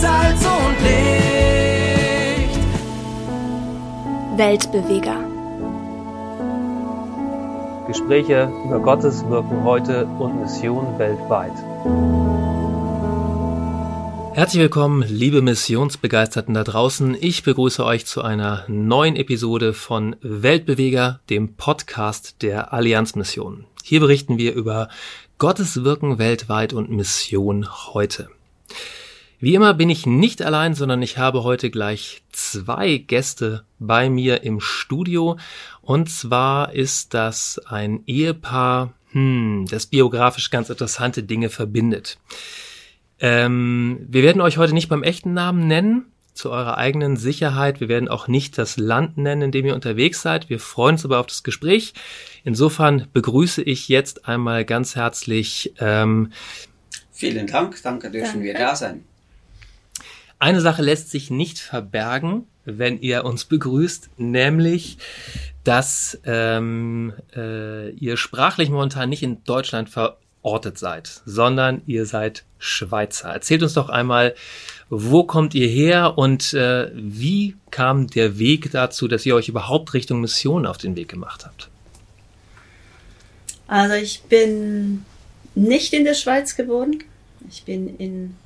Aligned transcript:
Salz 0.00 0.44
und 0.44 0.76
Licht. 0.82 2.60
Weltbeweger. 4.36 5.24
Gespräche 7.86 8.52
über 8.66 8.80
Gottes 8.80 9.26
Wirken 9.30 9.64
heute 9.64 10.04
und 10.04 10.40
Mission 10.42 10.98
weltweit. 10.98 11.54
Herzlich 14.36 14.60
willkommen, 14.60 15.02
liebe 15.08 15.40
Missionsbegeisterten 15.40 16.52
da 16.52 16.62
draußen. 16.62 17.16
Ich 17.18 17.42
begrüße 17.42 17.82
euch 17.82 18.04
zu 18.04 18.20
einer 18.20 18.64
neuen 18.68 19.16
Episode 19.16 19.72
von 19.72 20.16
Weltbeweger, 20.20 21.20
dem 21.30 21.54
Podcast 21.54 22.42
der 22.42 22.74
Allianzmission. 22.74 23.64
Hier 23.82 24.00
berichten 24.00 24.36
wir 24.36 24.52
über 24.52 24.90
Gottes 25.38 25.84
Wirken 25.84 26.18
weltweit 26.18 26.74
und 26.74 26.90
Mission 26.90 27.66
heute. 27.94 28.28
Wie 29.38 29.54
immer 29.54 29.74
bin 29.74 29.90
ich 29.90 30.06
nicht 30.06 30.40
allein, 30.42 30.74
sondern 30.74 31.02
ich 31.02 31.18
habe 31.18 31.44
heute 31.44 31.70
gleich 31.70 32.22
zwei 32.32 32.96
Gäste 32.96 33.64
bei 33.78 34.08
mir 34.08 34.42
im 34.42 34.60
Studio. 34.60 35.36
Und 35.82 36.10
zwar 36.10 36.72
ist 36.72 37.12
das 37.12 37.60
ein 37.66 38.02
Ehepaar, 38.06 38.94
hm, 39.12 39.66
das 39.70 39.86
biografisch 39.86 40.50
ganz 40.50 40.70
interessante 40.70 41.22
Dinge 41.22 41.50
verbindet. 41.50 42.18
Ähm, 43.18 44.06
wir 44.08 44.22
werden 44.22 44.40
euch 44.40 44.56
heute 44.56 44.72
nicht 44.72 44.88
beim 44.88 45.02
echten 45.02 45.34
Namen 45.34 45.66
nennen, 45.66 46.06
zu 46.32 46.50
eurer 46.50 46.78
eigenen 46.78 47.16
Sicherheit. 47.16 47.80
Wir 47.80 47.88
werden 47.88 48.08
auch 48.08 48.28
nicht 48.28 48.56
das 48.58 48.76
Land 48.76 49.16
nennen, 49.16 49.42
in 49.42 49.52
dem 49.52 49.66
ihr 49.66 49.74
unterwegs 49.74 50.22
seid. 50.22 50.48
Wir 50.48 50.60
freuen 50.60 50.94
uns 50.94 51.04
aber 51.04 51.18
auf 51.18 51.26
das 51.26 51.42
Gespräch. 51.42 51.94
Insofern 52.44 53.08
begrüße 53.12 53.62
ich 53.62 53.88
jetzt 53.88 54.28
einmal 54.28 54.64
ganz 54.64 54.96
herzlich. 54.96 55.72
Ähm, 55.78 56.32
Vielen 57.12 57.46
Dank, 57.46 57.82
danke, 57.82 58.10
dürfen 58.10 58.34
danke. 58.34 58.44
wir 58.44 58.54
da 58.54 58.76
sein. 58.76 59.04
Eine 60.38 60.60
Sache 60.60 60.82
lässt 60.82 61.10
sich 61.10 61.30
nicht 61.30 61.58
verbergen, 61.58 62.44
wenn 62.64 63.00
ihr 63.00 63.24
uns 63.24 63.44
begrüßt, 63.44 64.10
nämlich, 64.18 64.98
dass 65.64 66.18
ähm, 66.24 67.14
äh, 67.34 67.90
ihr 67.90 68.16
sprachlich 68.16 68.68
momentan 68.70 69.08
nicht 69.08 69.22
in 69.22 69.42
Deutschland 69.44 69.88
ver 69.88 70.18
verortet 70.46 70.78
seid, 70.78 71.22
sondern 71.26 71.82
ihr 71.86 72.06
seid 72.06 72.44
Schweizer. 72.60 73.30
Erzählt 73.30 73.64
uns 73.64 73.74
doch 73.74 73.88
einmal, 73.88 74.36
wo 74.88 75.24
kommt 75.24 75.56
ihr 75.56 75.66
her 75.66 76.16
und 76.16 76.54
äh, 76.54 76.92
wie 76.94 77.56
kam 77.72 78.06
der 78.06 78.38
Weg 78.38 78.70
dazu, 78.70 79.08
dass 79.08 79.26
ihr 79.26 79.34
euch 79.34 79.48
überhaupt 79.48 79.92
Richtung 79.92 80.20
Mission 80.20 80.64
auf 80.64 80.78
den 80.78 80.94
Weg 80.94 81.08
gemacht 81.08 81.44
habt? 81.44 81.68
Also 83.66 83.94
ich 83.96 84.22
bin 84.22 85.04
nicht 85.56 85.92
in 85.92 86.04
der 86.04 86.14
Schweiz 86.14 86.54
geboren. 86.54 87.02
Ich 87.50 87.64
bin 87.64 87.96
in 87.96 88.36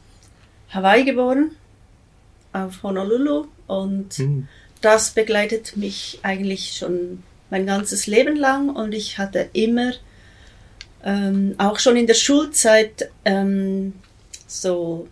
Hawaii 0.70 1.04
geboren, 1.04 1.50
auf 2.52 2.82
Honolulu 2.82 3.46
und 3.66 4.14
hm. 4.14 4.48
das 4.80 5.10
begleitet 5.10 5.76
mich 5.76 6.18
eigentlich 6.22 6.76
schon 6.76 7.22
mein 7.50 7.66
ganzes 7.66 8.06
Leben 8.06 8.36
lang 8.36 8.70
und 8.70 8.92
ich 8.92 9.18
hatte 9.18 9.48
immer 9.52 9.92
ähm, 11.04 11.54
auch 11.58 11.78
schon 11.78 11.96
in 11.96 12.06
der 12.06 12.14
Schulzeit 12.14 13.10
ähm, 13.24 13.94
so 14.46 15.08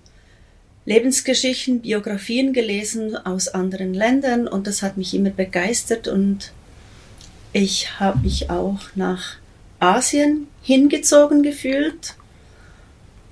Lebensgeschichten, 0.85 1.81
Biografien 1.81 2.53
gelesen 2.53 3.17
aus 3.17 3.49
anderen 3.49 3.93
Ländern 3.93 4.49
und 4.49 4.67
das 4.67 4.83
hat 4.83 4.97
mich 4.97 5.15
immer 5.15 5.31
begeistert 5.31 6.09
und 6.09 6.53
ich 7.53 8.01
habe 8.01 8.21
mich 8.21 8.51
auch 8.51 8.81
nach 8.95 9.37
Asien 9.81 10.49
hingezogen 10.63 11.43
gefühlt 11.43 12.15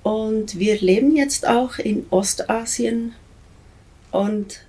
und 0.03 0.59
wir 0.59 0.79
leben 0.79 1.15
jetzt 1.15 1.47
auch 1.47 1.79
in 1.79 2.05
Ostasien 2.09 3.13
und 4.11 4.61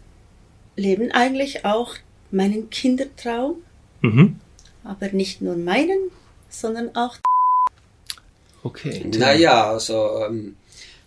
leben 0.77 1.11
eigentlich 1.13 1.65
auch 1.65 1.95
meinen 2.31 2.71
Kindertraum, 2.71 3.57
mhm. 4.01 4.39
aber 4.85 5.09
nicht 5.09 5.41
nur 5.41 5.57
meinen, 5.57 6.11
sondern 6.49 6.95
auch 6.95 7.19
Okay. 8.63 9.05
Naja, 9.17 9.71
also 9.71 10.25
ähm, 10.27 10.57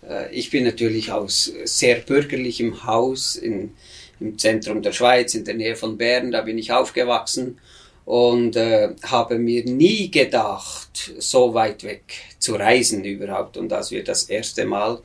äh, 0.08 0.34
ich 0.34 0.50
bin 0.50 0.64
natürlich 0.64 1.12
aus 1.12 1.52
sehr 1.66 1.98
bürgerlichem 1.98 2.86
Haus 2.86 3.36
in, 3.36 3.74
im 4.20 4.38
Zentrum 4.38 4.82
der 4.82 4.94
Schweiz, 4.94 5.34
in 5.34 5.46
der 5.46 5.56
Nähe 5.56 5.76
von 5.76 5.98
Bern, 5.98 6.32
da 6.32 6.42
bin 6.42 6.58
ich 6.58 6.72
aufgewachsen 6.72 7.60
und 8.06 8.56
äh, 8.56 8.90
habe 9.04 9.38
mir 9.38 9.66
nie 9.66 10.10
gedacht, 10.10 11.14
so 11.20 11.54
weit 11.54 11.84
weg 11.84 12.04
zu 12.40 12.56
reisen 12.56 13.04
überhaupt. 13.04 13.58
Und 13.58 13.72
als 13.74 13.92
wir 13.92 14.04
das 14.04 14.24
erste 14.24 14.66
Mal 14.66 15.02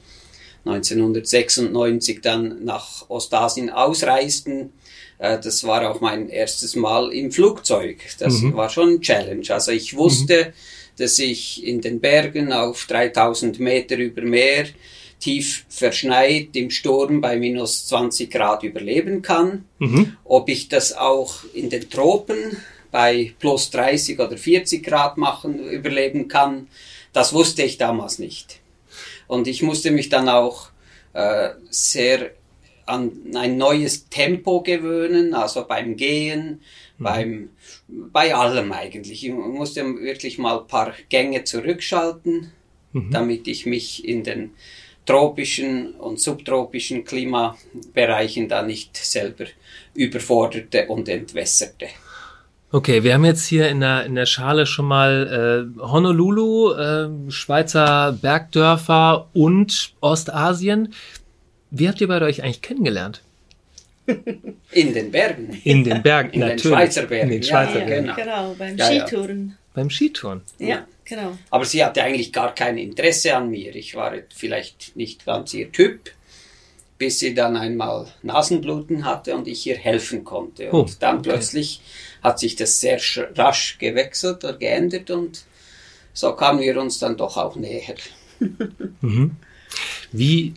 1996 0.68 2.20
dann 2.22 2.64
nach 2.64 3.08
Ostasien 3.08 3.70
ausreisten, 3.70 4.72
äh, 5.18 5.38
das 5.38 5.64
war 5.64 5.90
auch 5.90 6.00
mein 6.00 6.28
erstes 6.28 6.76
Mal 6.76 7.12
im 7.12 7.30
Flugzeug. 7.32 7.98
Das 8.18 8.40
mhm. 8.40 8.54
war 8.54 8.68
schon 8.68 8.94
ein 8.94 9.00
Challenge. 9.00 9.46
Also 9.50 9.72
ich 9.72 9.96
wusste, 9.96 10.46
mhm 10.46 10.52
dass 10.96 11.18
ich 11.18 11.64
in 11.64 11.80
den 11.80 12.00
Bergen 12.00 12.52
auf 12.52 12.86
3000 12.86 13.58
Meter 13.60 13.96
über 13.96 14.22
Meer 14.22 14.66
tief 15.20 15.64
verschneit 15.68 16.48
im 16.54 16.70
Sturm 16.70 17.20
bei 17.20 17.36
minus 17.36 17.86
20 17.86 18.30
Grad 18.30 18.62
überleben 18.62 19.22
kann. 19.22 19.64
Mhm. 19.78 20.16
Ob 20.24 20.48
ich 20.48 20.68
das 20.68 20.96
auch 20.96 21.44
in 21.54 21.70
den 21.70 21.88
Tropen 21.88 22.56
bei 22.90 23.34
plus 23.38 23.70
30 23.70 24.18
oder 24.18 24.36
40 24.36 24.84
Grad 24.84 25.16
machen, 25.16 25.58
überleben 25.68 26.28
kann, 26.28 26.68
das 27.12 27.32
wusste 27.32 27.62
ich 27.62 27.78
damals 27.78 28.18
nicht. 28.18 28.60
Und 29.26 29.46
ich 29.46 29.62
musste 29.62 29.90
mich 29.90 30.08
dann 30.08 30.28
auch 30.28 30.70
äh, 31.12 31.50
sehr 31.70 32.30
an 32.86 33.10
ein 33.34 33.56
neues 33.56 34.08
Tempo 34.08 34.62
gewöhnen, 34.62 35.34
also 35.34 35.66
beim 35.66 35.96
Gehen, 35.96 36.60
mhm. 36.98 37.04
beim 37.04 37.48
bei 37.88 38.34
allem 38.34 38.72
eigentlich. 38.72 39.24
Ich 39.24 39.32
musste 39.32 39.84
wirklich 39.84 40.38
mal 40.38 40.60
ein 40.60 40.66
paar 40.66 40.94
Gänge 41.08 41.44
zurückschalten, 41.44 42.52
mhm. 42.92 43.10
damit 43.10 43.48
ich 43.48 43.66
mich 43.66 44.06
in 44.06 44.22
den 44.22 44.52
tropischen 45.04 45.94
und 45.94 46.20
subtropischen 46.20 47.04
Klimabereichen 47.04 48.48
da 48.48 48.62
nicht 48.62 48.96
selber 48.96 49.46
überforderte 49.94 50.86
und 50.88 51.08
entwässerte. 51.08 51.88
Okay, 52.76 53.02
wir 53.04 53.14
haben 53.14 53.24
jetzt 53.24 53.46
hier 53.46 53.70
in 53.70 53.80
der, 53.80 54.04
in 54.04 54.14
der 54.16 54.26
Schale 54.26 54.66
schon 54.66 54.84
mal 54.84 55.72
äh, 55.80 55.80
Honolulu, 55.80 56.74
äh, 56.74 57.30
Schweizer 57.30 58.12
Bergdörfer 58.20 59.30
und 59.32 59.94
Ostasien. 60.02 60.92
Wie 61.70 61.88
habt 61.88 62.02
ihr 62.02 62.08
beide 62.08 62.26
euch 62.26 62.42
eigentlich 62.42 62.60
kennengelernt? 62.60 63.22
In 64.72 64.92
den 64.92 65.10
Bergen. 65.10 65.58
In 65.64 65.84
den 65.84 66.02
Bergen, 66.02 66.30
in 66.34 66.40
natürlich. 66.40 66.62
den 66.64 66.70
Schweizer 66.70 67.02
Bergen. 67.06 67.30
In 67.30 67.30
den 67.30 67.42
Schweizer 67.42 67.78
ja, 67.78 67.86
Bergen. 67.86 68.04
Genau. 68.04 68.14
genau, 68.14 68.54
beim 68.58 68.76
ja, 68.76 68.84
Skitouren. 68.84 69.48
Ja. 69.48 69.54
Beim 69.72 69.90
Skitouren? 69.90 70.42
Ja, 70.58 70.86
genau. 71.06 71.38
Aber 71.48 71.64
sie 71.64 71.82
hatte 71.82 72.02
eigentlich 72.02 72.30
gar 72.30 72.54
kein 72.54 72.76
Interesse 72.76 73.34
an 73.34 73.48
mir. 73.48 73.74
Ich 73.74 73.94
war 73.94 74.12
vielleicht 74.34 74.94
nicht 74.96 75.24
ganz 75.24 75.54
ihr 75.54 75.72
Typ, 75.72 76.10
bis 76.98 77.18
sie 77.18 77.34
dann 77.34 77.56
einmal 77.56 78.06
Nasenbluten 78.22 79.04
hatte 79.04 79.34
und 79.34 79.46
ich 79.48 79.66
ihr 79.66 79.76
helfen 79.76 80.24
konnte. 80.24 80.70
Und 80.70 80.90
oh, 80.90 80.94
dann 81.00 81.18
okay. 81.18 81.30
plötzlich 81.30 81.80
hat 82.22 82.38
sich 82.38 82.56
das 82.56 82.80
sehr 82.80 83.00
rasch 83.36 83.78
gewechselt 83.78 84.44
oder 84.44 84.56
geändert 84.56 85.10
und 85.10 85.44
so 86.12 86.32
kamen 86.32 86.60
wir 86.60 86.80
uns 86.80 86.98
dann 86.98 87.16
doch 87.16 87.36
auch 87.36 87.56
näher. 87.56 87.96
mhm. 89.00 89.36
Wie 90.12 90.54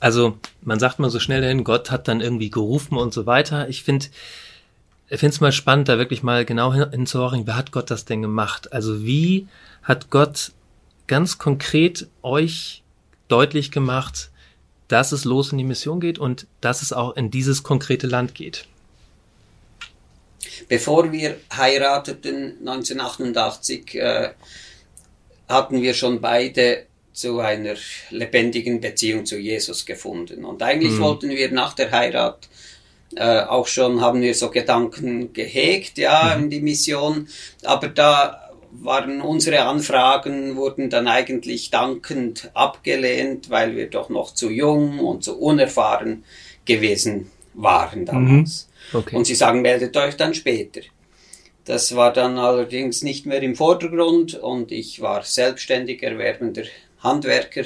also 0.00 0.38
man 0.62 0.78
sagt 0.78 0.98
mal 0.98 1.10
so 1.10 1.18
schnell 1.18 1.40
dahin, 1.40 1.64
Gott 1.64 1.90
hat 1.90 2.08
dann 2.08 2.20
irgendwie 2.20 2.50
gerufen 2.50 2.96
und 2.96 3.14
so 3.14 3.26
weiter. 3.26 3.68
Ich 3.68 3.82
finde, 3.82 4.06
ich 5.08 5.20
finde 5.20 5.34
es 5.34 5.40
mal 5.40 5.52
spannend, 5.52 5.88
da 5.88 5.98
wirklich 5.98 6.22
mal 6.22 6.44
genau 6.44 6.72
hinzuhören, 6.74 7.46
wer 7.46 7.56
hat 7.56 7.72
Gott 7.72 7.90
das 7.90 8.04
denn 8.04 8.22
gemacht? 8.22 8.72
Also 8.72 9.04
wie 9.04 9.48
hat 9.82 10.10
Gott 10.10 10.52
ganz 11.06 11.38
konkret 11.38 12.08
euch 12.22 12.82
deutlich 13.28 13.70
gemacht, 13.70 14.30
dass 14.88 15.12
es 15.12 15.24
los 15.24 15.52
in 15.52 15.58
die 15.58 15.64
Mission 15.64 16.00
geht 16.00 16.18
und 16.18 16.46
dass 16.60 16.82
es 16.82 16.92
auch 16.92 17.16
in 17.16 17.30
dieses 17.30 17.62
konkrete 17.62 18.06
Land 18.06 18.34
geht? 18.34 18.66
Bevor 20.68 21.12
wir 21.12 21.36
heirateten 21.54 22.58
1988, 22.60 23.94
äh, 23.96 24.30
hatten 25.48 25.82
wir 25.82 25.94
schon 25.94 26.20
beide 26.20 26.86
zu 27.12 27.40
einer 27.40 27.74
lebendigen 28.10 28.80
Beziehung 28.80 29.24
zu 29.24 29.38
Jesus 29.38 29.86
gefunden. 29.86 30.44
Und 30.44 30.62
eigentlich 30.62 30.92
mhm. 30.92 31.00
wollten 31.00 31.30
wir 31.30 31.50
nach 31.50 31.72
der 31.72 31.90
Heirat 31.90 32.48
äh, 33.14 33.40
auch 33.40 33.66
schon, 33.66 34.00
haben 34.00 34.20
wir 34.20 34.34
so 34.34 34.50
Gedanken 34.50 35.32
gehegt, 35.32 35.96
ja, 35.98 36.34
mhm. 36.36 36.44
in 36.44 36.50
die 36.50 36.60
Mission, 36.60 37.28
aber 37.62 37.88
da 37.88 38.45
waren 38.70 39.20
unsere 39.20 39.64
Anfragen, 39.64 40.56
wurden 40.56 40.90
dann 40.90 41.08
eigentlich 41.08 41.70
dankend 41.70 42.50
abgelehnt, 42.54 43.50
weil 43.50 43.76
wir 43.76 43.88
doch 43.88 44.08
noch 44.08 44.34
zu 44.34 44.50
jung 44.50 45.00
und 45.00 45.24
zu 45.24 45.38
unerfahren 45.38 46.24
gewesen 46.64 47.30
waren 47.54 48.04
damals. 48.04 48.68
Mhm. 48.92 48.98
Okay. 48.98 49.16
Und 49.16 49.26
sie 49.26 49.34
sagen, 49.34 49.62
meldet 49.62 49.96
euch 49.96 50.16
dann 50.16 50.34
später. 50.34 50.80
Das 51.64 51.96
war 51.96 52.12
dann 52.12 52.38
allerdings 52.38 53.02
nicht 53.02 53.26
mehr 53.26 53.42
im 53.42 53.56
Vordergrund 53.56 54.34
und 54.34 54.70
ich 54.70 55.00
war 55.00 55.22
selbstständig 55.24 56.02
erwerbender 56.02 56.64
Handwerker. 57.00 57.64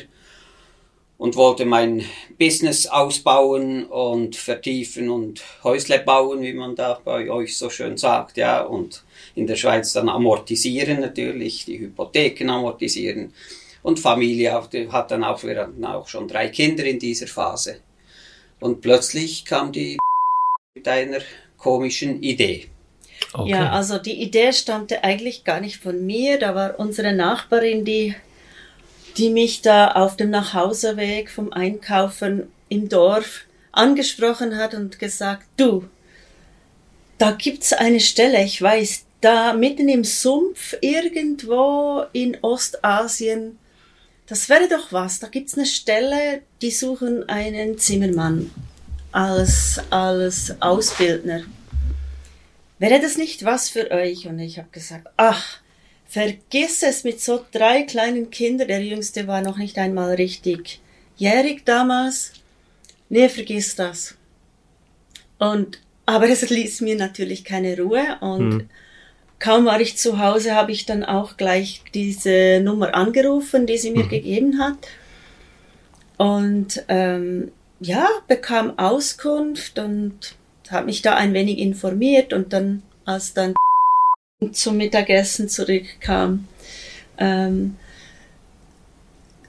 und 1.21 1.37
wollte 1.37 1.67
mein 1.67 2.03
Business 2.39 2.87
ausbauen 2.87 3.85
und 3.85 4.37
vertiefen 4.37 5.11
und 5.11 5.43
Häusle 5.63 5.99
bauen, 5.99 6.41
wie 6.41 6.55
man 6.55 6.75
da 6.75 6.99
bei 7.05 7.31
euch 7.31 7.59
so 7.59 7.69
schön 7.69 7.99
sagt, 7.99 8.39
ja, 8.39 8.63
und 8.63 9.05
in 9.35 9.47
der 9.47 9.57
Schweiz 9.57 9.93
dann 9.93 10.09
amortisieren 10.09 11.01
natürlich, 11.01 11.65
die 11.65 11.79
Hypotheken 11.79 12.51
amortisieren 12.51 13.33
und 13.83 13.99
Familie 13.99 14.53
hat 14.53 15.11
dann 15.11 15.25
auch, 15.25 15.43
wir 15.43 15.61
hatten 15.61 15.85
auch 15.85 16.09
schon 16.09 16.29
drei 16.29 16.49
Kinder 16.49 16.85
in 16.85 16.99
dieser 16.99 17.27
Phase. 17.27 17.81
Und 18.61 18.81
plötzlich 18.83 19.45
kam 19.45 19.73
die 19.73 19.99
mit 20.75 20.87
einer 20.87 21.21
komischen 21.57 22.23
Idee. 22.23 22.69
Okay. 23.33 23.51
Ja, 23.51 23.71
also 23.71 23.99
die 23.99 24.23
Idee 24.23 24.53
stammte 24.53 25.05
eigentlich 25.05 25.45
gar 25.45 25.61
nicht 25.61 25.77
von 25.77 26.05
mir. 26.05 26.39
Da 26.39 26.55
war 26.55 26.79
unsere 26.79 27.13
Nachbarin, 27.13 27.85
die 27.85 28.15
die 29.17 29.31
mich 29.31 29.63
da 29.63 29.89
auf 29.93 30.17
dem 30.17 30.31
Nachhauseweg 30.31 31.31
vom 31.31 31.53
Einkaufen 31.53 32.51
im 32.69 32.89
Dorf 32.89 33.43
angesprochen 33.73 34.57
hat 34.57 34.75
und 34.75 34.99
gesagt, 34.99 35.47
du, 35.57 35.85
da 37.19 37.33
gibt's 37.33 37.73
eine 37.73 38.01
Stelle, 38.01 38.43
ich 38.43 38.61
weiß, 38.61 39.05
da 39.21 39.53
mitten 39.53 39.89
im 39.89 40.05
Sumpf 40.05 40.77
irgendwo 40.81 42.05
in 42.13 42.37
Ostasien, 42.43 43.59
das 44.27 44.49
wäre 44.49 44.69
doch 44.69 44.93
was, 44.93 45.19
da 45.19 45.29
gibt's 45.29 45.57
eine 45.57 45.67
Stelle, 45.67 46.43
die 46.63 46.71
suchen 46.71 47.29
einen 47.29 47.79
Zimmermann 47.79 48.51
als, 49.13 49.81
als 49.91 50.55
Ausbildner. 50.61 51.43
Wäre 52.79 53.01
das 53.01 53.19
nicht 53.19 53.45
was 53.45 53.69
für 53.69 53.91
euch? 53.91 54.27
Und 54.27 54.39
ich 54.39 54.59
habe 54.59 54.69
gesagt, 54.71 55.09
ach, 55.17 55.61
Vergiss 56.11 56.83
es 56.83 57.05
mit 57.05 57.21
so 57.21 57.47
drei 57.53 57.83
kleinen 57.85 58.33
Kindern. 58.33 58.67
Der 58.67 58.85
jüngste 58.85 59.29
war 59.29 59.43
noch 59.43 59.59
nicht 59.59 59.79
einmal 59.79 60.15
richtig 60.15 60.81
jährig 61.17 61.65
damals. 61.65 62.33
Nee, 63.09 63.29
vergiss 63.29 63.77
das. 63.77 64.17
Und, 65.39 65.81
aber 66.07 66.29
es 66.29 66.51
ließ 66.51 66.81
mir 66.81 66.97
natürlich 66.97 67.45
keine 67.45 67.79
Ruhe 67.81 68.19
und 68.23 68.53
hm. 68.55 68.71
Kaum 69.41 69.65
war 69.65 69.81
ich 69.81 69.97
zu 69.97 70.19
Hause, 70.19 70.55
habe 70.55 70.71
ich 70.71 70.87
dann 70.87 71.03
auch 71.03 71.37
gleich 71.37 71.83
diese 71.93 72.61
Nummer 72.63 72.95
angerufen, 72.95 73.67
die 73.67 73.79
sie 73.79 73.91
mir 73.91 74.05
hm. 74.05 74.09
gegeben 74.09 74.61
hat. 74.61 74.77
Und 76.19 76.85
ähm, 76.89 77.51
ja, 77.81 78.07
bekam 78.29 78.79
Auskunft 78.79 79.79
und 79.79 80.37
habe 80.71 80.87
mich 80.87 81.03
da 81.03 81.17
ein 81.17 81.33
wenig 81.33 81.59
informiert 81.59 82.33
und 82.33 82.53
dann, 82.53 82.83
als 83.07 83.35
dann 83.35 83.55
zum 84.53 84.77
Mittagessen 84.77 85.49
zurückkam, 85.49 86.47
ähm, 87.19 87.77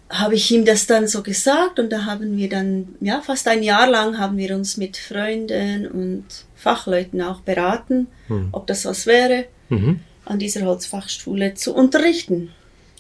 habe 0.09 0.35
ich 0.35 0.51
ihm 0.51 0.65
das 0.65 0.87
dann 0.87 1.07
so 1.07 1.23
gesagt 1.23 1.79
und 1.79 1.89
da 1.89 2.05
haben 2.05 2.37
wir 2.37 2.49
dann, 2.49 2.95
ja, 2.99 3.21
fast 3.21 3.47
ein 3.47 3.63
Jahr 3.63 3.89
lang 3.89 4.17
haben 4.17 4.37
wir 4.37 4.55
uns 4.55 4.77
mit 4.77 4.97
Freunden 4.97 5.87
und 5.87 6.25
Fachleuten 6.55 7.21
auch 7.21 7.41
beraten, 7.41 8.07
mhm. 8.27 8.49
ob 8.51 8.67
das 8.67 8.85
was 8.85 9.05
wäre, 9.05 9.45
mhm. 9.71 9.99
an 10.25 10.39
dieser 10.39 10.61
Holzfachschule 10.65 11.55
zu 11.55 11.73
unterrichten. 11.73 12.51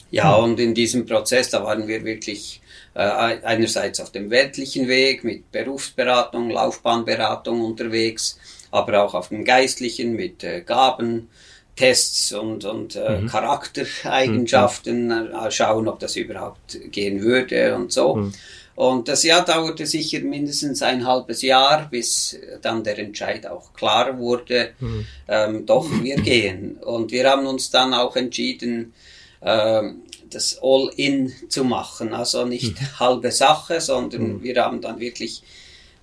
Ja, 0.09 0.35
und 0.35 0.59
in 0.59 0.73
diesem 0.73 1.05
Prozess, 1.05 1.49
da 1.49 1.63
waren 1.63 1.87
wir 1.87 2.03
wirklich 2.03 2.61
äh, 2.93 2.99
einerseits 2.99 3.99
auf 4.01 4.11
dem 4.11 4.29
weltlichen 4.29 4.87
Weg 4.87 5.23
mit 5.23 5.51
Berufsberatung, 5.51 6.49
Laufbahnberatung 6.49 7.61
unterwegs, 7.61 8.37
aber 8.71 9.03
auch 9.03 9.13
auf 9.13 9.29
dem 9.29 9.45
geistlichen 9.45 10.13
mit 10.13 10.43
äh, 10.43 10.61
Gaben, 10.61 11.29
Tests 11.75 12.33
und, 12.33 12.65
und 12.65 12.95
äh, 12.95 13.21
mhm. 13.21 13.27
Charaktereigenschaften 13.27 15.05
mhm. 15.07 15.33
Äh, 15.33 15.51
schauen, 15.51 15.87
ob 15.87 15.99
das 15.99 16.15
überhaupt 16.15 16.77
gehen 16.91 17.21
würde 17.21 17.75
und 17.75 17.93
so. 17.93 18.15
Mhm. 18.15 18.33
Und 18.75 19.07
das 19.07 19.23
Jahr 19.23 19.43
dauerte 19.45 19.85
sicher 19.85 20.21
mindestens 20.21 20.81
ein 20.81 21.05
halbes 21.05 21.41
Jahr, 21.41 21.87
bis 21.89 22.37
dann 22.61 22.83
der 22.83 22.97
Entscheid 22.97 23.45
auch 23.45 23.73
klar 23.73 24.17
wurde, 24.17 24.71
mhm. 24.79 25.05
ähm, 25.27 25.65
doch, 25.65 25.87
wir 26.01 26.15
gehen. 26.17 26.77
Und 26.77 27.11
wir 27.11 27.29
haben 27.29 27.45
uns 27.45 27.69
dann 27.69 27.93
auch 27.93 28.15
entschieden, 28.15 28.93
ähm, 29.41 30.03
das 30.29 30.59
All-In 30.61 31.33
zu 31.49 31.63
machen. 31.63 32.13
Also 32.13 32.45
nicht 32.45 32.79
mhm. 32.79 32.99
halbe 32.99 33.31
Sache, 33.31 33.81
sondern 33.81 34.35
mhm. 34.35 34.43
wir 34.43 34.63
haben 34.63 34.81
dann 34.81 34.99
wirklich 34.99 35.43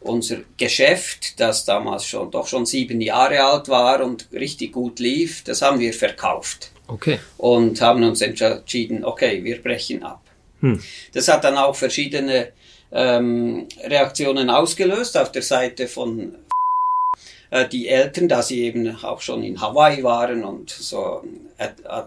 unser 0.00 0.38
Geschäft, 0.56 1.40
das 1.40 1.64
damals 1.64 2.04
schon 2.04 2.30
doch 2.30 2.46
schon 2.46 2.66
sieben 2.66 3.00
Jahre 3.00 3.42
alt 3.42 3.68
war 3.68 4.04
und 4.04 4.28
richtig 4.32 4.72
gut 4.72 5.00
lief, 5.00 5.42
das 5.42 5.62
haben 5.62 5.80
wir 5.80 5.92
verkauft. 5.92 6.70
Okay. 6.86 7.18
Und 7.36 7.80
haben 7.80 8.02
uns 8.04 8.22
entschieden, 8.22 9.04
okay, 9.04 9.42
wir 9.44 9.60
brechen 9.60 10.02
ab. 10.02 10.22
Hm. 10.60 10.80
Das 11.12 11.28
hat 11.28 11.44
dann 11.44 11.56
auch 11.56 11.76
verschiedene 11.76 12.52
ähm, 12.90 13.66
Reaktionen 13.84 14.50
ausgelöst 14.50 15.16
auf 15.16 15.32
der 15.32 15.42
Seite 15.42 15.88
von 15.88 16.34
äh, 17.50 17.68
die 17.68 17.88
Eltern, 17.88 18.28
da 18.28 18.42
sie 18.42 18.62
eben 18.62 18.96
auch 19.02 19.20
schon 19.20 19.42
in 19.42 19.60
Hawaii 19.60 20.02
waren 20.02 20.44
und 20.44 20.70
so 20.70 21.24
äh, 21.58 21.66
äh, 21.66 22.02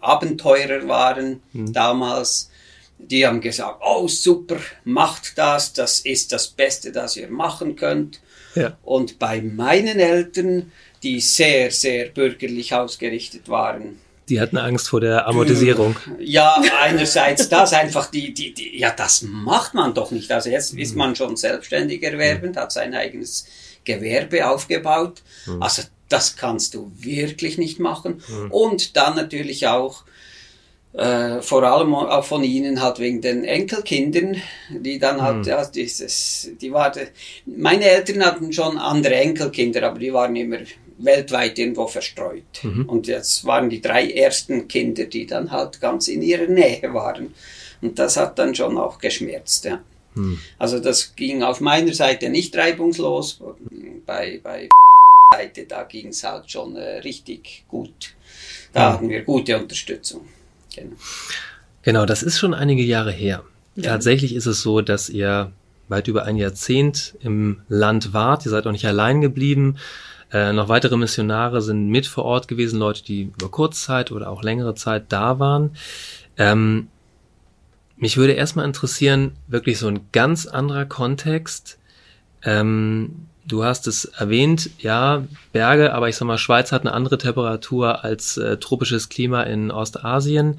Abenteurer 0.00 0.86
waren 0.86 1.40
hm. 1.52 1.72
damals 1.72 2.50
die 2.98 3.26
haben 3.26 3.40
gesagt, 3.40 3.80
oh 3.84 4.08
super, 4.08 4.56
macht 4.84 5.36
das, 5.38 5.72
das 5.72 6.00
ist 6.00 6.32
das 6.32 6.48
Beste, 6.48 6.92
das 6.92 7.16
ihr 7.16 7.28
machen 7.28 7.76
könnt. 7.76 8.20
Ja. 8.54 8.76
Und 8.82 9.18
bei 9.18 9.40
meinen 9.40 9.98
Eltern, 9.98 10.72
die 11.02 11.20
sehr, 11.20 11.70
sehr 11.70 12.06
bürgerlich 12.06 12.72
ausgerichtet 12.74 13.48
waren, 13.48 13.98
die 14.28 14.40
hatten 14.40 14.56
Angst 14.56 14.88
vor 14.88 15.00
der 15.00 15.26
Amortisierung. 15.26 15.96
Ja, 16.18 16.60
einerseits 16.80 17.48
das 17.48 17.72
einfach 17.72 18.10
die, 18.10 18.32
die, 18.32 18.54
die, 18.54 18.78
ja, 18.78 18.90
das 18.90 19.22
macht 19.22 19.74
man 19.74 19.94
doch 19.94 20.10
nicht. 20.10 20.30
Also 20.32 20.50
jetzt 20.50 20.74
ist 20.74 20.92
mhm. 20.92 20.98
man 20.98 21.16
schon 21.16 21.36
selbstständig 21.36 22.02
erwerbend, 22.02 22.56
hat 22.56 22.72
sein 22.72 22.94
eigenes 22.94 23.46
Gewerbe 23.84 24.48
aufgebaut. 24.48 25.22
Mhm. 25.46 25.62
Also 25.62 25.82
das 26.08 26.36
kannst 26.36 26.74
du 26.74 26.92
wirklich 26.96 27.58
nicht 27.58 27.80
machen. 27.80 28.22
Mhm. 28.28 28.50
Und 28.50 28.96
dann 28.96 29.16
natürlich 29.16 29.66
auch 29.66 30.04
äh, 30.94 31.42
vor 31.42 31.64
allem 31.64 31.92
auch 31.94 32.24
von 32.24 32.44
ihnen 32.44 32.80
halt 32.80 33.00
wegen 33.00 33.20
den 33.20 33.44
Enkelkindern, 33.44 34.40
die 34.70 34.98
dann 34.98 35.20
halt, 35.20 35.38
mhm. 35.38 35.44
ja, 35.44 35.64
dieses, 35.64 36.50
die 36.60 36.72
waren, 36.72 36.92
meine 37.46 37.84
Eltern 37.84 38.24
hatten 38.24 38.52
schon 38.52 38.78
andere 38.78 39.16
Enkelkinder, 39.16 39.82
aber 39.82 39.98
die 39.98 40.12
waren 40.12 40.36
immer 40.36 40.58
weltweit 40.98 41.58
irgendwo 41.58 41.86
verstreut. 41.86 42.62
Mhm. 42.62 42.88
Und 42.88 43.06
jetzt 43.06 43.44
waren 43.44 43.70
die 43.70 43.80
drei 43.80 44.10
ersten 44.10 44.68
Kinder, 44.68 45.04
die 45.04 45.26
dann 45.26 45.50
halt 45.50 45.80
ganz 45.80 46.08
in 46.08 46.22
ihrer 46.22 46.46
Nähe 46.46 46.92
waren. 46.94 47.34
Und 47.80 47.98
das 47.98 48.16
hat 48.16 48.38
dann 48.38 48.54
schon 48.54 48.78
auch 48.78 48.98
geschmerzt, 48.98 49.64
ja. 49.64 49.80
Mhm. 50.14 50.38
Also 50.58 50.78
das 50.78 51.14
ging 51.16 51.42
auf 51.42 51.60
meiner 51.60 51.92
Seite 51.92 52.28
nicht 52.28 52.56
reibungslos, 52.56 53.40
bei, 54.06 54.40
bei 54.42 54.68
Seite, 55.34 55.64
da 55.64 55.82
ging 55.82 56.08
es 56.08 56.22
halt 56.22 56.50
schon 56.50 56.76
äh, 56.76 56.98
richtig 56.98 57.64
gut. 57.68 58.14
Da 58.72 58.92
hatten 58.92 59.08
wir 59.08 59.22
gute 59.22 59.56
Unterstützung. 59.58 60.22
Genau. 60.74 60.96
genau, 61.82 62.06
das 62.06 62.22
ist 62.22 62.38
schon 62.38 62.54
einige 62.54 62.82
Jahre 62.82 63.12
her. 63.12 63.44
Ja. 63.76 63.92
Tatsächlich 63.92 64.34
ist 64.34 64.46
es 64.46 64.62
so, 64.62 64.80
dass 64.80 65.08
ihr 65.08 65.52
weit 65.88 66.08
über 66.08 66.24
ein 66.24 66.36
Jahrzehnt 66.36 67.14
im 67.20 67.60
Land 67.68 68.12
wart. 68.12 68.44
Ihr 68.44 68.50
seid 68.50 68.66
auch 68.66 68.72
nicht 68.72 68.86
allein 68.86 69.20
geblieben. 69.20 69.76
Äh, 70.34 70.52
noch 70.52 70.68
weitere 70.68 70.96
Missionare 70.96 71.62
sind 71.62 71.88
mit 71.88 72.08
vor 72.08 72.24
Ort 72.24 72.48
gewesen, 72.48 72.80
Leute, 72.80 73.04
die 73.04 73.30
über 73.38 73.48
Kurzzeit 73.48 74.10
oder 74.10 74.28
auch 74.28 74.42
längere 74.42 74.74
Zeit 74.74 75.04
da 75.10 75.38
waren. 75.38 75.76
Ähm, 76.36 76.88
mich 77.96 78.16
würde 78.16 78.32
erstmal 78.32 78.66
interessieren, 78.66 79.36
wirklich 79.46 79.78
so 79.78 79.86
ein 79.86 80.00
ganz 80.10 80.46
anderer 80.46 80.86
Kontext. 80.86 81.78
Ähm, 82.42 83.28
du 83.46 83.62
hast 83.62 83.86
es 83.86 84.06
erwähnt, 84.06 84.70
ja, 84.80 85.24
Berge, 85.52 85.94
aber 85.94 86.08
ich 86.08 86.16
sag 86.16 86.26
mal, 86.26 86.36
Schweiz 86.36 86.72
hat 86.72 86.80
eine 86.80 86.94
andere 86.94 87.16
Temperatur 87.16 88.02
als 88.02 88.36
äh, 88.36 88.56
tropisches 88.56 89.08
Klima 89.08 89.44
in 89.44 89.70
Ostasien. 89.70 90.58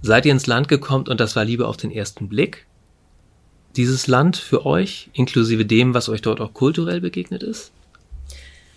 Seid 0.00 0.26
ihr 0.26 0.32
ins 0.32 0.46
Land 0.46 0.68
gekommen 0.68 1.08
und 1.08 1.18
das 1.18 1.34
war 1.34 1.44
Liebe 1.44 1.66
auf 1.66 1.76
den 1.76 1.90
ersten 1.90 2.28
Blick? 2.28 2.66
Dieses 3.74 4.06
Land 4.06 4.36
für 4.36 4.64
euch, 4.64 5.10
inklusive 5.12 5.66
dem, 5.66 5.92
was 5.92 6.08
euch 6.08 6.22
dort 6.22 6.40
auch 6.40 6.54
kulturell 6.54 7.00
begegnet 7.00 7.42
ist? 7.42 7.72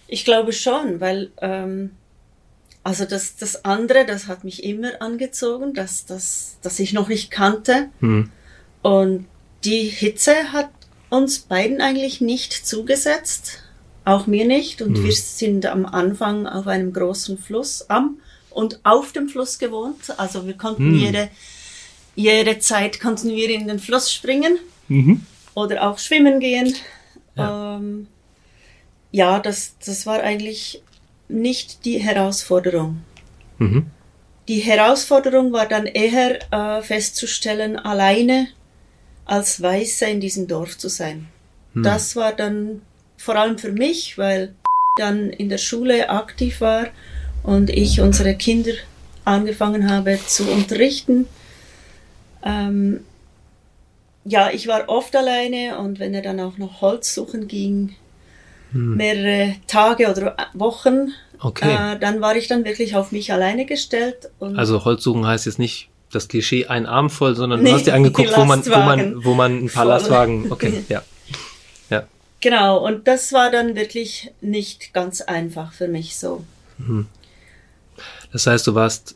Ich 0.10 0.26
glaube 0.26 0.54
schon, 0.54 1.00
weil 1.00 1.32
ähm, 1.42 1.92
also 2.84 3.06
das, 3.06 3.36
das 3.36 3.66
andere, 3.66 4.06
das 4.06 4.28
hat 4.28 4.44
mich 4.44 4.64
immer 4.64 5.02
angezogen, 5.02 5.74
das, 5.74 6.06
das, 6.06 6.58
das 6.62 6.80
ich 6.80 6.94
noch 6.94 7.08
nicht 7.08 7.30
kannte. 7.30 7.90
Hm. 8.00 8.32
Und 8.82 9.26
die 9.64 9.84
Hitze 9.84 10.52
hat 10.52 10.70
uns 11.10 11.40
beiden 11.40 11.82
eigentlich 11.82 12.22
nicht 12.22 12.54
zugesetzt, 12.54 13.64
auch 14.06 14.28
mir 14.28 14.46
nicht. 14.46 14.82
Und 14.82 14.98
mhm. 14.98 15.04
wir 15.04 15.14
sind 15.14 15.66
am 15.66 15.86
Anfang 15.86 16.48
auf 16.48 16.68
einem 16.68 16.94
großen 16.94 17.38
Fluss 17.38 17.90
am 17.90 18.18
und 18.50 18.80
auf 18.84 19.12
dem 19.12 19.28
Fluss 19.28 19.60
gewohnt. 19.60 20.18
Also 20.18 20.48
wir 20.48 20.56
konnten 20.56 20.92
mhm. 20.92 21.00
jede, 21.00 21.30
jede 22.16 22.60
Zeit 22.60 23.00
konnten 23.00 23.30
wir 23.30 23.50
in 23.50 23.68
den 23.68 23.80
Fluss 23.80 24.12
springen 24.12 24.58
mhm. 24.88 25.26
oder 25.56 25.90
auch 25.90 26.00
schwimmen 26.00 26.40
gehen. 26.40 26.76
Ja, 27.36 27.76
ähm, 27.78 28.08
ja 29.12 29.40
das, 29.40 29.76
das 29.86 30.06
war 30.06 30.22
eigentlich 30.22 30.82
nicht 31.28 31.86
die 31.86 32.00
Herausforderung. 32.00 33.02
Mhm. 33.58 33.88
Die 34.48 34.60
Herausforderung 34.60 35.52
war 35.54 35.68
dann 35.68 35.86
eher 35.86 36.40
äh, 36.52 36.82
festzustellen, 36.82 37.78
alleine 37.78 38.48
als 39.26 39.62
Weiße 39.62 40.06
in 40.06 40.20
diesem 40.20 40.48
Dorf 40.48 40.78
zu 40.78 40.90
sein. 40.90 41.28
Hm. 41.74 41.84
Das 41.84 42.16
war 42.16 42.34
dann 42.34 42.82
vor 43.16 43.36
allem 43.36 43.60
für 43.60 43.72
mich, 43.72 44.18
weil 44.18 44.56
dann 44.98 45.30
in 45.30 45.50
der 45.50 45.60
Schule 45.60 46.10
aktiv 46.10 46.62
war 46.62 46.88
und 47.44 47.70
ich 47.70 48.02
unsere 48.02 48.36
Kinder 48.36 48.74
angefangen 49.24 49.90
habe 49.90 50.20
zu 50.26 50.50
unterrichten. 50.50 51.28
Ähm, 52.44 53.02
ja, 54.26 54.50
ich 54.50 54.68
war 54.68 54.90
oft 54.90 55.16
alleine 55.16 55.78
und 55.78 56.00
wenn 56.00 56.14
er 56.16 56.22
dann 56.24 56.40
auch 56.40 56.58
noch 56.58 56.82
Holz 56.82 57.14
suchen 57.14 57.48
ging, 57.48 57.96
hm. 58.72 58.96
mehrere 58.98 59.56
Tage 59.68 60.10
oder 60.10 60.36
Wochen, 60.54 61.14
okay. 61.40 61.94
äh, 61.94 62.00
dann 62.00 62.22
war 62.22 62.36
ich 62.36 62.48
dann 62.48 62.66
wirklich 62.66 62.96
auf 62.96 63.12
mich 63.12 63.32
alleine 63.34 63.66
gestellt. 63.66 64.30
also 64.40 64.86
Holz 64.86 65.04
suchen 65.04 65.26
heißt 65.26 65.46
jetzt 65.46 65.60
nicht 65.60 65.90
das 66.12 66.28
Klischee 66.28 66.66
ein 66.66 66.86
Arm 66.86 67.10
voll, 67.10 67.36
sondern 67.36 67.62
nee, 67.62 67.70
du 67.70 67.76
hast 67.76 67.86
dir 67.86 67.94
angeguckt, 67.94 68.36
wo 68.36 68.46
man, 68.46 68.66
wo 68.66 68.78
man, 68.78 69.24
wo 69.24 69.34
man 69.34 69.66
ein 69.66 69.70
paar 69.70 69.84
voll. 69.84 69.94
Lastwagen, 69.94 70.52
okay, 70.52 70.84
ja. 70.90 71.04
ja. 71.90 72.04
Genau, 72.42 72.86
und 72.86 73.08
das 73.08 73.32
war 73.34 73.52
dann 73.52 73.76
wirklich 73.76 74.32
nicht 74.42 74.94
ganz 74.94 75.22
einfach 75.22 75.74
für 75.74 75.88
mich 75.88 76.18
so. 76.18 76.44
Mhm. 76.78 77.08
Das 78.32 78.48
heißt, 78.48 78.66
du 78.68 78.76
warst, 78.76 79.16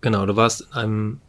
genau, 0.00 0.26
du 0.26 0.36
warst 0.36 0.62
in 0.62 0.72
einem, 0.72 1.20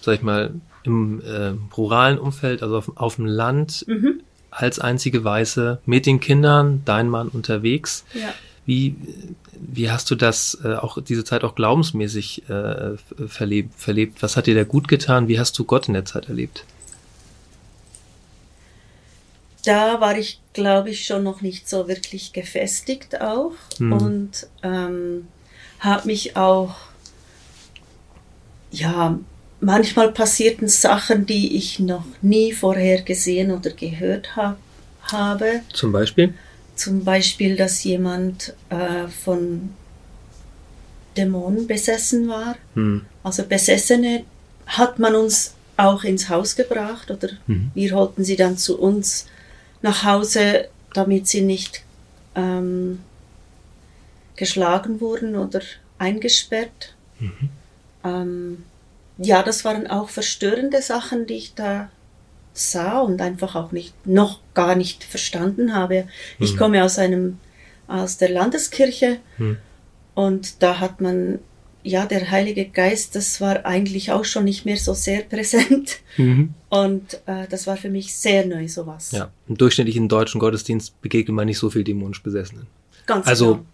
sag 0.00 0.16
ich 0.16 0.22
mal, 0.22 0.54
im 0.84 1.20
äh, 1.20 1.54
ruralen 1.76 2.18
Umfeld, 2.18 2.62
also 2.62 2.78
auf, 2.78 2.96
auf 2.96 3.16
dem 3.16 3.26
Land, 3.26 3.84
mhm. 3.86 4.22
Als 4.50 4.78
einzige 4.78 5.24
Weiße, 5.24 5.80
mit 5.86 6.06
den 6.06 6.20
Kindern, 6.20 6.82
dein 6.84 7.08
Mann 7.08 7.28
unterwegs. 7.28 8.04
Ja. 8.14 8.32
Wie, 8.66 8.94
wie 9.52 9.90
hast 9.90 10.10
du 10.10 10.14
das 10.14 10.58
äh, 10.62 10.74
auch 10.74 11.00
diese 11.02 11.24
Zeit 11.24 11.42
auch 11.42 11.54
glaubensmäßig 11.54 12.48
äh, 12.50 12.96
verlebt, 13.26 13.74
verlebt? 13.76 14.22
Was 14.22 14.36
hat 14.36 14.46
dir 14.46 14.54
da 14.54 14.64
gut 14.64 14.88
getan? 14.88 15.28
Wie 15.28 15.40
hast 15.40 15.58
du 15.58 15.64
Gott 15.64 15.88
in 15.88 15.94
der 15.94 16.04
Zeit 16.04 16.28
erlebt? 16.28 16.64
Da 19.64 20.00
war 20.00 20.16
ich, 20.16 20.40
glaube 20.52 20.90
ich, 20.90 21.06
schon 21.06 21.22
noch 21.22 21.40
nicht 21.40 21.68
so 21.68 21.88
wirklich 21.88 22.32
gefestigt 22.32 23.20
auch 23.20 23.52
hm. 23.78 23.92
und 23.92 24.46
ähm, 24.62 25.28
habe 25.80 26.06
mich 26.06 26.36
auch, 26.36 26.76
ja, 28.70 29.18
manchmal 29.60 30.12
passierten 30.12 30.68
Sachen, 30.68 31.26
die 31.26 31.56
ich 31.56 31.78
noch 31.80 32.04
nie 32.22 32.52
vorher 32.52 33.02
gesehen 33.02 33.50
oder 33.50 33.70
gehört 33.70 34.36
ha 34.36 34.56
habe. 35.02 35.62
Zum 35.72 35.92
Beispiel? 35.92 36.34
Zum 36.74 37.04
Beispiel, 37.04 37.56
dass 37.56 37.82
jemand 37.84 38.54
äh, 38.68 39.08
von 39.08 39.70
Dämonen 41.16 41.66
besessen 41.66 42.28
war. 42.28 42.56
Hm. 42.74 43.04
Also 43.22 43.44
Besessene 43.44 44.24
hat 44.66 44.98
man 44.98 45.14
uns 45.14 45.54
auch 45.76 46.04
ins 46.04 46.28
Haus 46.28 46.56
gebracht 46.56 47.10
oder 47.10 47.28
mhm. 47.46 47.70
wir 47.74 47.92
holten 47.94 48.24
sie 48.24 48.36
dann 48.36 48.58
zu 48.58 48.78
uns 48.78 49.26
nach 49.80 50.04
Hause, 50.04 50.68
damit 50.92 51.28
sie 51.28 51.40
nicht 51.40 51.84
ähm, 52.34 53.00
geschlagen 54.36 55.00
wurden 55.00 55.36
oder 55.36 55.60
eingesperrt. 55.98 56.94
Mhm. 57.20 57.48
Ähm, 58.04 58.64
ja, 59.18 59.42
das 59.42 59.64
waren 59.64 59.86
auch 59.86 60.08
verstörende 60.08 60.80
Sachen, 60.80 61.26
die 61.26 61.34
ich 61.34 61.54
da 61.54 61.90
sah 62.52 63.00
und 63.00 63.20
einfach 63.20 63.54
auch 63.54 63.72
nicht, 63.72 63.94
noch 64.06 64.40
gar 64.54 64.74
nicht 64.74 65.04
verstanden 65.04 65.74
habe. 65.74 66.04
Mhm. 66.38 66.44
Ich 66.44 66.56
komme 66.56 66.84
aus 66.84 66.98
einem, 66.98 67.38
aus 67.86 68.16
der 68.16 68.30
Landeskirche 68.30 69.18
mhm. 69.38 69.58
und 70.14 70.62
da 70.62 70.80
hat 70.80 71.00
man, 71.00 71.40
ja, 71.82 72.06
der 72.06 72.30
Heilige 72.30 72.66
Geist, 72.66 73.14
das 73.14 73.40
war 73.40 73.64
eigentlich 73.64 74.12
auch 74.12 74.24
schon 74.24 74.44
nicht 74.44 74.64
mehr 74.64 74.76
so 74.76 74.94
sehr 74.94 75.22
präsent. 75.28 75.98
Mhm. 76.16 76.54
Und 76.68 77.14
äh, 77.26 77.46
das 77.48 77.66
war 77.66 77.76
für 77.76 77.90
mich 77.90 78.14
sehr 78.14 78.46
neu, 78.46 78.68
sowas. 78.68 79.12
Ja, 79.12 79.30
im 79.48 79.56
durchschnittlichen 79.56 80.08
deutschen 80.08 80.40
Gottesdienst 80.40 81.00
begegnet 81.00 81.34
man 81.34 81.46
nicht 81.46 81.58
so 81.58 81.70
viel 81.70 81.84
dämonisch 81.84 82.22
Besessenen. 82.22 82.66
Ganz 83.06 83.26
also, 83.26 83.54
genau. 83.54 83.66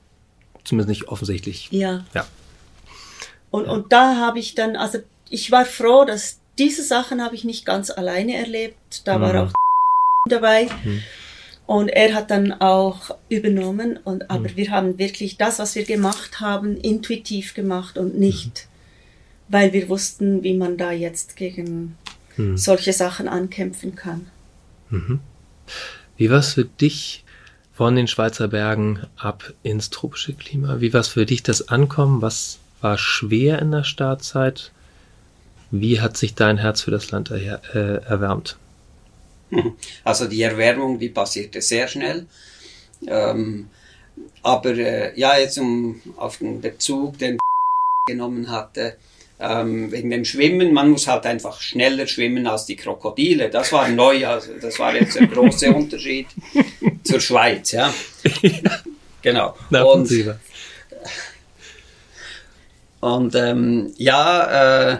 zumindest 0.65 0.89
nicht 0.89 1.09
offensichtlich. 1.09 1.69
Ja. 1.71 2.05
Ja. 2.15 2.27
Und, 3.51 3.67
ja. 3.67 3.73
und 3.73 3.93
da 3.93 4.17
habe 4.17 4.39
ich 4.39 4.55
dann, 4.55 4.77
also 4.77 4.99
ich 5.35 5.50
war 5.50 5.64
froh, 5.64 6.05
dass 6.05 6.38
diese 6.59 6.85
Sachen 6.85 7.21
habe 7.21 7.35
ich 7.35 7.43
nicht 7.43 7.67
ganz 7.67 7.91
alleine 7.91 8.37
erlebt. 8.37 9.03
Da 9.05 9.19
mhm. 9.19 9.23
war 9.23 9.43
auch 9.43 9.53
dabei. 10.29 10.69
Mhm. 10.85 11.03
Und 11.67 11.88
er 11.88 12.14
hat 12.14 12.31
dann 12.31 12.53
auch 12.53 13.17
übernommen. 13.29 13.99
Und, 14.05 14.31
aber 14.31 14.50
mhm. 14.50 14.57
wir 14.57 14.71
haben 14.71 14.99
wirklich 14.99 15.37
das, 15.37 15.59
was 15.59 15.75
wir 15.75 15.85
gemacht 15.85 16.41
haben, 16.41 16.76
intuitiv 16.76 17.55
gemacht 17.55 17.99
und 17.99 18.17
nicht, 18.17 18.69
weil 19.49 19.73
wir 19.73 19.88
wussten, 19.88 20.45
wie 20.45 20.55
man 20.55 20.76
da 20.76 20.93
jetzt 20.93 21.37
gegen 21.37 21.97
mhm. 22.37 22.57
solche 22.57 22.93
Sachen 22.93 23.26
ankämpfen 23.26 23.97
kann. 23.97 24.31
Mhm. 24.91 25.19
Wie 26.17 26.31
war 26.31 26.38
es 26.38 26.53
für 26.55 26.64
dich 26.64 27.25
von 27.73 27.97
den 27.97 28.07
Schweizer 28.07 28.47
Bergen 28.47 29.00
ab 29.17 29.53
ins 29.64 29.91
tropische 29.91 30.35
Klima? 30.35 30.81
Wie 30.81 30.93
war 30.93 31.00
es 31.00 31.09
für 31.09 31.26
dich 31.26 31.43
das 31.43 31.69
Ankommen? 31.69 32.23
Was 32.23 32.61
war 32.81 32.99
schwer 32.99 33.59
in 33.59 33.73
der 33.73 33.83
Startzeit? 33.83 34.71
Wie 35.81 36.00
hat 36.00 36.16
sich 36.16 36.37
dein 36.37 36.59
Herz 36.59 36.83
für 36.83 36.93
das 36.93 37.11
Land 37.11 37.33
er, 37.33 37.61
äh, 37.75 38.04
erwärmt? 38.04 38.57
Also 40.04 40.26
die 40.26 40.43
Erwärmung, 40.43 40.99
die 40.99 41.09
passierte 41.09 41.61
sehr 41.61 41.88
schnell. 41.88 42.26
Ähm, 43.07 43.69
aber 44.43 44.71
äh, 44.71 45.19
ja, 45.19 45.37
jetzt 45.37 45.59
um 45.59 46.00
auf 46.16 46.38
den 46.38 46.61
Bezug, 46.61 47.19
den 47.19 47.38
genommen 48.07 48.50
hatte, 48.50 48.97
ähm, 49.40 49.90
wegen 49.90 50.11
dem 50.11 50.25
Schwimmen, 50.25 50.73
man 50.73 50.90
muss 50.90 51.09
halt 51.09 51.26
einfach 51.26 51.61
schneller 51.61 52.07
schwimmen 52.07 52.47
als 52.47 52.66
die 52.66 52.76
Krokodile. 52.76 53.50
Das 53.50 53.73
war 53.73 53.88
neu, 53.88 54.26
also 54.26 54.52
das 54.61 54.78
war 54.78 54.95
jetzt 54.95 55.19
ein 55.19 55.28
großer 55.28 55.75
Unterschied 55.75 56.28
zur 57.02 57.21
Schweiz, 57.21 57.73
ja. 57.73 57.93
Genau. 59.23 59.57
Und, 59.71 60.09
und 63.00 63.35
ähm, 63.35 63.93
ja, 63.97 64.93
äh, 64.93 64.99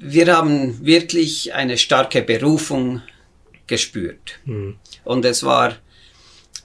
wir 0.00 0.34
haben 0.34 0.84
wirklich 0.84 1.52
eine 1.52 1.76
starke 1.76 2.22
Berufung 2.22 3.02
gespürt. 3.66 4.38
Mhm. 4.46 4.78
Und 5.04 5.24
es 5.26 5.42
war 5.42 5.76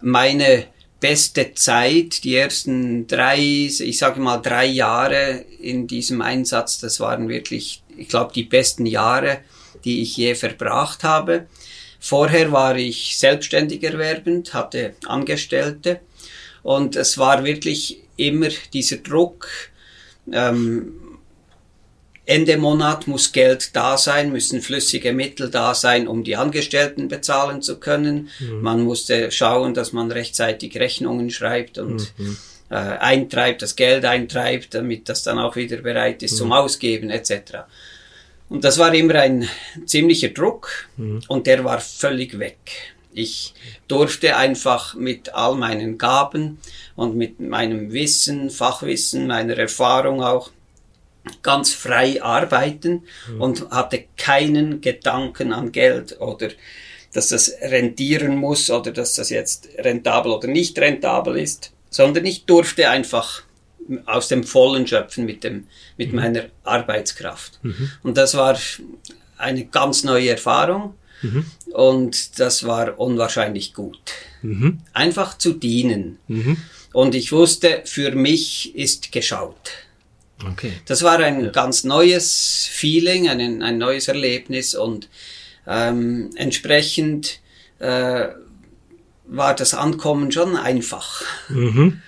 meine 0.02 0.68
beste 1.02 1.54
Zeit, 1.54 2.24
die 2.24 2.36
ersten 2.36 3.08
drei, 3.08 3.38
ich 3.38 3.98
sage 3.98 4.22
mal 4.22 4.38
drei 4.38 4.66
Jahre 4.66 5.46
in 5.60 5.86
diesem 5.86 6.22
Einsatz, 6.22 6.80
das 6.80 7.00
waren 7.00 7.28
wirklich, 7.28 7.84
ich 7.96 8.08
glaube, 8.08 8.34
die 8.34 8.44
besten 8.44 8.86
Jahre, 8.86 9.42
die 9.84 10.02
ich 10.02 10.16
je 10.16 10.34
verbracht 10.34 11.04
habe. 11.04 11.48
Vorher 12.00 12.52
war 12.52 12.78
ich 12.78 13.18
selbstständig 13.18 13.84
erwerbend, 13.84 14.54
hatte 14.54 14.96
Angestellte 15.06 16.00
und 16.64 16.96
es 16.96 17.18
war 17.18 17.44
wirklich 17.44 18.00
immer 18.16 18.50
dieser 18.74 18.98
Druck, 18.98 19.48
ähm, 20.32 21.05
Ende 22.26 22.58
Monat 22.58 23.08
muss 23.08 23.32
Geld 23.32 23.76
da 23.76 23.98
sein, 23.98 24.32
müssen 24.32 24.62
flüssige 24.62 25.14
Mittel 25.14 25.50
da 25.52 25.76
sein, 25.76 26.08
um 26.08 26.24
die 26.24 26.36
Angestellten 26.36 27.08
bezahlen 27.08 27.62
zu 27.62 27.80
können. 27.80 28.30
Mhm. 28.40 28.62
Man 28.62 28.82
musste 28.82 29.32
schauen, 29.32 29.74
dass 29.74 29.94
man 29.94 30.12
rechtzeitig 30.12 30.78
Rechnungen 30.78 31.30
schreibt 31.30 31.78
und 31.78 32.14
mhm. 32.18 32.38
äh, 32.70 32.76
eintreibt, 32.76 33.62
das 33.62 33.76
Geld 33.76 34.06
eintreibt, 34.06 34.74
damit 34.74 35.08
das 35.08 35.22
dann 35.22 35.38
auch 35.38 35.56
wieder 35.56 35.78
bereit 35.78 36.24
ist 36.24 36.34
mhm. 36.34 36.38
zum 36.38 36.52
Ausgeben 36.52 37.10
etc. 37.12 37.66
Und 38.50 38.64
das 38.64 38.78
war 38.80 38.94
immer 38.94 39.16
ein 39.16 39.48
ziemlicher 39.86 40.30
Druck 40.30 40.88
mhm. 40.98 41.22
und 41.28 41.46
der 41.46 41.64
war 41.64 41.80
völlig 41.80 42.40
weg. 42.40 42.58
Ich 43.14 43.54
durfte 43.88 44.36
einfach 44.36 44.94
mit 44.96 45.34
all 45.34 45.56
meinen 45.56 45.98
Gaben 45.98 46.58
und 46.96 47.16
mit 47.16 47.40
meinem 47.40 47.94
Wissen, 47.94 48.50
Fachwissen, 48.50 49.28
meiner 49.28 49.58
Erfahrung 49.58 50.22
auch 50.22 50.52
ganz 51.42 51.74
frei 51.74 52.22
arbeiten 52.22 53.04
mhm. 53.30 53.42
und 53.42 53.70
hatte 53.72 54.06
keinen 54.18 54.82
Gedanken 54.82 55.54
an 55.54 55.72
Geld 55.72 56.20
oder 56.20 56.50
dass 57.14 57.30
das 57.30 57.54
rentieren 57.62 58.36
muss 58.36 58.70
oder 58.70 58.92
dass 58.92 59.16
das 59.16 59.30
jetzt 59.30 59.70
rentabel 59.78 60.34
oder 60.34 60.48
nicht 60.48 60.78
rentabel 60.78 61.38
ist, 61.38 61.72
sondern 61.90 62.26
ich 62.26 62.46
durfte 62.46 62.90
einfach 62.90 63.44
aus 64.06 64.28
dem 64.28 64.44
Vollen 64.44 64.88
schöpfen 64.88 65.26
mit 65.26 65.44
dem, 65.44 65.68
mit 65.98 66.10
mhm. 66.10 66.16
meiner 66.16 66.44
Arbeitskraft. 66.64 67.60
Mhm. 67.64 67.92
Und 68.04 68.18
das 68.18 68.36
war 68.36 68.58
eine 69.38 69.66
ganz 69.66 70.04
neue 70.04 70.30
Erfahrung. 70.30 70.96
Mhm. 71.22 71.46
Und 71.72 72.40
das 72.40 72.66
war 72.66 73.00
unwahrscheinlich 73.00 73.74
gut. 73.74 74.00
Mhm. 74.42 74.82
Einfach 74.94 75.38
zu 75.38 75.54
dienen. 75.54 76.20
Mhm. 76.28 76.58
Und 76.94 77.16
ich 77.16 77.32
wusste, 77.32 77.82
für 77.86 78.12
mich 78.12 78.76
ist 78.76 79.12
geschaut. 79.12 79.72
Okay. 80.44 80.74
Das 80.86 81.04
war 81.04 81.20
ein 81.20 81.46
ja. 81.46 81.50
ganz 81.52 81.84
neues 81.84 82.68
Feeling, 82.70 83.30
ein, 83.30 83.62
ein 83.62 83.78
neues 83.78 84.08
Erlebnis 84.08 84.76
und 84.76 85.08
ähm, 85.66 86.30
entsprechend 86.36 87.40
äh, 87.80 88.28
war 89.28 89.56
das 89.56 89.74
Ankommen 89.74 90.32
schon 90.32 90.56
einfach. 90.56 91.24
Mhm. 91.50 92.02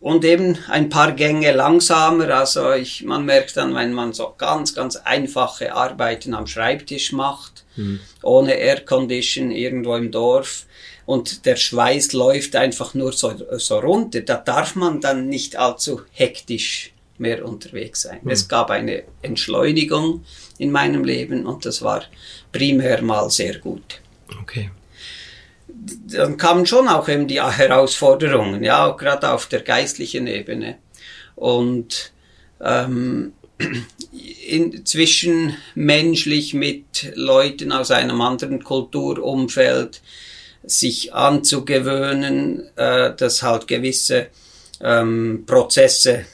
und 0.00 0.24
eben 0.24 0.56
ein 0.68 0.88
paar 0.88 1.12
Gänge 1.12 1.52
langsamer. 1.52 2.30
Also 2.30 2.72
ich, 2.72 3.04
man 3.04 3.26
merkt 3.26 3.56
dann, 3.56 3.74
wenn 3.74 3.92
man 3.92 4.12
so 4.12 4.34
ganz, 4.38 4.74
ganz 4.74 4.96
einfache 4.96 5.74
Arbeiten 5.74 6.34
am 6.34 6.46
Schreibtisch 6.46 7.12
macht, 7.12 7.64
mhm. 7.76 8.00
ohne 8.22 8.54
Aircondition 8.54 9.50
irgendwo 9.50 9.96
im 9.96 10.10
Dorf 10.10 10.66
und 11.04 11.44
der 11.44 11.56
Schweiß 11.56 12.12
läuft 12.12 12.56
einfach 12.56 12.94
nur 12.94 13.12
so, 13.12 13.34
so 13.58 13.78
runter, 13.78 14.20
da 14.20 14.36
darf 14.36 14.74
man 14.74 15.00
dann 15.00 15.28
nicht 15.28 15.56
allzu 15.56 16.02
hektisch 16.12 16.92
mehr 17.20 17.44
unterwegs 17.44 18.02
sein. 18.02 18.20
Mhm. 18.22 18.30
Es 18.30 18.48
gab 18.48 18.70
eine 18.70 19.04
Entschleunigung 19.22 20.24
in 20.58 20.72
meinem 20.72 21.04
Leben 21.04 21.46
und 21.46 21.64
das 21.64 21.82
war 21.82 22.02
primär 22.52 23.02
mal 23.02 23.30
sehr 23.30 23.58
gut. 23.58 24.00
Okay 24.42 24.70
dann 26.06 26.36
kamen 26.36 26.66
schon 26.66 26.88
auch 26.88 27.08
eben 27.08 27.26
die 27.26 27.40
Herausforderungen, 27.40 28.62
ja, 28.62 28.86
auch 28.86 28.96
gerade 28.96 29.30
auf 29.30 29.46
der 29.46 29.62
geistlichen 29.62 30.26
Ebene. 30.26 30.78
Und 31.36 32.12
ähm, 32.60 33.32
in, 34.46 34.84
zwischenmenschlich 34.84 36.54
mit 36.54 37.12
Leuten 37.14 37.72
aus 37.72 37.90
einem 37.90 38.20
anderen 38.20 38.62
Kulturumfeld 38.62 40.02
sich 40.62 41.14
anzugewöhnen, 41.14 42.68
äh, 42.76 43.14
dass 43.16 43.42
halt 43.42 43.66
gewisse 43.66 44.28
ähm, 44.82 45.44
Prozesse 45.46 46.26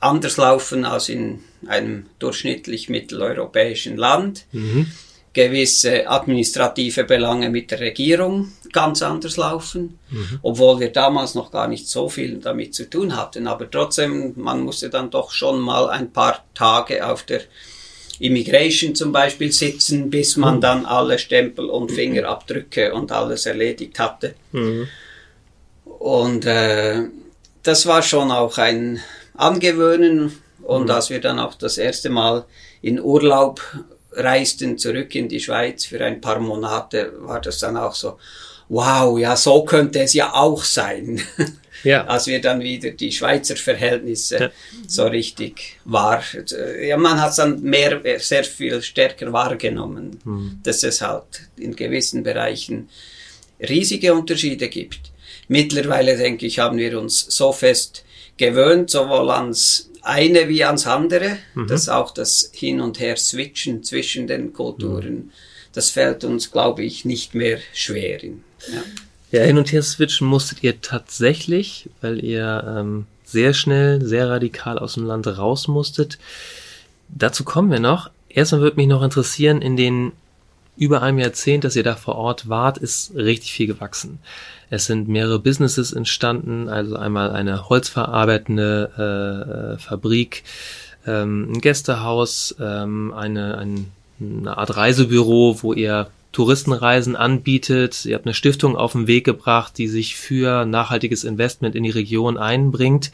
anders 0.00 0.36
laufen 0.36 0.84
als 0.84 1.08
in 1.08 1.40
einem 1.66 2.06
durchschnittlich 2.18 2.88
mitteleuropäischen 2.88 3.96
Land. 3.96 4.46
Mhm 4.52 4.86
gewisse 5.32 6.08
administrative 6.08 7.04
Belange 7.04 7.50
mit 7.50 7.70
der 7.70 7.80
Regierung 7.80 8.52
ganz 8.72 9.02
anders 9.02 9.36
laufen, 9.36 9.98
mhm. 10.10 10.40
obwohl 10.42 10.80
wir 10.80 10.90
damals 10.90 11.34
noch 11.34 11.52
gar 11.52 11.68
nicht 11.68 11.88
so 11.88 12.08
viel 12.08 12.38
damit 12.38 12.74
zu 12.74 12.90
tun 12.90 13.16
hatten. 13.16 13.46
Aber 13.46 13.70
trotzdem, 13.70 14.32
man 14.36 14.62
musste 14.62 14.90
dann 14.90 15.10
doch 15.10 15.30
schon 15.30 15.60
mal 15.60 15.88
ein 15.88 16.12
paar 16.12 16.44
Tage 16.54 17.06
auf 17.06 17.22
der 17.22 17.42
Immigration 18.18 18.94
zum 18.94 19.12
Beispiel 19.12 19.52
sitzen, 19.52 20.10
bis 20.10 20.36
man 20.36 20.56
mhm. 20.56 20.60
dann 20.60 20.86
alle 20.86 21.18
Stempel 21.18 21.66
und 21.66 21.92
Fingerabdrücke 21.92 22.92
und 22.92 23.12
alles 23.12 23.46
erledigt 23.46 23.98
hatte. 23.98 24.34
Mhm. 24.52 24.88
Und 25.84 26.44
äh, 26.44 27.04
das 27.62 27.86
war 27.86 28.02
schon 28.02 28.32
auch 28.32 28.58
ein 28.58 29.00
Angewöhnen. 29.40 30.32
Und 30.62 30.84
mhm. 30.84 30.90
als 30.90 31.10
wir 31.10 31.20
dann 31.20 31.38
auch 31.38 31.54
das 31.54 31.78
erste 31.78 32.10
Mal 32.10 32.44
in 32.82 33.00
Urlaub 33.00 33.60
reisten 34.12 34.78
zurück 34.78 35.14
in 35.14 35.28
die 35.28 35.40
Schweiz 35.40 35.84
für 35.84 36.04
ein 36.04 36.20
paar 36.20 36.40
Monate, 36.40 37.12
war 37.20 37.40
das 37.40 37.58
dann 37.58 37.76
auch 37.76 37.94
so, 37.94 38.18
wow, 38.68 39.18
ja, 39.18 39.36
so 39.36 39.64
könnte 39.64 40.00
es 40.00 40.14
ja 40.14 40.32
auch 40.34 40.64
sein. 40.64 41.20
Ja. 41.82 42.04
Als 42.04 42.26
wir 42.26 42.42
dann 42.42 42.60
wieder 42.60 42.90
die 42.90 43.10
Schweizer 43.10 43.56
Verhältnisse 43.56 44.38
ja. 44.38 44.50
so 44.86 45.06
richtig 45.06 45.78
wahr, 45.86 46.22
ja, 46.82 46.98
man 46.98 47.18
hat 47.18 47.30
es 47.30 47.36
dann 47.36 47.62
mehr, 47.62 48.02
sehr 48.18 48.44
viel 48.44 48.82
stärker 48.82 49.32
wahrgenommen, 49.32 50.20
mhm. 50.22 50.60
dass 50.62 50.82
es 50.82 51.00
halt 51.00 51.48
in 51.56 51.74
gewissen 51.74 52.22
Bereichen 52.22 52.90
riesige 53.60 54.12
Unterschiede 54.12 54.68
gibt. 54.68 55.10
Mittlerweile, 55.48 56.18
denke 56.18 56.44
ich, 56.44 56.58
haben 56.58 56.76
wir 56.76 57.00
uns 57.00 57.20
so 57.28 57.50
fest 57.50 58.04
gewöhnt, 58.40 58.90
sowohl 58.90 59.30
ans 59.30 59.90
eine 60.02 60.48
wie 60.48 60.64
ans 60.64 60.86
andere, 60.86 61.36
mhm. 61.54 61.68
dass 61.68 61.88
auch 61.88 62.10
das 62.10 62.50
Hin 62.52 62.80
und 62.80 62.98
Her 62.98 63.16
switchen 63.16 63.84
zwischen 63.84 64.26
den 64.26 64.52
Kulturen, 64.52 65.14
mhm. 65.14 65.30
das 65.72 65.90
fällt 65.90 66.24
uns, 66.24 66.50
glaube 66.50 66.82
ich, 66.82 67.04
nicht 67.04 67.34
mehr 67.34 67.58
schwer. 67.74 68.22
In, 68.24 68.42
ja. 68.72 69.38
ja, 69.38 69.44
hin 69.44 69.58
und 69.58 69.70
her 69.70 69.82
switchen 69.82 70.26
musstet 70.26 70.62
ihr 70.62 70.80
tatsächlich, 70.80 71.90
weil 72.00 72.24
ihr 72.24 72.64
ähm, 72.66 73.06
sehr 73.24 73.52
schnell, 73.52 74.04
sehr 74.04 74.28
radikal 74.28 74.78
aus 74.78 74.94
dem 74.94 75.04
Land 75.04 75.26
raus 75.26 75.68
musstet. 75.68 76.18
Dazu 77.08 77.44
kommen 77.44 77.70
wir 77.70 77.80
noch. 77.80 78.10
Erstmal 78.30 78.62
würde 78.62 78.76
mich 78.76 78.86
noch 78.86 79.02
interessieren, 79.02 79.60
in 79.60 79.76
den 79.76 80.12
über 80.80 81.02
einem 81.02 81.18
Jahrzehnt, 81.18 81.64
dass 81.64 81.76
ihr 81.76 81.82
da 81.82 81.94
vor 81.94 82.16
Ort 82.16 82.48
wart, 82.48 82.78
ist 82.78 83.14
richtig 83.14 83.52
viel 83.52 83.66
gewachsen. 83.66 84.18
Es 84.70 84.86
sind 84.86 85.08
mehrere 85.08 85.38
Businesses 85.38 85.92
entstanden, 85.92 86.70
also 86.70 86.96
einmal 86.96 87.32
eine 87.32 87.68
holzverarbeitende 87.68 89.76
äh, 89.76 89.78
Fabrik, 89.78 90.42
ähm, 91.06 91.52
ein 91.52 91.60
Gästehaus, 91.60 92.56
ähm, 92.58 93.12
eine, 93.12 93.58
ein, 93.58 93.92
eine 94.20 94.56
Art 94.56 94.74
Reisebüro, 94.74 95.58
wo 95.60 95.74
ihr 95.74 96.08
Touristenreisen 96.32 97.14
anbietet. 97.14 98.06
Ihr 98.06 98.14
habt 98.14 98.24
eine 98.24 98.32
Stiftung 98.32 98.74
auf 98.74 98.92
den 98.92 99.06
Weg 99.06 99.26
gebracht, 99.26 99.76
die 99.76 99.86
sich 99.86 100.16
für 100.16 100.64
nachhaltiges 100.64 101.24
Investment 101.24 101.74
in 101.74 101.82
die 101.82 101.90
Region 101.90 102.38
einbringt. 102.38 103.12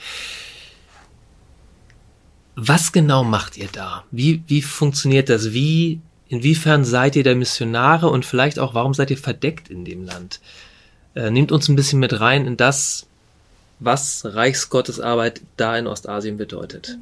Was 2.55 2.93
genau 2.93 3.25
macht 3.25 3.57
ihr 3.57 3.69
da? 3.73 4.05
Wie, 4.13 4.45
wie 4.47 4.63
funktioniert 4.63 5.31
das? 5.31 5.53
Wie 5.53 6.01
Inwiefern 6.29 6.85
seid 6.85 7.17
ihr 7.17 7.23
der 7.23 7.37
Missionare 7.37 8.09
und 8.09 8.25
vielleicht 8.25 8.59
auch, 8.59 8.75
warum 8.75 8.95
seid 8.95 9.11
ihr 9.11 9.19
verdeckt 9.19 9.69
in 9.71 9.85
dem 9.85 10.05
Land? 10.05 10.41
Äh, 11.15 11.31
nehmt 11.31 11.53
uns 11.53 11.69
ein 11.69 11.77
bisschen 11.77 12.01
mit 12.01 12.21
rein 12.21 12.47
in 12.47 12.57
das, 12.57 13.07
was 13.79 14.25
Reichsgottesarbeit 14.25 15.41
da 15.57 15.77
in 15.77 15.87
Ostasien 15.87 16.37
bedeutet. 16.37 16.99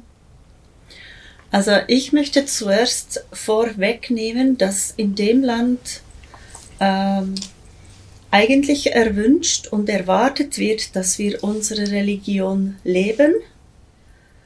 Also 1.51 1.71
ich 1.87 2.11
möchte 2.11 2.45
zuerst 2.45 3.25
vorwegnehmen, 3.31 4.57
dass 4.57 4.91
in 4.91 5.15
dem 5.15 5.43
Land 5.43 6.01
ähm, 6.79 7.35
eigentlich 8.29 8.93
erwünscht 8.93 9.67
und 9.67 9.87
erwartet 9.87 10.57
wird, 10.57 10.95
dass 10.95 11.17
wir 11.17 11.43
unsere 11.43 11.91
Religion 11.91 12.75
leben. 12.83 13.33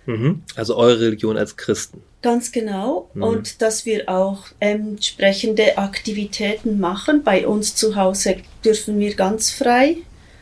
Mhm. 0.05 0.43
Also 0.55 0.75
eure 0.77 0.99
Religion 0.99 1.37
als 1.37 1.57
Christen. 1.57 2.03
Ganz 2.21 2.51
genau. 2.51 3.09
Mhm. 3.13 3.23
Und 3.23 3.61
dass 3.61 3.85
wir 3.85 4.09
auch 4.09 4.45
entsprechende 4.59 5.77
Aktivitäten 5.77 6.79
machen. 6.79 7.23
Bei 7.23 7.47
uns 7.47 7.75
zu 7.75 7.95
Hause 7.95 8.37
dürfen 8.63 8.99
wir 8.99 9.15
ganz 9.15 9.51
frei, 9.51 9.97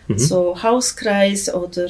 mhm. 0.07 0.17
so 0.17 0.61
Hauskreis 0.63 1.53
oder 1.53 1.87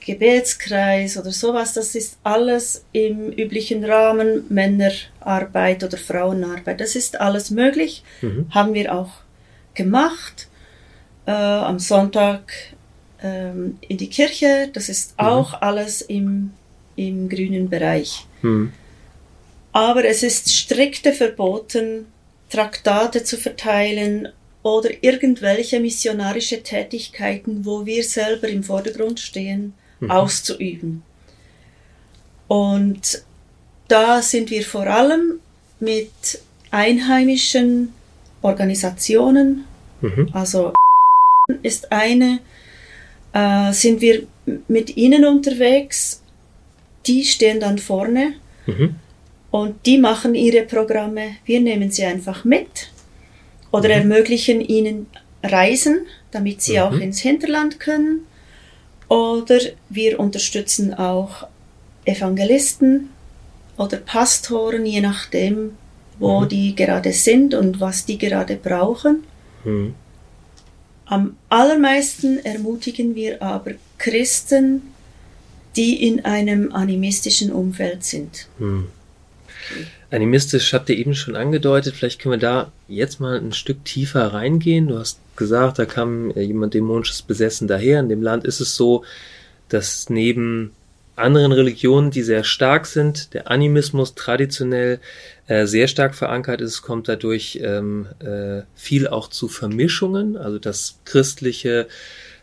Gebetskreis 0.00 1.18
oder 1.18 1.32
sowas. 1.32 1.74
Das 1.74 1.94
ist 1.94 2.18
alles 2.22 2.84
im 2.92 3.30
üblichen 3.32 3.84
Rahmen, 3.84 4.44
Männerarbeit 4.48 5.82
oder 5.82 5.98
Frauenarbeit. 5.98 6.80
Das 6.80 6.94
ist 6.94 7.20
alles 7.20 7.50
möglich. 7.50 8.04
Mhm. 8.22 8.46
Haben 8.50 8.74
wir 8.74 8.94
auch 8.94 9.10
gemacht. 9.74 10.48
Äh, 11.26 11.32
am 11.32 11.78
Sonntag 11.78 12.52
ähm, 13.20 13.78
in 13.80 13.98
die 13.98 14.08
Kirche. 14.08 14.70
Das 14.72 14.88
ist 14.88 15.20
mhm. 15.20 15.26
auch 15.26 15.60
alles 15.60 16.02
im, 16.02 16.52
im 16.94 17.28
grünen 17.28 17.68
Bereich. 17.68 18.26
Aber 19.78 20.04
es 20.04 20.24
ist 20.24 20.52
strikte 20.52 21.12
verboten, 21.12 22.06
Traktate 22.50 23.22
zu 23.22 23.36
verteilen 23.36 24.26
oder 24.64 24.90
irgendwelche 25.04 25.78
missionarische 25.78 26.64
Tätigkeiten, 26.64 27.64
wo 27.64 27.86
wir 27.86 28.02
selber 28.02 28.48
im 28.48 28.64
Vordergrund 28.64 29.20
stehen, 29.20 29.74
mhm. 30.00 30.10
auszuüben. 30.10 31.04
Und 32.48 33.22
da 33.86 34.20
sind 34.20 34.50
wir 34.50 34.64
vor 34.64 34.88
allem 34.88 35.38
mit 35.78 36.10
einheimischen 36.72 37.92
Organisationen, 38.42 39.64
mhm. 40.00 40.28
also 40.32 40.72
ist 41.62 41.92
eine, 41.92 42.40
äh, 43.32 43.72
sind 43.72 44.00
wir 44.00 44.26
mit 44.66 44.96
ihnen 44.96 45.24
unterwegs, 45.24 46.20
die 47.06 47.24
stehen 47.24 47.60
dann 47.60 47.78
vorne. 47.78 48.34
Mhm. 48.66 48.96
Und 49.50 49.86
die 49.86 49.98
machen 49.98 50.34
ihre 50.34 50.62
Programme, 50.62 51.36
wir 51.44 51.60
nehmen 51.60 51.90
sie 51.90 52.04
einfach 52.04 52.44
mit 52.44 52.90
oder 53.70 53.88
mhm. 53.88 54.10
ermöglichen 54.10 54.60
ihnen 54.60 55.06
Reisen, 55.42 56.06
damit 56.30 56.62
sie 56.62 56.74
mhm. 56.74 56.82
auch 56.82 56.92
ins 56.92 57.20
Hinterland 57.20 57.80
können. 57.80 58.26
Oder 59.08 59.58
wir 59.88 60.20
unterstützen 60.20 60.92
auch 60.92 61.46
Evangelisten 62.04 63.08
oder 63.78 63.96
Pastoren, 63.98 64.84
je 64.84 65.00
nachdem, 65.00 65.76
wo 66.18 66.40
mhm. 66.40 66.48
die 66.48 66.74
gerade 66.74 67.12
sind 67.12 67.54
und 67.54 67.80
was 67.80 68.04
die 68.04 68.18
gerade 68.18 68.56
brauchen. 68.56 69.24
Mhm. 69.64 69.94
Am 71.06 71.36
allermeisten 71.48 72.44
ermutigen 72.44 73.14
wir 73.14 73.42
aber 73.42 73.72
Christen, 73.96 74.82
die 75.74 76.06
in 76.06 76.24
einem 76.24 76.72
animistischen 76.72 77.50
Umfeld 77.50 78.04
sind. 78.04 78.46
Mhm. 78.58 78.88
Animistisch 80.10 80.72
habt 80.72 80.88
ihr 80.88 80.96
eben 80.96 81.14
schon 81.14 81.36
angedeutet, 81.36 81.94
vielleicht 81.94 82.20
können 82.20 82.32
wir 82.32 82.38
da 82.38 82.72
jetzt 82.88 83.20
mal 83.20 83.38
ein 83.38 83.52
Stück 83.52 83.84
tiefer 83.84 84.32
reingehen. 84.32 84.88
Du 84.88 84.98
hast 84.98 85.20
gesagt, 85.36 85.78
da 85.78 85.84
kam 85.84 86.30
jemand 86.30 86.74
dämonisches 86.74 87.22
besessen 87.22 87.68
daher. 87.68 88.00
In 88.00 88.08
dem 88.08 88.22
Land 88.22 88.44
ist 88.44 88.60
es 88.60 88.74
so, 88.74 89.04
dass 89.68 90.08
neben 90.08 90.72
anderen 91.18 91.52
Religionen, 91.52 92.10
die 92.10 92.22
sehr 92.22 92.44
stark 92.44 92.86
sind, 92.86 93.34
der 93.34 93.50
Animismus 93.50 94.14
traditionell 94.14 95.00
äh, 95.46 95.66
sehr 95.66 95.88
stark 95.88 96.14
verankert 96.14 96.60
ist, 96.60 96.82
kommt 96.82 97.08
dadurch 97.08 97.58
ähm, 97.62 98.06
äh, 98.20 98.62
viel 98.74 99.08
auch 99.08 99.28
zu 99.28 99.48
Vermischungen, 99.48 100.36
also 100.36 100.58
das 100.58 101.00
christliche, 101.04 101.88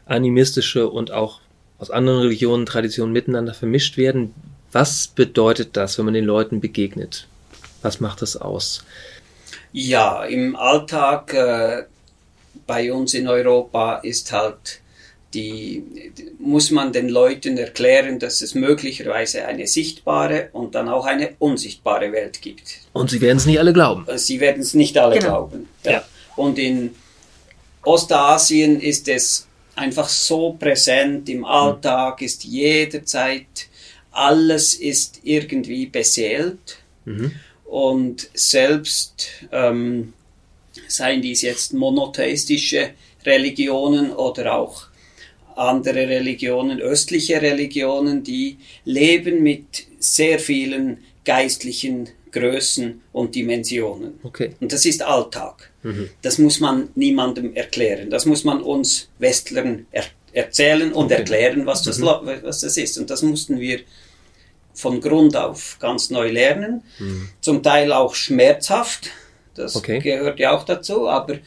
animistische 0.05 0.87
und 0.89 1.11
auch 1.11 1.39
aus 1.77 1.89
anderen 1.89 2.21
Religionen, 2.21 2.65
Traditionen 2.65 3.13
miteinander 3.13 3.53
vermischt 3.53 3.97
werden. 3.97 4.33
Was 4.75 5.07
bedeutet 5.07 5.77
das, 5.77 5.97
wenn 5.97 6.03
man 6.03 6.15
den 6.15 6.25
Leuten 6.25 6.59
begegnet? 6.59 7.29
Was 7.81 8.01
macht 8.01 8.21
das 8.21 8.35
aus? 8.35 8.83
Ja, 9.71 10.25
im 10.25 10.57
Alltag 10.57 11.33
äh, 11.33 11.83
bei 12.67 12.91
uns 12.91 13.13
in 13.13 13.29
Europa 13.29 13.99
ist 13.99 14.33
halt 14.33 14.81
die, 15.33 15.81
muss 16.39 16.71
man 16.71 16.91
den 16.91 17.07
Leuten 17.07 17.57
erklären, 17.57 18.19
dass 18.19 18.41
es 18.41 18.53
möglicherweise 18.53 19.45
eine 19.45 19.65
sichtbare 19.65 20.49
und 20.51 20.75
dann 20.75 20.89
auch 20.89 21.05
eine 21.05 21.35
unsichtbare 21.39 22.11
Welt 22.11 22.41
gibt. 22.41 22.79
Und 22.91 23.09
sie 23.09 23.21
werden 23.21 23.37
es 23.37 23.45
nicht 23.45 23.59
alle 23.59 23.71
glauben. 23.71 24.05
Sie 24.17 24.41
werden 24.41 24.61
es 24.61 24.73
nicht 24.73 24.97
alle 24.97 25.19
Genau. 25.19 25.47
glauben. 25.47 25.69
Ja. 25.85 26.03
Und 26.35 26.59
in 26.59 26.93
Ostasien 27.83 28.81
ist 28.81 29.07
es 29.07 29.47
einfach 29.73 30.09
so 30.09 30.51
präsent 30.59 31.29
im 31.29 31.45
Alltag, 31.45 32.21
ist 32.21 32.43
jederzeit, 32.43 33.69
alles 34.15 34.73
ist 34.75 35.19
irgendwie 35.23 35.85
beseelt. 35.85 36.77
Mhm. 37.05 37.31
Und 37.65 38.29
selbst 38.33 39.27
ähm, 39.51 40.13
seien 40.87 41.21
dies 41.21 41.41
jetzt 41.41 41.73
monotheistische 41.73 42.91
Religionen 43.25 44.11
oder 44.11 44.55
auch 44.55 44.87
andere 45.55 46.07
Religionen, 46.09 46.79
östliche 46.81 47.41
Religionen, 47.41 48.23
die 48.23 48.57
leben 48.83 49.41
mit 49.43 49.85
sehr 49.99 50.37
vielen 50.39 50.97
geistlichen 51.23 52.09
Größen 52.31 53.01
und 53.13 53.33
Dimensionen. 53.35 54.19
Okay. 54.23 54.51
Und 54.59 54.73
das 54.73 54.85
ist 54.85 55.01
Alltag. 55.01 55.71
Das 56.21 56.37
muss 56.39 56.59
man 56.59 56.89
niemandem 56.95 57.55
erklären. 57.55 58.09
Das 58.09 58.25
muss 58.25 58.43
man 58.43 58.61
uns 58.61 59.07
Westlern 59.19 59.85
er 59.91 60.03
erzählen 60.33 60.91
und 60.91 61.05
Okay. 61.05 61.13
erklären, 61.15 61.65
was 61.65 61.83
das, 61.83 61.99
lo- 61.99 62.21
was 62.43 62.59
das 62.61 62.75
ist. 62.75 62.97
Und 62.97 63.09
das 63.09 63.21
mussten 63.21 63.59
wir 63.59 63.79
von 64.75 65.01
Grund 65.01 65.35
auf 65.35 65.77
ganz 65.79 66.09
neu 66.09 66.29
lernen. 66.29 66.83
Zum 67.41 67.63
Teil 67.63 67.91
auch 67.93 68.15
schmerzhaft. 68.15 69.09
Das 69.55 69.75
Okay. 69.75 69.99
gehört 69.99 70.39
ja 70.39 70.51
auch 70.51 70.63
dazu. 70.63 71.07
Aber 71.09 71.39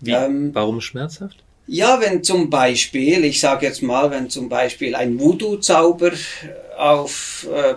Wie, 0.00 0.12
Ähm, 0.12 0.54
warum 0.54 0.80
schmerzhaft? 0.80 1.38
ja, 1.66 2.00
wenn 2.00 2.22
zum 2.22 2.48
Beispiel, 2.50 3.24
ich 3.24 3.40
sage 3.40 3.66
jetzt 3.66 3.82
mal, 3.82 4.10
wenn 4.10 4.30
zum 4.30 4.48
Beispiel 4.48 4.94
ein 4.94 5.18
Voodoo-Zauber 5.18 6.12
auf 6.76 7.46
äh, 7.52 7.74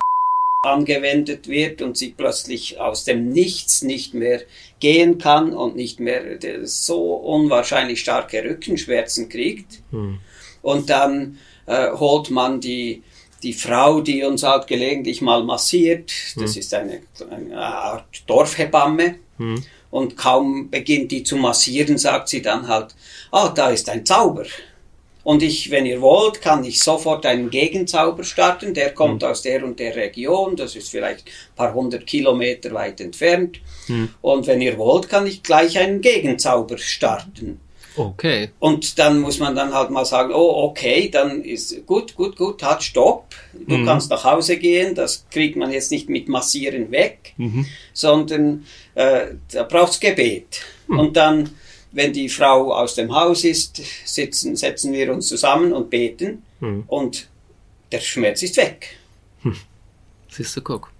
angewendet 0.63 1.47
wird 1.47 1.81
und 1.81 1.97
sie 1.97 2.09
plötzlich 2.15 2.79
aus 2.79 3.03
dem 3.03 3.29
Nichts 3.29 3.81
nicht 3.81 4.13
mehr 4.13 4.41
gehen 4.79 5.17
kann 5.17 5.53
und 5.53 5.75
nicht 5.75 5.99
mehr 5.99 6.43
äh, 6.43 6.65
so 6.67 7.15
unwahrscheinlich 7.15 8.01
starke 8.01 8.43
Rückenschmerzen 8.43 9.27
kriegt. 9.29 9.81
Hm. 9.89 10.19
Und 10.61 10.91
dann 10.91 11.39
äh, 11.65 11.89
holt 11.91 12.29
man 12.29 12.61
die, 12.61 13.01
die 13.43 13.53
Frau, 13.53 14.01
die 14.01 14.23
uns 14.23 14.43
halt 14.43 14.67
gelegentlich 14.67 15.21
mal 15.21 15.43
massiert, 15.43 16.11
das 16.37 16.57
ist 16.57 16.73
eine, 16.73 17.01
eine 17.29 17.57
Art 17.57 18.23
Dorfhebamme. 18.27 19.15
Hm. 19.37 19.63
Und 19.89 20.15
kaum 20.15 20.69
beginnt 20.69 21.11
die 21.11 21.23
zu 21.23 21.35
massieren, 21.35 21.97
sagt 21.97 22.29
sie 22.29 22.41
dann 22.41 22.67
halt, 22.67 22.95
ah, 23.31 23.49
da 23.49 23.71
ist 23.71 23.89
ein 23.89 24.05
Zauber. 24.05 24.45
Und 25.23 25.43
ich, 25.43 25.69
wenn 25.69 25.85
ihr 25.85 26.01
wollt, 26.01 26.41
kann 26.41 26.63
ich 26.63 26.79
sofort 26.79 27.25
einen 27.25 27.49
Gegenzauber 27.49 28.23
starten. 28.23 28.73
Der 28.73 28.93
kommt 28.93 29.23
aus 29.23 29.43
der 29.43 29.63
und 29.63 29.79
der 29.79 29.95
Region. 29.95 30.55
Das 30.55 30.75
ist 30.75 30.89
vielleicht 30.89 31.27
ein 31.27 31.55
paar 31.55 31.73
hundert 31.73 32.07
Kilometer 32.07 32.73
weit 32.73 33.01
entfernt. 33.01 33.59
Und 34.21 34.47
wenn 34.47 34.61
ihr 34.61 34.77
wollt, 34.77 35.09
kann 35.09 35.27
ich 35.27 35.43
gleich 35.43 35.77
einen 35.77 36.01
Gegenzauber 36.01 36.77
starten. 36.77 37.59
Okay. 37.95 38.51
Und 38.59 38.97
dann 38.99 39.19
muss 39.19 39.39
man 39.39 39.55
dann 39.55 39.73
halt 39.73 39.89
mal 39.89 40.05
sagen, 40.05 40.31
oh, 40.33 40.63
okay, 40.63 41.09
dann 41.09 41.43
ist 41.43 41.85
gut, 41.85 42.15
gut, 42.15 42.37
gut, 42.37 42.63
halt, 42.63 42.83
stopp. 42.83 43.35
Du 43.53 43.83
kannst 43.85 44.09
nach 44.09 44.23
Hause 44.23 44.57
gehen. 44.57 44.95
Das 44.95 45.25
kriegt 45.29 45.57
man 45.57 45.71
jetzt 45.71 45.91
nicht 45.91 46.09
mit 46.09 46.29
Massieren 46.29 46.91
weg, 46.91 47.35
sondern 47.93 48.65
äh, 48.95 49.35
da 49.51 49.63
braucht's 49.63 49.99
Gebet. 49.99 50.61
Und 50.87 51.17
dann, 51.17 51.49
wenn 51.91 52.13
die 52.13 52.29
Frau 52.29 52.73
aus 52.73 52.95
dem 52.95 53.13
Haus 53.13 53.43
ist, 53.43 53.81
sitzen, 54.05 54.55
setzen 54.55 54.93
wir 54.93 55.11
uns 55.11 55.27
zusammen 55.27 55.73
und 55.73 55.89
beten 55.89 56.43
und 56.87 57.27
der 57.91 57.99
Schmerz 57.99 58.41
ist 58.43 58.57
weg. 58.57 58.97
Siehst 60.29 60.55
du, 60.55 60.61
guck. 60.61 60.91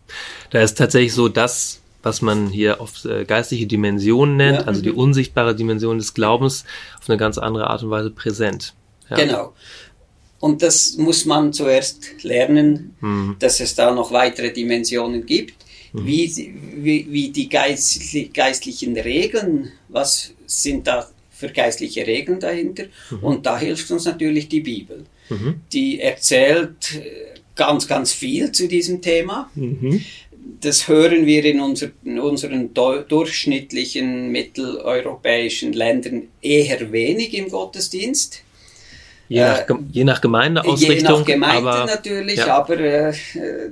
Da 0.50 0.62
ist 0.62 0.78
tatsächlich 0.78 1.14
so 1.14 1.30
das, 1.30 1.81
was 2.04 2.22
man 2.22 2.48
hier 2.50 2.82
auf 2.82 3.06
äh, 3.06 3.26
geistliche 3.26 3.68
Dimensionen 3.68 4.38
nennt, 4.38 4.60
Ja. 4.60 4.64
also 4.66 4.82
die 4.82 4.92
unsichtbare 4.92 5.56
Dimension 5.56 5.98
des 5.98 6.14
Glaubens, 6.14 6.66
auf 7.00 7.10
eine 7.10 7.18
ganz 7.18 7.38
andere 7.38 7.68
Art 7.70 7.84
und 7.84 7.90
Weise 7.90 8.12
präsent. 8.12 8.74
Ja. 9.10 9.18
Genau. 9.18 9.54
Und 10.40 10.64
das 10.64 10.98
muss 10.98 11.26
man 11.26 11.54
zuerst 11.54 12.24
lernen, 12.24 12.96
Mhm. 13.02 13.36
dass 13.40 13.60
es 13.60 13.76
da 13.76 13.94
noch 13.94 14.12
weitere 14.12 14.52
Dimensionen 14.52 15.26
gibt. 15.26 15.54
Wie, 15.94 16.26
sie- 16.28 16.54
wie, 16.78 17.06
wie 17.12 17.30
die 17.30 17.50
geistli 17.50 18.32
geistlichen 18.34 18.98
Regeln, 18.98 19.72
was 19.90 20.32
sind 20.46 20.88
da 20.88 21.08
für 21.30 21.50
geistliche 21.50 22.08
Regeln 22.08 22.40
dahinter? 22.40 22.86
Und 23.22 23.46
da 23.46 23.60
hilft 23.60 23.92
uns 23.92 24.06
natürlich 24.06 24.48
die 24.48 24.62
Bibel. 24.62 25.04
Die 25.72 26.00
erzählt 26.02 26.96
äh, 26.96 27.40
ganz, 27.56 27.88
ganz 27.88 28.12
viel 28.14 28.52
zu 28.52 28.68
diesem 28.68 29.02
Thema. 29.02 29.50
Mhm. 29.56 30.02
Das 30.62 30.88
hören 30.88 31.26
wir 31.26 31.44
in, 31.46 31.60
unser, 31.60 31.88
in 32.06 32.20
unseren 32.20 32.74
durchschnittlichen 32.74 34.32
mitteleuropäischen 34.32 35.74
Ländern 35.74 36.28
eher 36.42 36.92
wenig 36.92 37.34
im 37.34 37.50
Gottesdienst. 37.50 38.44
Je, 39.28 39.40
nach, 39.42 39.66
Gem- 39.66 39.88
je 39.92 40.04
nach 40.04 40.20
Gemeindeausrichtung. 40.22 40.98
Je 40.98 41.02
nach 41.20 41.26
Gemeinde 41.26 41.70
aber, 41.72 41.86
natürlich, 41.86 42.38
ja. 42.38 42.46
Mhm. 42.46 42.52
aber 42.52 42.80
äh, 42.80 43.14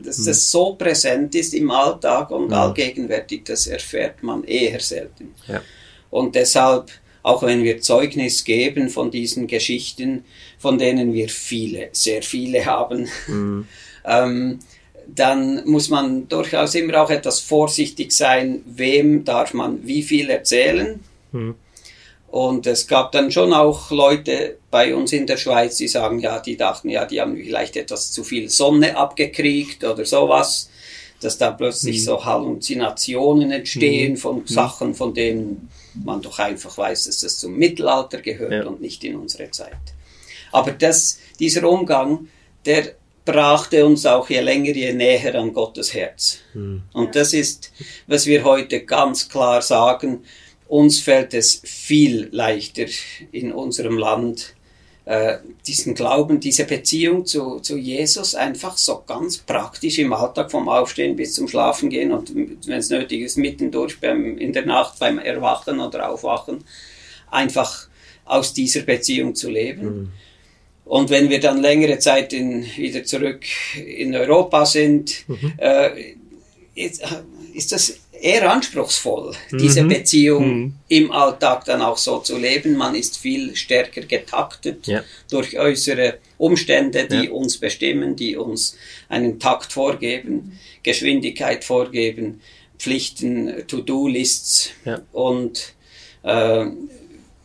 dass 0.04 0.24
das 0.24 0.50
so 0.50 0.74
präsent 0.76 1.36
ist 1.36 1.54
im 1.54 1.70
Alltag 1.70 2.32
und 2.32 2.52
allgegenwärtig, 2.54 3.44
das 3.44 3.68
erfährt 3.68 4.24
man 4.24 4.44
eher 4.46 4.80
selten. 4.80 5.36
Ja. 5.48 5.62
Und 6.10 6.36
deshalb, 6.36 6.90
auch 7.24 7.44
wenn 7.44 7.64
wir 7.64 7.82
Zeugnis 7.82 8.46
geben 8.46 8.90
von 8.90 9.12
diesen 9.12 9.48
Geschichten, 9.48 10.24
von 10.58 10.78
denen 10.78 11.14
wir 11.14 11.28
viele, 11.30 11.90
sehr 11.92 12.22
viele 12.24 12.66
haben, 12.66 13.08
Mhm. 13.28 13.68
ähm, 14.06 14.60
dann 15.16 15.66
muss 15.66 15.90
man 15.90 16.28
durchaus 16.28 16.76
immer 16.76 17.02
auch 17.02 17.10
etwas 17.10 17.40
vorsichtig 17.40 18.12
sein, 18.12 18.64
wem 18.66 19.24
darf 19.26 19.54
man 19.54 19.86
wie 19.86 20.04
viel 20.04 20.30
erzählen. 20.30 21.00
Mhm. 21.32 21.56
Und 22.32 22.68
es 22.68 22.88
gab 22.88 23.12
dann 23.12 23.32
schon 23.32 23.54
auch 23.54 23.90
Leute 23.90 24.58
bei 24.70 24.94
uns 24.96 25.14
in 25.14 25.26
der 25.26 25.38
Schweiz, 25.38 25.78
die 25.78 25.88
sagen, 25.88 26.20
ja, 26.20 26.40
die 26.40 26.58
dachten, 26.58 26.90
ja, 26.90 27.06
die 27.06 27.20
haben 27.20 27.36
vielleicht 27.36 27.76
etwas 27.76 28.12
zu 28.12 28.24
viel 28.24 28.50
Sonne 28.50 28.96
abgekriegt 28.96 29.84
oder 29.84 30.06
sowas, 30.06 30.70
dass 31.22 31.38
da 31.40 31.52
plötzlich 31.52 32.04
so 32.06 32.24
Halluzinationen 32.24 33.52
entstehen 33.52 34.16
von 34.16 34.44
Sachen, 34.46 34.94
von 34.94 35.14
denen 35.14 35.70
man 36.06 36.22
doch 36.22 36.38
einfach 36.40 36.78
weiß, 36.78 37.06
dass 37.06 37.22
das 37.22 37.40
zum 37.40 37.58
Mittelalter 37.58 38.22
gehört 38.22 38.52
Ja. 38.52 38.66
und 38.66 38.80
nicht 38.80 39.04
in 39.04 39.16
unsere 39.16 39.50
Zeit. 39.50 39.74
Aber 40.52 40.72
das, 40.72 41.20
dieser 41.40 41.68
Umgang, 41.68 42.28
der 42.66 42.96
brachte 43.32 43.86
uns 43.86 44.06
auch 44.06 44.30
je 44.30 44.42
länger, 44.42 44.74
je 44.74 44.94
näher 44.94 45.36
an 45.36 45.54
Gottes 45.54 45.94
Herz. 45.94 46.40
Und 46.94 47.16
das 47.16 47.34
ist, 47.34 47.72
was 48.08 48.26
wir 48.26 48.44
heute 48.44 48.86
ganz 48.86 49.30
klar 49.30 49.62
sagen, 49.62 50.24
uns 50.68 51.00
fällt 51.00 51.34
es 51.34 51.62
viel 51.64 52.30
leichter 52.32 52.86
in 53.32 53.52
unserem 53.52 53.98
Land, 53.98 54.56
äh, 55.06 55.38
diesen 55.66 55.96
Glauben, 55.96 56.40
diese 56.40 56.66
Beziehung 56.66 57.26
zu, 57.26 57.60
zu 57.60 57.78
Jesus 57.78 58.36
einfach 58.36 58.78
so 58.78 59.04
ganz 59.06 59.40
praktisch 59.40 59.98
im 59.98 60.14
Alltag 60.14 60.52
vom 60.52 60.70
Aufstehen 60.70 61.16
bis 61.16 61.34
zum 61.34 61.48
Schlafen 61.48 61.90
gehen 61.90 62.12
und 62.12 62.36
wenn 62.36 62.78
es 62.78 62.90
nötig 62.90 63.22
ist, 63.22 63.38
mittendurch 63.38 64.00
beim, 64.00 64.38
in 64.38 64.54
der 64.54 64.66
Nacht 64.66 65.00
beim 65.00 65.18
Erwachen 65.18 65.80
oder 65.80 66.10
Aufwachen, 66.10 66.64
einfach 67.32 67.88
aus 68.26 68.54
dieser 68.54 68.82
Beziehung 68.82 69.34
zu 69.34 69.50
leben. 69.50 70.12
Und 70.90 71.12
wenn 71.12 71.30
wir 71.30 71.40
dann 71.40 71.62
längere 71.62 72.00
Zeit 72.00 72.34
in, 72.34 72.66
wieder 72.76 73.04
zurück 73.04 73.44
in 73.78 74.16
Europa 74.16 74.66
sind, 74.66 75.24
äh, 75.58 76.16
ist, 76.74 77.04
ist 77.54 77.72
das 77.72 78.00
eher 78.12 78.52
anspruchsvoll, 78.52 79.36
diese 79.52 79.84
Beziehung 79.84 80.74
im 80.88 81.12
Alltag 81.12 81.66
dann 81.66 81.82
auch 81.84 81.96
so 81.98 82.18
zu 82.20 82.38
leben. 82.40 82.76
Man 82.76 82.96
ist 82.96 83.20
viel 83.20 83.56
stärker 83.56 84.02
getaktet 84.02 84.88
Ja. 84.88 85.04
durch 85.30 85.60
äußere 85.60 86.18
Umstände, 86.40 87.06
die 87.08 87.26
Ja. 87.26 87.32
uns 87.32 87.58
bestimmen, 87.60 88.16
die 88.16 88.36
uns 88.36 88.76
einen 89.10 89.40
Takt 89.40 89.72
vorgeben, 89.72 90.58
Geschwindigkeit 90.82 91.64
vorgeben, 91.64 92.42
Pflichten, 92.80 93.64
To-Do-Lists 93.68 94.72
Ja. 94.86 95.02
und 95.12 95.74
äh, 96.24 96.66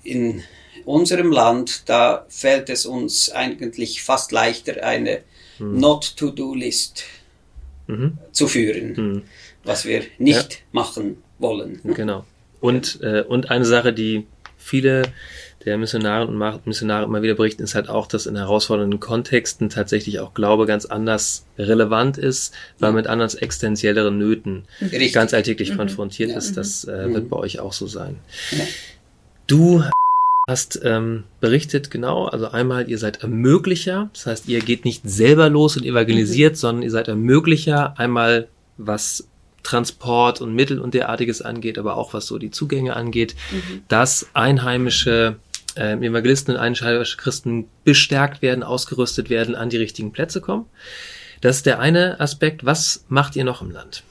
in 0.02 0.42
unserem 0.85 1.33
Land, 1.33 1.88
da 1.88 2.27
fällt 2.29 2.70
es 2.70 2.87
uns 2.87 3.31
eigentlich 3.31 4.03
fast 4.03 4.33
leichter, 4.33 4.83
eine 4.85 5.20
Not-to-Do-List 5.59 7.05
Mhm. 7.87 8.18
zu 8.33 8.49
führen, 8.49 9.25
was 9.62 9.85
wir 9.85 10.03
nicht 10.18 10.62
machen 10.73 11.18
wollen. 11.38 11.81
Genau. 11.85 12.25
Und, 12.61 13.01
äh, 13.03 13.23
und 13.23 13.51
eine 13.51 13.66
Sache, 13.66 13.92
die 13.92 14.27
viele 14.57 15.03
der 15.66 15.77
Missionarinnen 15.79 16.40
und 16.40 16.66
Missionare 16.66 17.05
immer 17.05 17.23
wieder 17.23 17.35
berichten, 17.35 17.62
ist 17.62 17.75
halt 17.75 17.88
auch, 17.88 18.07
dass 18.07 18.27
in 18.27 18.37
herausfordernden 18.37 19.01
Kontexten 19.01 19.70
tatsächlich 19.70 20.20
auch 20.20 20.35
Glaube 20.35 20.66
ganz 20.66 20.85
anders 20.85 21.47
relevant 21.59 22.18
ist, 22.18 22.55
weil 22.79 22.92
mit 22.92 23.07
anders 23.07 23.35
existenzielleren 23.35 24.18
Nöten 24.18 24.64
Richtig. 24.81 25.12
ganz 25.12 25.33
alltäglich 25.33 25.73
mhm. 25.73 25.79
konfrontiert 25.79 26.31
ja. 26.31 26.37
ist. 26.37 26.57
Das 26.57 26.85
äh, 26.85 27.07
mhm. 27.07 27.14
wird 27.14 27.29
bei 27.31 27.37
euch 27.37 27.61
auch 27.61 27.73
so 27.73 27.87
sein. 27.87 28.16
Ja. 28.51 28.64
Du 29.47 29.85
hast 30.46 30.80
ähm, 30.85 31.24
berichtet, 31.40 31.90
genau, 31.90 32.26
also 32.26 32.48
einmal, 32.48 32.88
ihr 32.88 32.98
seid 32.98 33.22
Ermöglicher, 33.22 34.11
das 34.12 34.26
heißt, 34.26 34.48
ihr 34.48 34.61
geht 34.61 34.85
nicht 34.85 35.02
selber 35.04 35.48
los 35.48 35.76
und 35.76 35.85
evangelisiert, 35.85 36.52
mhm. 36.52 36.57
sondern 36.57 36.83
ihr 36.83 36.90
seid 36.90 37.09
Ermöglicher, 37.09 37.98
einmal 37.98 38.48
was 38.76 39.26
Transport 39.62 40.40
und 40.40 40.54
Mittel 40.54 40.78
und 40.78 40.94
derartiges 40.94 41.40
angeht, 41.40 41.78
aber 41.78 41.96
auch 41.96 42.12
was 42.12 42.26
so 42.26 42.38
die 42.38 42.50
Zugänge 42.50 42.94
angeht, 42.94 43.35
mhm. 43.50 43.83
dass 43.88 44.28
einheimische 44.35 45.37
äh, 45.76 45.94
Evangelisten 45.94 46.54
und 46.54 46.61
einheimische 46.61 47.16
Christen 47.16 47.68
bestärkt 47.85 48.42
werden, 48.42 48.62
ausgerüstet 48.62 49.30
werden, 49.30 49.54
an 49.54 49.70
die 49.70 49.78
richtigen 49.78 50.12
Plätze 50.12 50.40
kommen. 50.40 50.66
Das 51.40 51.57
ist 51.57 51.66
der 51.66 51.80
eine 51.80 52.20
Aspekt. 52.20 52.64
Was 52.64 53.04
macht 53.09 53.37
ihr 53.37 53.44
noch 53.44 53.62
im 53.62 53.70
Land? 53.70 54.02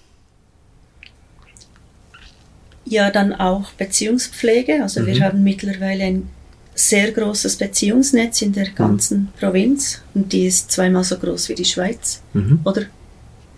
Ja, 2.86 3.12
dann 3.12 3.34
auch 3.34 3.72
Beziehungspflege. 3.72 4.82
Also 4.82 5.02
mhm. 5.02 5.06
wir 5.08 5.24
haben 5.24 5.44
mittlerweile 5.44 6.04
ein 6.04 6.30
sehr 6.76 7.12
großes 7.12 7.58
Beziehungsnetz 7.58 8.42
in 8.42 8.54
der 8.54 8.70
ganzen 8.70 9.20
mhm. 9.20 9.40
Provinz 9.40 10.02
und 10.14 10.34
die 10.34 10.48
ist 10.48 10.72
zweimal 10.72 11.04
so 11.04 11.18
groß 11.18 11.50
wie 11.50 11.56
die 11.56 11.66
Schweiz. 11.66 12.22
Mhm. 12.34 12.62
Oder? 12.66 12.86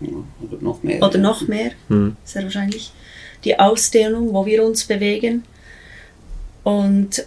oder 0.00 0.60
noch 0.60 0.82
mehr. 0.82 1.02
Oder 1.02 1.18
noch 1.18 1.48
mehr, 1.48 1.72
mhm. 1.88 2.16
sehr 2.24 2.42
wahrscheinlich. 2.44 2.92
Die 3.44 3.58
Ausdehnung, 3.58 4.32
wo 4.32 4.44
wir 4.44 4.64
uns 4.64 4.84
bewegen. 4.84 5.44
Und 6.62 7.24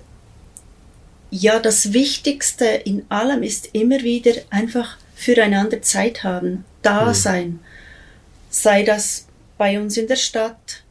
ja, 1.31 1.59
das 1.59 1.93
Wichtigste 1.93 2.65
in 2.65 3.05
allem 3.09 3.43
ist 3.43 3.69
immer 3.73 4.01
wieder 4.01 4.33
einfach 4.49 4.97
füreinander 5.15 5.81
Zeit 5.81 6.23
haben, 6.23 6.65
da 6.81 7.07
mhm. 7.07 7.13
sein. 7.13 7.59
Sei 8.49 8.83
das 8.83 9.27
bei 9.57 9.79
uns 9.79 9.97
in 9.97 10.07
der 10.07 10.15
Stadt, 10.15 10.83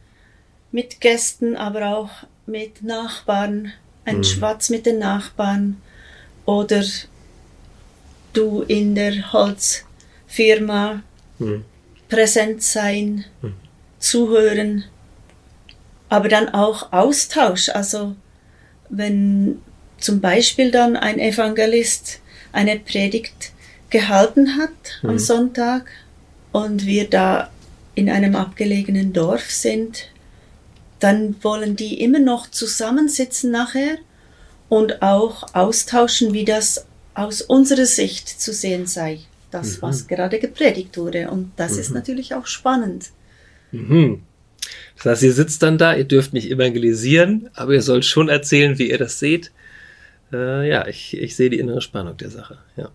mit 0.71 1.01
Gästen, 1.01 1.55
aber 1.55 1.97
auch 1.97 2.09
mit 2.45 2.83
Nachbarn, 2.83 3.73
ein 4.05 4.17
mhm. 4.17 4.23
Schwatz 4.23 4.69
mit 4.69 4.85
den 4.85 4.99
Nachbarn 4.99 5.81
oder 6.45 6.83
du 8.33 8.61
in 8.61 8.95
der 8.95 9.31
Holzfirma 9.33 11.03
mhm. 11.37 11.65
präsent 12.07 12.63
sein, 12.63 13.25
mhm. 13.41 13.53
zuhören, 13.99 14.85
aber 16.09 16.27
dann 16.27 16.49
auch 16.49 16.91
Austausch. 16.91 17.69
Also 17.69 18.15
wenn 18.89 19.61
zum 19.99 20.21
Beispiel 20.21 20.71
dann 20.71 20.95
ein 20.95 21.19
Evangelist 21.19 22.21
eine 22.51 22.79
Predigt 22.79 23.51
gehalten 23.89 24.57
hat 24.57 24.99
am 25.03 25.13
mhm. 25.13 25.19
Sonntag 25.19 25.89
und 26.51 26.85
wir 26.85 27.09
da 27.09 27.49
in 27.95 28.09
einem 28.09 28.35
abgelegenen 28.35 29.13
Dorf 29.13 29.51
sind, 29.51 30.07
dann 30.99 31.35
wollen 31.43 31.75
die 31.75 32.01
immer 32.01 32.19
noch 32.19 32.49
zusammensitzen 32.49 33.51
nachher 33.51 33.97
und 34.67 35.01
auch 35.01 35.53
austauschen, 35.53 36.33
wie 36.33 36.45
das 36.45 36.85
aus 37.13 37.41
unserer 37.41 37.85
Sicht 37.85 38.27
zu 38.27 38.53
sehen 38.53 38.85
sei, 38.85 39.19
das, 39.51 39.77
mhm. 39.77 39.81
was 39.81 40.07
gerade 40.07 40.39
gepredigt 40.39 40.97
wurde. 40.97 41.29
Und 41.29 41.51
das 41.55 41.73
mhm. 41.73 41.79
ist 41.79 41.91
natürlich 41.91 42.33
auch 42.35 42.45
spannend. 42.45 43.09
Mhm. 43.71 44.23
Das 44.97 45.05
heißt, 45.05 45.23
ihr 45.23 45.33
sitzt 45.33 45.63
dann 45.63 45.77
da, 45.77 45.95
ihr 45.95 46.03
dürft 46.03 46.33
nicht 46.33 46.51
evangelisieren, 46.51 47.49
aber 47.53 47.73
ihr 47.73 47.81
sollt 47.81 48.05
schon 48.05 48.29
erzählen, 48.29 48.77
wie 48.77 48.89
ihr 48.89 48.97
das 48.97 49.19
seht. 49.19 49.51
Äh, 50.31 50.69
ja, 50.69 50.87
ich, 50.87 51.17
ich 51.17 51.35
sehe 51.35 51.49
die 51.49 51.59
innere 51.59 51.81
Spannung 51.81 52.17
der 52.17 52.29
Sache, 52.29 52.59
ja. 52.75 52.91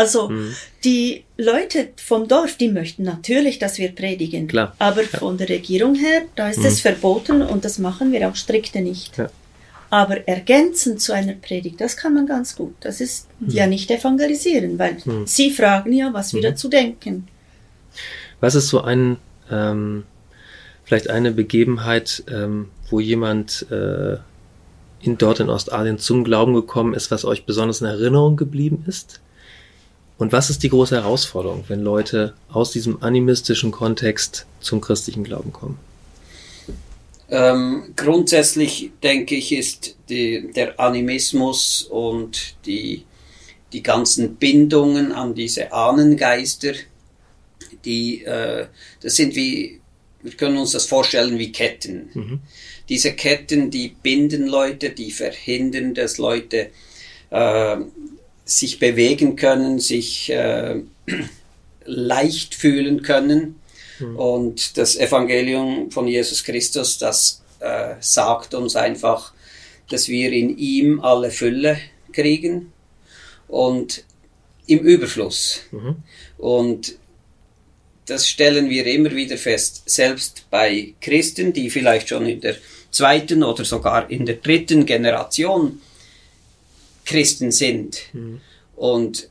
Also 0.00 0.30
mhm. 0.30 0.54
die 0.82 1.24
Leute 1.36 1.90
vom 1.96 2.26
Dorf, 2.26 2.56
die 2.56 2.70
möchten 2.70 3.02
natürlich, 3.02 3.58
dass 3.58 3.76
wir 3.76 3.94
predigen. 3.94 4.48
Klar. 4.48 4.74
Aber 4.78 5.02
ja. 5.02 5.18
von 5.18 5.36
der 5.36 5.50
Regierung 5.50 5.94
her, 5.94 6.22
da 6.36 6.48
ist 6.48 6.60
mhm. 6.60 6.64
es 6.64 6.80
verboten 6.80 7.42
und 7.42 7.66
das 7.66 7.78
machen 7.78 8.10
wir 8.10 8.26
auch 8.26 8.34
strikte 8.34 8.80
nicht. 8.80 9.18
Ja. 9.18 9.28
Aber 9.90 10.26
ergänzend 10.26 11.02
zu 11.02 11.12
einer 11.12 11.34
Predigt, 11.34 11.82
das 11.82 11.98
kann 11.98 12.14
man 12.14 12.26
ganz 12.26 12.56
gut. 12.56 12.72
Das 12.80 13.02
ist 13.02 13.28
mhm. 13.40 13.50
ja 13.50 13.66
nicht 13.66 13.90
evangelisieren, 13.90 14.78
weil 14.78 14.96
mhm. 15.04 15.26
sie 15.26 15.50
fragen 15.50 15.92
ja, 15.92 16.14
was 16.14 16.32
wir 16.32 16.40
mhm. 16.40 16.44
dazu 16.44 16.70
denken. 16.70 17.28
Was 18.40 18.54
ist 18.54 18.68
so 18.68 18.80
ein, 18.80 19.18
ähm, 19.50 20.04
vielleicht 20.84 21.10
eine 21.10 21.30
Begebenheit, 21.30 22.24
ähm, 22.32 22.70
wo 22.88 23.00
jemand 23.00 23.66
äh, 23.70 24.16
in, 25.02 25.18
dort 25.18 25.40
in 25.40 25.50
Ostasien 25.50 25.98
zum 25.98 26.24
Glauben 26.24 26.54
gekommen 26.54 26.94
ist, 26.94 27.10
was 27.10 27.26
euch 27.26 27.44
besonders 27.44 27.82
in 27.82 27.86
Erinnerung 27.86 28.38
geblieben 28.38 28.82
ist? 28.86 29.20
Und 30.20 30.32
was 30.32 30.50
ist 30.50 30.62
die 30.62 30.68
große 30.68 30.96
Herausforderung, 30.96 31.64
wenn 31.68 31.80
Leute 31.80 32.34
aus 32.52 32.72
diesem 32.72 33.02
animistischen 33.02 33.70
Kontext 33.70 34.44
zum 34.60 34.82
christlichen 34.82 35.24
Glauben 35.24 35.50
kommen? 35.50 35.78
Ähm, 37.30 37.94
grundsätzlich 37.96 38.90
denke 39.02 39.36
ich, 39.36 39.50
ist 39.50 39.96
die, 40.10 40.52
der 40.52 40.78
Animismus 40.78 41.84
und 41.84 42.54
die, 42.66 43.04
die 43.72 43.82
ganzen 43.82 44.34
Bindungen 44.34 45.12
an 45.12 45.34
diese 45.34 45.72
Ahnengeister, 45.72 46.74
die, 47.86 48.22
äh, 48.22 48.66
das 49.00 49.16
sind 49.16 49.34
wie, 49.34 49.80
wir 50.22 50.32
können 50.32 50.58
uns 50.58 50.72
das 50.72 50.84
vorstellen 50.84 51.38
wie 51.38 51.50
Ketten. 51.50 52.10
Mhm. 52.12 52.40
Diese 52.90 53.14
Ketten, 53.14 53.70
die 53.70 53.88
binden 53.88 54.48
Leute, 54.48 54.90
die 54.90 55.12
verhindern, 55.12 55.94
dass 55.94 56.18
Leute 56.18 56.68
äh, 57.30 57.76
sich 58.50 58.80
bewegen 58.80 59.36
können, 59.36 59.78
sich 59.78 60.30
äh, 60.30 60.80
leicht 61.84 62.54
fühlen 62.54 63.02
können. 63.02 63.60
Mhm. 64.00 64.16
Und 64.16 64.76
das 64.76 64.96
Evangelium 64.96 65.90
von 65.90 66.08
Jesus 66.08 66.42
Christus, 66.42 66.98
das 66.98 67.42
äh, 67.60 67.94
sagt 68.00 68.54
uns 68.54 68.74
einfach, 68.74 69.32
dass 69.88 70.08
wir 70.08 70.32
in 70.32 70.58
ihm 70.58 71.00
alle 71.00 71.30
Fülle 71.30 71.78
kriegen 72.12 72.72
und 73.46 74.04
im 74.66 74.80
Überfluss. 74.80 75.60
Mhm. 75.70 75.96
Und 76.38 76.96
das 78.06 78.28
stellen 78.28 78.68
wir 78.68 78.86
immer 78.86 79.12
wieder 79.12 79.36
fest, 79.36 79.82
selbst 79.86 80.46
bei 80.50 80.94
Christen, 81.00 81.52
die 81.52 81.70
vielleicht 81.70 82.08
schon 82.08 82.26
in 82.26 82.40
der 82.40 82.56
zweiten 82.90 83.44
oder 83.44 83.64
sogar 83.64 84.10
in 84.10 84.26
der 84.26 84.36
dritten 84.36 84.86
Generation 84.86 85.80
Christen 87.10 87.50
sind 87.50 88.02
mhm. 88.12 88.40
und 88.76 89.28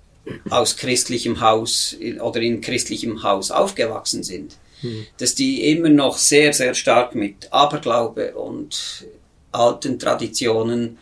aus 0.50 0.76
christlichem 0.76 1.40
Haus 1.40 1.96
oder 2.22 2.42
in 2.42 2.60
christlichem 2.60 3.24
Haus 3.24 3.52
aufgewachsen 3.52 4.22
sind, 4.22 4.58
mhm. 4.82 5.06
dass 5.18 5.34
die 5.34 5.72
immer 5.72 5.88
noch 5.88 6.18
sehr, 6.18 6.52
sehr 6.54 6.74
stark 6.74 7.16
mit 7.16 7.52
Aberglaube 7.52 8.36
und 8.36 9.06
alten 9.54 9.98
Traditionen 9.98 10.98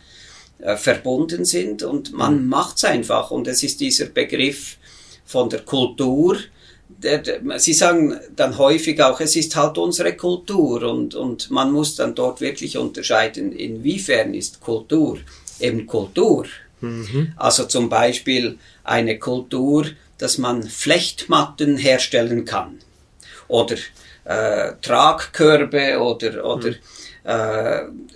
äh, 0.60 0.76
verbunden 0.76 1.44
sind 1.44 1.82
und 1.82 2.12
man 2.12 2.42
mhm. 2.42 2.48
macht's 2.48 2.84
einfach 2.84 3.32
und 3.32 3.48
es 3.48 3.64
ist 3.64 3.80
dieser 3.80 4.06
Begriff 4.06 4.76
von 5.26 5.50
der 5.50 5.60
Kultur, 5.60 6.38
Sie 7.58 7.74
sagen 7.74 8.18
dann 8.34 8.56
häufig 8.56 9.00
auch, 9.02 9.20
es 9.20 9.36
ist 9.36 9.54
halt 9.54 9.78
unsere 9.78 10.16
Kultur 10.16 10.82
und, 10.82 11.14
und 11.14 11.50
man 11.50 11.70
muss 11.70 11.94
dann 11.94 12.14
dort 12.14 12.40
wirklich 12.40 12.78
unterscheiden, 12.78 13.52
inwiefern 13.52 14.32
ist 14.34 14.60
Kultur 14.60 15.18
eben 15.60 15.86
Kultur 15.86 16.46
Mhm. 16.80 17.32
Also 17.36 17.64
zum 17.64 17.88
Beispiel 17.88 18.58
eine 18.84 19.18
Kultur, 19.18 19.86
dass 20.18 20.38
man 20.38 20.62
Flechtmatten 20.62 21.76
herstellen 21.76 22.44
kann 22.44 22.78
oder 23.46 23.76
äh, 24.24 24.72
Tragkörbe 24.82 25.98
oder, 26.00 26.44
oder 26.44 26.70
mhm. 26.70 28.08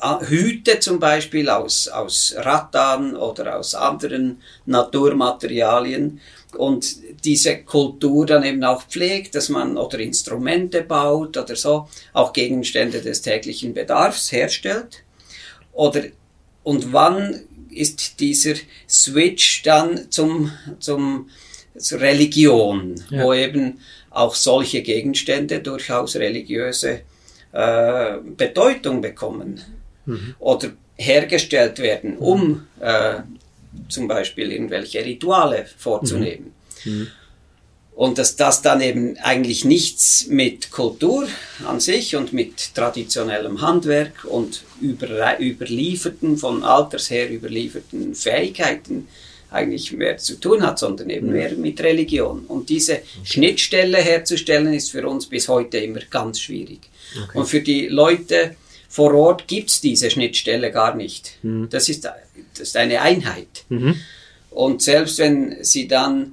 äh, 0.00 0.26
Hüte 0.26 0.80
zum 0.80 0.98
Beispiel 0.98 1.48
aus, 1.50 1.88
aus 1.88 2.34
Rattan 2.36 3.14
oder 3.16 3.58
aus 3.58 3.74
anderen 3.74 4.40
Naturmaterialien 4.64 6.20
und 6.56 6.96
diese 7.24 7.58
Kultur 7.58 8.26
dann 8.26 8.42
eben 8.44 8.64
auch 8.64 8.82
pflegt, 8.82 9.34
dass 9.34 9.48
man 9.48 9.76
oder 9.76 9.98
Instrumente 9.98 10.82
baut 10.82 11.36
oder 11.36 11.54
so, 11.54 11.88
auch 12.12 12.32
Gegenstände 12.32 13.00
des 13.02 13.22
täglichen 13.22 13.74
Bedarfs 13.74 14.32
herstellt. 14.32 15.04
Oder 15.72 16.04
und 16.62 16.92
wann 16.92 17.42
ist 17.72 18.20
dieser 18.20 18.54
Switch 18.88 19.62
dann 19.62 20.10
zum, 20.10 20.52
zum, 20.78 21.28
zur 21.76 22.00
Religion, 22.00 22.94
ja. 23.10 23.22
wo 23.22 23.34
eben 23.34 23.80
auch 24.10 24.34
solche 24.34 24.82
Gegenstände 24.82 25.60
durchaus 25.60 26.16
religiöse 26.16 27.02
äh, 27.52 28.18
Bedeutung 28.36 29.00
bekommen 29.00 29.60
mhm. 30.06 30.34
oder 30.38 30.72
hergestellt 30.96 31.78
werden, 31.78 32.16
um 32.18 32.66
äh, 32.80 33.20
zum 33.88 34.08
Beispiel 34.08 34.52
irgendwelche 34.52 35.04
Rituale 35.04 35.66
vorzunehmen. 35.76 36.52
Mhm. 36.84 36.92
mhm. 36.92 37.08
Und 38.00 38.16
dass 38.16 38.34
das 38.34 38.62
dann 38.62 38.80
eben 38.80 39.18
eigentlich 39.18 39.66
nichts 39.66 40.26
mit 40.26 40.70
Kultur 40.70 41.28
an 41.66 41.80
sich 41.80 42.16
und 42.16 42.32
mit 42.32 42.74
traditionellem 42.74 43.60
Handwerk 43.60 44.24
und 44.24 44.62
über, 44.80 45.38
überlieferten, 45.38 46.38
von 46.38 46.64
Alters 46.64 47.10
her 47.10 47.30
überlieferten 47.30 48.14
Fähigkeiten 48.14 49.06
eigentlich 49.50 49.92
mehr 49.92 50.16
zu 50.16 50.40
tun 50.40 50.62
hat, 50.62 50.78
sondern 50.78 51.10
eben 51.10 51.30
mehr 51.30 51.52
mit 51.56 51.78
Religion. 51.82 52.46
Und 52.48 52.70
diese 52.70 53.02
Schnittstelle 53.22 53.98
herzustellen, 53.98 54.72
ist 54.72 54.92
für 54.92 55.06
uns 55.06 55.26
bis 55.26 55.50
heute 55.50 55.76
immer 55.76 56.00
ganz 56.08 56.40
schwierig. 56.40 56.80
Okay. 57.14 57.38
Und 57.38 57.46
für 57.50 57.60
die 57.60 57.88
Leute 57.88 58.56
vor 58.88 59.12
Ort 59.12 59.46
gibt's 59.46 59.82
diese 59.82 60.10
Schnittstelle 60.10 60.72
gar 60.72 60.94
nicht. 60.94 61.32
Mhm. 61.42 61.68
Das, 61.68 61.90
ist, 61.90 62.04
das 62.04 62.14
ist 62.60 62.78
eine 62.78 63.02
Einheit. 63.02 63.66
Mhm. 63.68 63.96
Und 64.48 64.80
selbst 64.80 65.18
wenn 65.18 65.62
sie 65.62 65.86
dann 65.86 66.32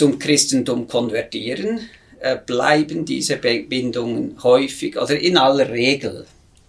zum 0.00 0.18
Christentum 0.18 0.88
konvertieren, 0.88 1.80
äh, 2.20 2.38
bleiben 2.46 3.04
diese 3.04 3.36
Bindungen 3.36 4.42
häufig 4.42 4.96
oder 4.96 5.20
in 5.20 5.36
aller 5.36 5.68
Regel 5.68 6.24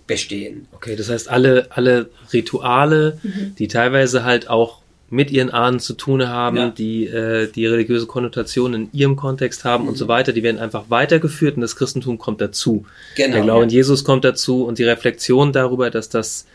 bestehen. 0.06 0.68
Okay, 0.74 0.98
das 0.98 1.10
heißt, 1.10 1.30
alle, 1.30 1.68
alle 1.70 2.10
Rituale, 2.34 3.20
mhm. 3.24 3.56
die 3.58 3.70
teilweise 3.70 4.26
halt 4.26 4.50
auch 4.50 4.82
mit 5.10 5.32
ihren 5.32 5.50
Ahnen 5.50 5.80
zu 5.80 5.94
tun 5.94 6.28
haben, 6.28 6.58
ja. 6.58 6.70
die 6.72 7.06
äh, 7.06 7.50
die 7.50 7.66
religiöse 7.66 8.06
Konnotation 8.06 8.74
in 8.74 8.90
ihrem 8.92 9.16
Kontext 9.16 9.64
haben 9.64 9.84
mhm. 9.84 9.92
und 9.92 9.96
so 9.96 10.10
weiter, 10.10 10.34
die 10.34 10.44
werden 10.44 10.60
einfach 10.60 10.90
weitergeführt 10.90 11.56
und 11.56 11.62
das 11.62 11.78
Christentum 11.78 12.18
kommt 12.18 12.42
dazu. 12.42 12.86
Genau, 13.16 13.36
Der 13.36 13.44
Glaube 13.44 13.60
ja. 13.62 13.64
an 13.64 13.70
Jesus 13.70 14.04
kommt 14.04 14.26
dazu 14.26 14.66
und 14.66 14.78
die 14.78 14.84
Reflexion 14.84 15.54
darüber, 15.54 15.90
dass 15.90 16.10
das, 16.10 16.48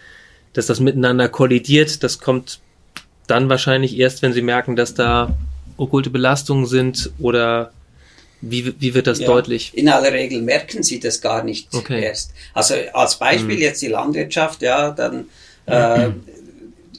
dass 0.53 0.67
das 0.67 0.81
miteinander 0.81 1.31
kollidiert, 1.31 2.03
das 2.03 2.19
kommt 2.19 2.61
dann 3.27 3.49
wahrscheinlich 3.49 3.99
erst, 3.99 4.21
wenn 4.21 4.35
sie 4.35 4.43
merken, 4.43 4.77
dass 4.77 4.93
da 4.93 5.35
okkulte 5.77 6.11
Belastungen 6.11 6.67
sind 6.67 7.11
oder 7.19 7.73
wie, 8.41 8.75
wie 8.81 8.95
wird 8.95 9.07
das 9.07 9.19
ja, 9.19 9.27
deutlich? 9.27 9.73
In 9.75 9.89
aller 9.89 10.13
Regel 10.13 10.43
merken 10.43 10.83
sie 10.83 11.01
das 11.01 11.21
gar 11.21 11.43
nicht 11.43 11.75
okay. 11.75 12.03
erst. 12.03 12.33
Also 12.55 12.75
als 12.93 13.19
Beispiel 13.19 13.57
mhm. 13.57 13.63
jetzt 13.63 13.83
die 13.83 13.89
Landwirtschaft, 13.89 14.63
ja, 14.63 14.91
dann 14.91 15.27
äh, 15.67 16.09
mhm 16.09 16.23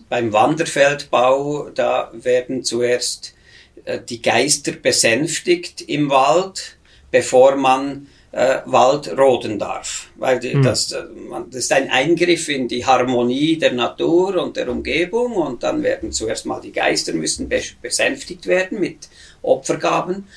beim 0.10 0.34
Wanderfeldbau, 0.34 1.70
da 1.74 2.12
werden 2.14 2.64
zuerst 2.64 3.34
äh, 3.86 4.00
die 4.00 4.22
Geister 4.22 4.72
besänftigt 4.72 5.82
im 5.82 6.10
Wald, 6.10 6.78
bevor 7.12 7.56
man 7.56 8.08
äh, 8.32 8.60
Wald 8.66 9.18
roden 9.18 9.58
darf. 9.58 10.10
Weil 10.16 10.40
die, 10.40 10.56
mhm. 10.56 10.64
das, 10.64 10.92
äh, 10.92 11.04
das 11.50 11.64
ist 11.64 11.72
ein 11.72 11.90
Eingriff 11.90 12.50
in 12.50 12.68
die 12.68 12.86
Harmonie 12.86 13.58
der 13.58 13.74
Natur 13.74 14.42
und 14.42 14.58
der 14.58 14.70
Umgebung 14.70 15.34
und 15.34 15.64
dann 15.64 15.84
werden 15.84 16.12
zuerst 16.12 16.46
mal 16.46 16.62
die 16.62 16.72
Geister 16.72 17.14
müssen 17.14 17.50
besänftigt 17.82 18.48
werden 18.48 18.80
mit 18.80 19.10
Opfergaben. 19.42 20.28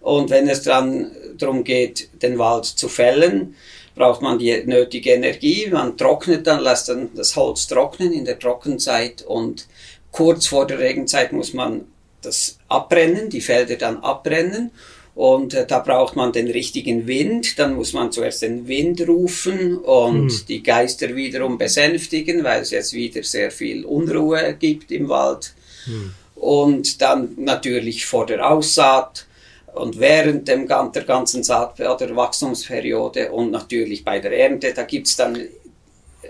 Und 0.00 0.30
wenn 0.30 0.48
es 0.48 0.62
dann 0.62 1.10
darum 1.36 1.64
geht, 1.64 2.08
den 2.22 2.38
Wald 2.38 2.66
zu 2.66 2.88
fällen, 2.88 3.56
braucht 3.94 4.22
man 4.22 4.38
die 4.38 4.62
nötige 4.64 5.10
Energie. 5.10 5.68
Man 5.70 5.96
trocknet 5.96 6.46
dann, 6.46 6.62
lässt 6.62 6.88
dann 6.88 7.10
das 7.14 7.34
Holz 7.34 7.66
trocknen 7.66 8.12
in 8.12 8.24
der 8.24 8.38
Trockenzeit 8.38 9.22
und 9.22 9.66
kurz 10.12 10.46
vor 10.46 10.66
der 10.66 10.78
Regenzeit 10.78 11.32
muss 11.32 11.52
man 11.52 11.86
das 12.22 12.58
abbrennen, 12.68 13.30
die 13.30 13.40
Felder 13.40 13.76
dann 13.76 13.98
abbrennen 13.98 14.70
und 15.18 15.52
äh, 15.52 15.66
da 15.66 15.80
braucht 15.80 16.14
man 16.14 16.30
den 16.30 16.48
richtigen 16.48 17.08
Wind. 17.08 17.58
Dann 17.58 17.74
muss 17.74 17.92
man 17.92 18.12
zuerst 18.12 18.42
den 18.42 18.68
Wind 18.68 19.00
rufen 19.08 19.76
und 19.76 20.26
mhm. 20.26 20.42
die 20.46 20.62
Geister 20.62 21.16
wiederum 21.16 21.58
besänftigen, 21.58 22.44
weil 22.44 22.62
es 22.62 22.70
jetzt 22.70 22.92
wieder 22.92 23.24
sehr 23.24 23.50
viel 23.50 23.84
Unruhe 23.84 24.54
gibt 24.56 24.92
im 24.92 25.08
Wald. 25.08 25.54
Mhm. 25.86 26.12
Und 26.36 27.02
dann 27.02 27.32
natürlich 27.36 28.06
vor 28.06 28.26
der 28.26 28.48
Aussaat 28.48 29.26
und 29.74 29.98
während 29.98 30.46
dem, 30.46 30.68
der 30.68 31.02
ganzen 31.02 31.42
Saat- 31.42 31.80
oder 31.80 32.14
Wachstumsperiode 32.14 33.32
und 33.32 33.50
natürlich 33.50 34.04
bei 34.04 34.20
der 34.20 34.38
Ernte, 34.38 34.72
da 34.72 34.84
gibt's 34.84 35.16
dann 35.16 35.36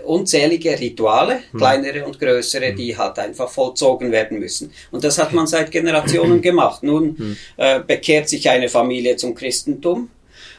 unzählige 0.05 0.79
Rituale, 0.79 1.41
hm. 1.51 1.59
kleinere 1.59 2.05
und 2.05 2.19
größere, 2.19 2.69
hm. 2.69 2.75
die 2.75 2.97
halt 2.97 3.19
einfach 3.19 3.49
vollzogen 3.49 4.11
werden 4.11 4.39
müssen. 4.39 4.71
Und 4.91 5.03
das 5.03 5.17
hat 5.17 5.33
man 5.33 5.47
seit 5.47 5.71
Generationen 5.71 6.41
gemacht. 6.41 6.83
Nun 6.83 7.37
äh, 7.57 7.79
bekehrt 7.79 8.29
sich 8.29 8.49
eine 8.49 8.69
Familie 8.69 9.15
zum 9.15 9.35
Christentum 9.35 10.09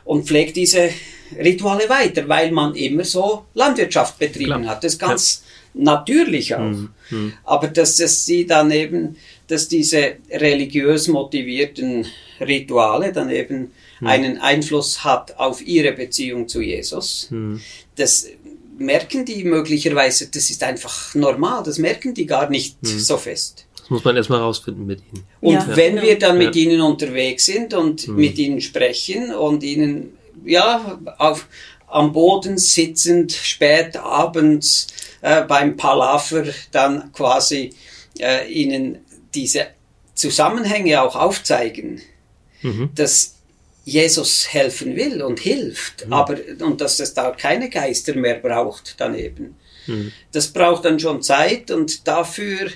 und 0.04 0.26
pflegt 0.26 0.56
diese 0.56 0.90
Rituale 1.38 1.88
weiter, 1.88 2.28
weil 2.28 2.50
man 2.50 2.74
immer 2.74 3.04
so 3.04 3.44
Landwirtschaft 3.54 4.18
betrieben 4.18 4.62
Klar. 4.62 4.66
hat. 4.66 4.84
Das 4.84 4.94
ist 4.94 4.98
ganz 4.98 5.42
ja. 5.74 5.84
natürlich 5.84 6.54
auch. 6.54 6.58
Hm. 6.58 6.88
hm. 7.08 7.32
Aber 7.44 7.68
dass 7.68 8.00
es 8.00 8.24
sie 8.24 8.46
dann 8.46 8.70
eben, 8.70 9.16
dass 9.46 9.68
diese 9.68 10.16
religiös 10.30 11.08
motivierten 11.08 12.06
Rituale 12.40 13.12
dann 13.12 13.30
eben 13.30 13.72
hm. 13.98 14.06
einen 14.06 14.38
Einfluss 14.38 15.04
hat 15.04 15.38
auf 15.38 15.64
ihre 15.64 15.92
Beziehung 15.92 16.48
zu 16.48 16.60
Jesus. 16.60 17.28
Hm. 17.30 17.60
Das 17.96 18.26
merken 18.80 19.24
die 19.24 19.44
möglicherweise, 19.44 20.28
das 20.28 20.50
ist 20.50 20.62
einfach 20.62 21.14
normal, 21.14 21.62
das 21.62 21.78
merken 21.78 22.14
die 22.14 22.26
gar 22.26 22.48
nicht 22.48 22.76
hm. 22.82 22.98
so 22.98 23.16
fest. 23.16 23.66
Das 23.76 23.90
muss 23.90 24.04
man 24.04 24.16
erstmal 24.16 24.40
rausfinden 24.40 24.86
mit 24.86 25.02
ihnen. 25.12 25.24
Und 25.40 25.54
ja, 25.54 25.76
wenn 25.76 25.96
genau. 25.96 26.06
wir 26.06 26.18
dann 26.18 26.38
mit 26.38 26.56
ja. 26.56 26.62
ihnen 26.62 26.80
unterwegs 26.80 27.46
sind 27.46 27.74
und 27.74 28.02
hm. 28.02 28.16
mit 28.16 28.38
ihnen 28.38 28.60
sprechen 28.60 29.34
und 29.34 29.62
ihnen 29.62 30.16
ja 30.44 30.98
auf, 31.18 31.46
am 31.88 32.12
Boden 32.12 32.56
sitzend, 32.56 33.32
spät 33.32 33.96
abends 33.96 34.86
äh, 35.20 35.42
beim 35.42 35.76
Palaver 35.76 36.44
dann 36.70 37.12
quasi 37.12 37.74
äh, 38.18 38.50
ihnen 38.50 39.04
diese 39.34 39.66
Zusammenhänge 40.14 41.02
auch 41.02 41.16
aufzeigen, 41.16 42.00
mhm. 42.62 42.90
dass 42.94 43.36
Jesus 43.84 44.52
helfen 44.52 44.94
will 44.96 45.22
und 45.22 45.40
hilft, 45.40 46.06
mhm. 46.06 46.12
aber 46.12 46.36
und 46.60 46.80
dass 46.80 47.00
es 47.00 47.14
da 47.14 47.30
keine 47.30 47.70
Geister 47.70 48.14
mehr 48.14 48.36
braucht 48.36 48.94
daneben. 48.98 49.56
Mhm. 49.86 50.12
Das 50.32 50.48
braucht 50.48 50.84
dann 50.84 51.00
schon 51.00 51.22
Zeit 51.22 51.70
und 51.70 52.06
dafür 52.06 52.70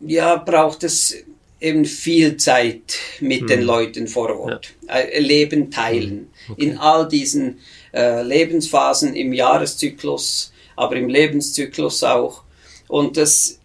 ja 0.00 0.36
braucht 0.36 0.84
es 0.84 1.24
eben 1.60 1.84
viel 1.84 2.36
Zeit 2.36 2.98
mit 3.20 3.48
den 3.48 3.60
mhm. 3.60 3.66
Leuten 3.66 4.08
vor 4.08 4.38
Ort. 4.38 4.74
Ja. 4.86 4.96
Äh, 4.96 5.20
Leben 5.20 5.70
teilen 5.70 6.28
mhm. 6.48 6.52
okay. 6.52 6.64
in 6.64 6.78
all 6.78 7.08
diesen 7.08 7.60
äh, 7.94 8.22
Lebensphasen 8.22 9.14
im 9.14 9.32
Jahreszyklus, 9.32 10.52
aber 10.76 10.96
im 10.96 11.08
Lebenszyklus 11.08 12.02
auch. 12.02 12.42
Und 12.88 13.16
das 13.16 13.60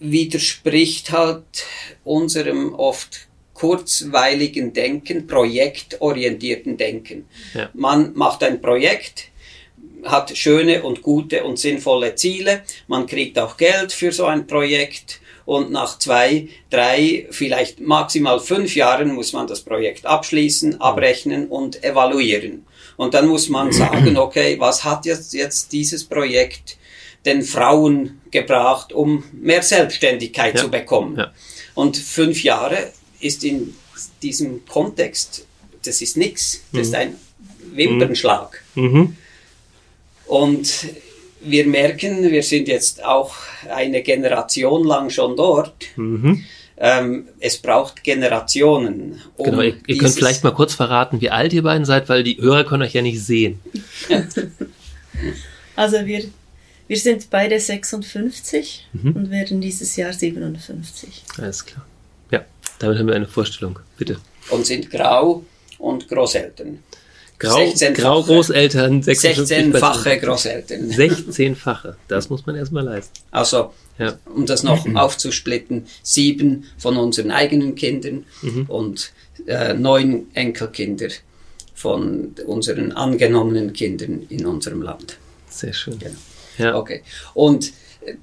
widerspricht 0.00 1.12
halt 1.12 1.44
unserem 2.04 2.74
oft 2.74 3.28
kurzweiligen 3.62 4.72
Denken, 4.72 5.28
projektorientierten 5.28 6.76
Denken. 6.76 7.26
Ja. 7.54 7.70
Man 7.74 8.12
macht 8.14 8.42
ein 8.42 8.60
Projekt, 8.60 9.28
hat 10.02 10.36
schöne 10.36 10.82
und 10.82 11.00
gute 11.02 11.44
und 11.44 11.60
sinnvolle 11.60 12.16
Ziele, 12.16 12.62
man 12.88 13.06
kriegt 13.06 13.38
auch 13.38 13.56
Geld 13.56 13.92
für 13.92 14.10
so 14.10 14.24
ein 14.24 14.48
Projekt 14.48 15.20
und 15.44 15.70
nach 15.70 15.96
zwei, 16.00 16.48
drei, 16.70 17.28
vielleicht 17.30 17.78
maximal 17.78 18.40
fünf 18.40 18.74
Jahren 18.74 19.14
muss 19.14 19.32
man 19.32 19.46
das 19.46 19.60
Projekt 19.60 20.06
abschließen, 20.06 20.80
abrechnen 20.80 21.46
und 21.46 21.84
evaluieren. 21.84 22.66
Und 22.96 23.14
dann 23.14 23.28
muss 23.28 23.48
man 23.48 23.70
sagen, 23.82 24.16
okay, 24.16 24.58
was 24.58 24.82
hat 24.82 25.06
jetzt, 25.06 25.34
jetzt 25.34 25.70
dieses 25.70 26.02
Projekt 26.02 26.78
den 27.24 27.42
Frauen 27.42 28.22
gebracht, 28.32 28.92
um 28.92 29.22
mehr 29.32 29.62
Selbstständigkeit 29.62 30.56
ja. 30.56 30.62
zu 30.62 30.68
bekommen? 30.68 31.16
Ja. 31.16 31.30
Und 31.74 31.96
fünf 31.96 32.42
Jahre 32.42 32.90
ist 33.22 33.44
in 33.44 33.74
diesem 34.20 34.66
Kontext, 34.66 35.46
das 35.84 36.02
ist 36.02 36.16
nichts, 36.16 36.62
das 36.72 36.72
mhm. 36.72 36.80
ist 36.80 36.94
ein 36.94 37.16
Wimpernschlag. 37.72 38.62
Mhm. 38.74 39.16
Und 40.26 40.86
wir 41.40 41.66
merken, 41.66 42.30
wir 42.30 42.42
sind 42.42 42.68
jetzt 42.68 43.04
auch 43.04 43.34
eine 43.68 44.02
Generation 44.02 44.84
lang 44.84 45.10
schon 45.10 45.36
dort. 45.36 45.86
Mhm. 45.96 46.44
Ähm, 46.78 47.28
es 47.38 47.58
braucht 47.58 48.02
Generationen. 48.02 49.20
Um 49.36 49.44
genau, 49.44 49.60
ihr, 49.60 49.76
ihr 49.86 49.98
könnt 49.98 50.14
vielleicht 50.14 50.42
mal 50.42 50.52
kurz 50.52 50.74
verraten, 50.74 51.20
wie 51.20 51.30
alt 51.30 51.52
ihr 51.52 51.62
beiden 51.62 51.84
seid, 51.84 52.08
weil 52.08 52.24
die 52.24 52.38
Hörer 52.38 52.64
können 52.64 52.82
euch 52.82 52.94
ja 52.94 53.02
nicht 53.02 53.20
sehen. 53.20 53.60
also 55.76 56.06
wir, 56.06 56.24
wir 56.88 56.96
sind 56.98 57.30
beide 57.30 57.60
56 57.60 58.88
mhm. 58.94 59.12
und 59.12 59.30
werden 59.30 59.60
dieses 59.60 59.94
Jahr 59.96 60.12
57. 60.12 61.22
Alles 61.38 61.64
klar. 61.64 61.86
Damit 62.82 62.98
haben 62.98 63.06
wir 63.06 63.14
eine 63.14 63.28
Vorstellung. 63.28 63.78
Bitte. 63.96 64.18
Und 64.50 64.66
sind 64.66 64.90
grau 64.90 65.44
und 65.78 66.08
Großeltern. 66.08 66.80
Grau, 67.38 67.56
16 67.56 67.94
grau 67.94 68.22
Großeltern, 68.22 69.02
16-fache 69.02 70.16
Großeltern. 70.18 70.90
16-fache, 70.90 71.94
das 72.08 72.28
muss 72.28 72.44
man 72.44 72.56
erstmal 72.56 72.84
leisten. 72.84 73.12
Also, 73.30 73.72
ja. 73.98 74.16
um 74.32 74.46
das 74.46 74.64
noch 74.64 74.84
aufzusplitten, 74.94 75.86
sieben 76.02 76.64
von 76.76 76.96
unseren 76.96 77.30
eigenen 77.30 77.76
Kindern 77.76 78.24
mhm. 78.42 78.66
und 78.66 79.12
äh, 79.46 79.74
neun 79.74 80.26
Enkelkinder 80.34 81.08
von 81.74 82.34
unseren 82.46 82.92
angenommenen 82.92 83.72
Kindern 83.72 84.26
in 84.28 84.44
unserem 84.44 84.82
Land. 84.82 85.18
Sehr 85.48 85.72
schön. 85.72 85.98
Genau. 86.00 86.14
Ja. 86.58 86.76
Okay. 86.76 87.02
Und 87.34 87.72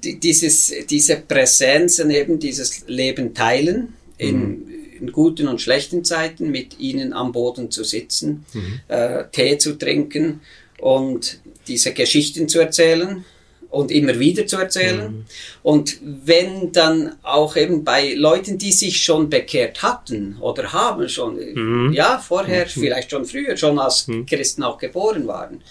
dieses, 0.02 0.72
diese 0.88 1.16
Präsenz, 1.16 1.98
eben 1.98 2.38
dieses 2.38 2.86
Leben 2.86 3.34
teilen, 3.34 3.94
in 4.20 4.40
mhm. 4.40 4.70
in 5.00 5.12
guten 5.12 5.48
und 5.48 5.60
schlechten 5.60 6.04
Zeiten 6.04 6.50
mit 6.50 6.78
ihnen 6.78 7.12
am 7.12 7.32
Boden 7.32 7.70
zu 7.70 7.84
sitzen, 7.84 8.44
mhm. 8.52 8.80
äh, 8.88 9.24
Tee 9.32 9.58
zu 9.58 9.78
trinken 9.78 10.40
und 10.78 11.40
diese 11.66 11.92
Geschichten 11.92 12.48
zu 12.48 12.60
erzählen 12.60 13.24
und 13.70 13.90
immer 13.90 14.18
wieder 14.18 14.46
zu 14.46 14.56
erzählen. 14.56 15.12
Mhm. 15.12 15.24
Und 15.62 15.98
wenn 16.02 16.72
dann 16.72 17.16
auch 17.22 17.56
eben 17.56 17.84
bei 17.84 18.14
Leuten, 18.14 18.58
die 18.58 18.72
sich 18.72 19.02
schon 19.02 19.30
bekehrt 19.30 19.82
hatten 19.82 20.36
oder 20.40 20.72
haben 20.72 21.08
schon, 21.08 21.36
mhm. 21.36 21.92
ja, 21.92 22.18
vorher, 22.18 22.66
mhm. 22.66 22.70
vielleicht 22.70 23.10
schon 23.10 23.24
früher, 23.24 23.56
schon 23.56 23.78
als 23.78 24.08
mhm. 24.08 24.26
Christen 24.26 24.62
auch 24.62 24.78
geboren 24.78 25.26
waren, 25.26 25.62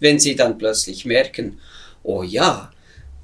wenn 0.00 0.18
sie 0.18 0.34
dann 0.34 0.58
plötzlich 0.58 1.04
merken, 1.04 1.60
oh 2.02 2.22
ja, 2.22 2.70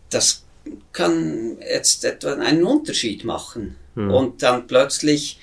das 0.09 0.45
kann 0.93 1.59
jetzt 1.61 2.05
etwa 2.05 2.35
einen 2.35 2.64
Unterschied 2.64 3.24
machen. 3.24 3.76
Mhm. 3.95 4.11
Und 4.11 4.43
dann 4.43 4.66
plötzlich 4.66 5.38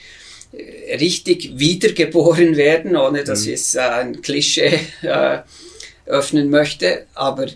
äh, 0.52 0.96
richtig 0.96 1.58
wiedergeboren 1.58 2.56
werden, 2.56 2.96
ohne 2.96 3.24
dass 3.24 3.46
mhm. 3.46 3.54
ich 3.54 3.60
es 3.60 3.76
äh, 3.76 3.80
ein 3.80 4.22
Klischee 4.22 4.80
äh, 5.02 5.40
öffnen 6.06 6.50
möchte, 6.50 7.06
aber 7.14 7.48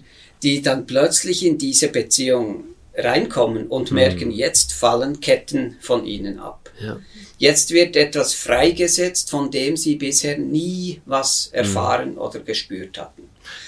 die 0.43 0.61
dann 0.61 0.85
plötzlich 0.85 1.45
in 1.45 1.57
diese 1.57 1.87
Beziehung 1.87 2.65
reinkommen 2.95 3.67
und 3.67 3.91
mhm. 3.91 3.95
merken, 3.95 4.31
jetzt 4.31 4.73
fallen 4.73 5.19
Ketten 5.19 5.77
von 5.79 6.05
ihnen 6.05 6.39
ab. 6.39 6.69
Ja. 6.81 6.99
Jetzt 7.37 7.71
wird 7.71 7.95
etwas 7.95 8.33
freigesetzt, 8.33 9.29
von 9.29 9.49
dem 9.49 9.77
sie 9.77 9.95
bisher 9.95 10.37
nie 10.37 11.01
was 11.05 11.49
mhm. 11.51 11.57
erfahren 11.57 12.11
mhm. 12.11 12.17
oder 12.17 12.39
gespürt 12.39 12.97
hatten. 12.97 13.23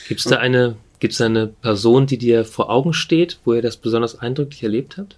Gibt 0.07 0.19
es 0.19 0.25
da 0.25 0.37
eine, 0.37 0.75
gibt's 0.99 1.17
da 1.17 1.25
eine 1.25 1.47
Person, 1.47 2.05
die 2.05 2.17
dir 2.17 2.45
vor 2.45 2.69
Augen 2.69 2.93
steht, 2.93 3.39
wo 3.45 3.53
ihr 3.53 3.61
das 3.61 3.77
besonders 3.77 4.19
eindrücklich 4.19 4.63
erlebt 4.63 4.97
habt? 4.97 5.17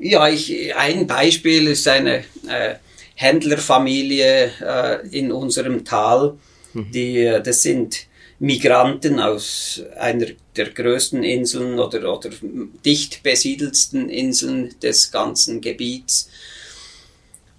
Ja, 0.00 0.28
ich, 0.28 0.74
ein 0.74 1.06
Beispiel 1.06 1.68
ist 1.68 1.86
eine 1.88 2.18
äh, 2.48 2.74
Händlerfamilie 3.14 4.50
äh, 4.60 5.08
in 5.08 5.32
unserem 5.32 5.84
Tal. 5.84 6.34
Mhm. 6.72 6.90
Die, 6.92 7.18
äh, 7.18 7.42
das 7.42 7.62
sind 7.62 8.06
Migranten 8.38 9.20
aus 9.20 9.82
einer 9.98 10.26
der 10.56 10.70
größten 10.70 11.22
Inseln 11.22 11.78
oder, 11.78 12.12
oder 12.12 12.30
dicht 12.84 13.22
besiedelsten 13.22 14.08
Inseln 14.08 14.74
des 14.82 15.10
ganzen 15.10 15.60
Gebiets. 15.60 16.28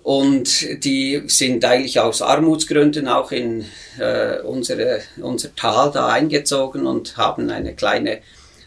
Und 0.03 0.83
die 0.83 1.23
sind 1.25 1.65
eigentlich 1.65 1.99
aus 1.99 2.21
Armutsgründen 2.21 3.07
auch 3.07 3.31
in 3.31 3.65
äh, 3.97 4.39
unsere, 4.41 5.01
unser 5.19 5.55
Tal 5.55 5.91
da 5.91 6.09
eingezogen 6.09 6.85
und 6.85 7.17
haben 7.17 7.49
eine 7.49 7.73
kleine 7.73 8.19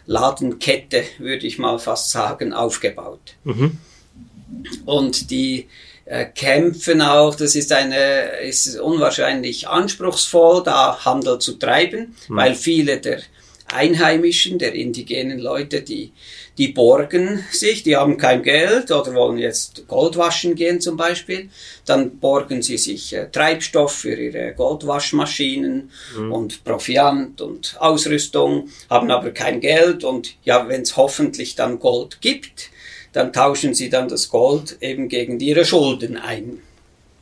Ladenkette, 0.09 1.03
würde 1.19 1.45
ich 1.45 1.59
mal 1.59 1.77
fast 1.77 2.09
sagen, 2.09 2.51
aufgebaut. 2.51 3.35
Mhm. 3.43 3.77
Und 4.85 5.29
die 5.29 5.67
äh, 6.05 6.25
kämpfen 6.25 7.03
auch, 7.03 7.35
das 7.35 7.55
ist 7.55 7.71
eine, 7.71 8.39
ist 8.41 8.79
unwahrscheinlich 8.79 9.67
anspruchsvoll, 9.67 10.63
da 10.63 11.05
Handel 11.05 11.37
zu 11.37 11.59
treiben, 11.59 12.15
mhm. 12.27 12.35
weil 12.35 12.55
viele 12.55 12.99
der 12.99 13.21
Einheimischen, 13.67 14.57
der 14.57 14.73
indigenen 14.73 15.37
Leute, 15.37 15.83
die, 15.83 16.11
die 16.59 16.67
borgen 16.67 17.45
sich, 17.51 17.83
die 17.83 17.95
haben 17.95 18.17
kein 18.17 18.43
Geld 18.43 18.91
oder 18.91 19.13
wollen 19.15 19.37
jetzt 19.37 19.87
Gold 19.87 20.17
waschen 20.17 20.55
gehen 20.55 20.81
zum 20.81 20.97
Beispiel, 20.97 21.49
dann 21.85 22.19
borgen 22.19 22.61
sie 22.61 22.77
sich 22.77 23.13
äh, 23.13 23.31
Treibstoff 23.31 23.93
für 23.93 24.13
ihre 24.13 24.53
Goldwaschmaschinen 24.53 25.89
mhm. 26.17 26.31
und 26.33 26.63
Proviant 26.65 27.39
und 27.39 27.77
Ausrüstung, 27.79 28.67
haben 28.89 29.09
aber 29.09 29.31
kein 29.31 29.61
Geld 29.61 30.03
und 30.03 30.35
ja, 30.43 30.67
wenn 30.67 30.81
es 30.81 30.97
hoffentlich 30.97 31.55
dann 31.55 31.79
Gold 31.79 32.19
gibt, 32.19 32.69
dann 33.13 33.31
tauschen 33.31 33.73
sie 33.73 33.89
dann 33.89 34.09
das 34.09 34.29
Gold 34.29 34.77
eben 34.81 35.07
gegen 35.07 35.39
ihre 35.39 35.63
Schulden 35.63 36.17
ein. 36.17 36.59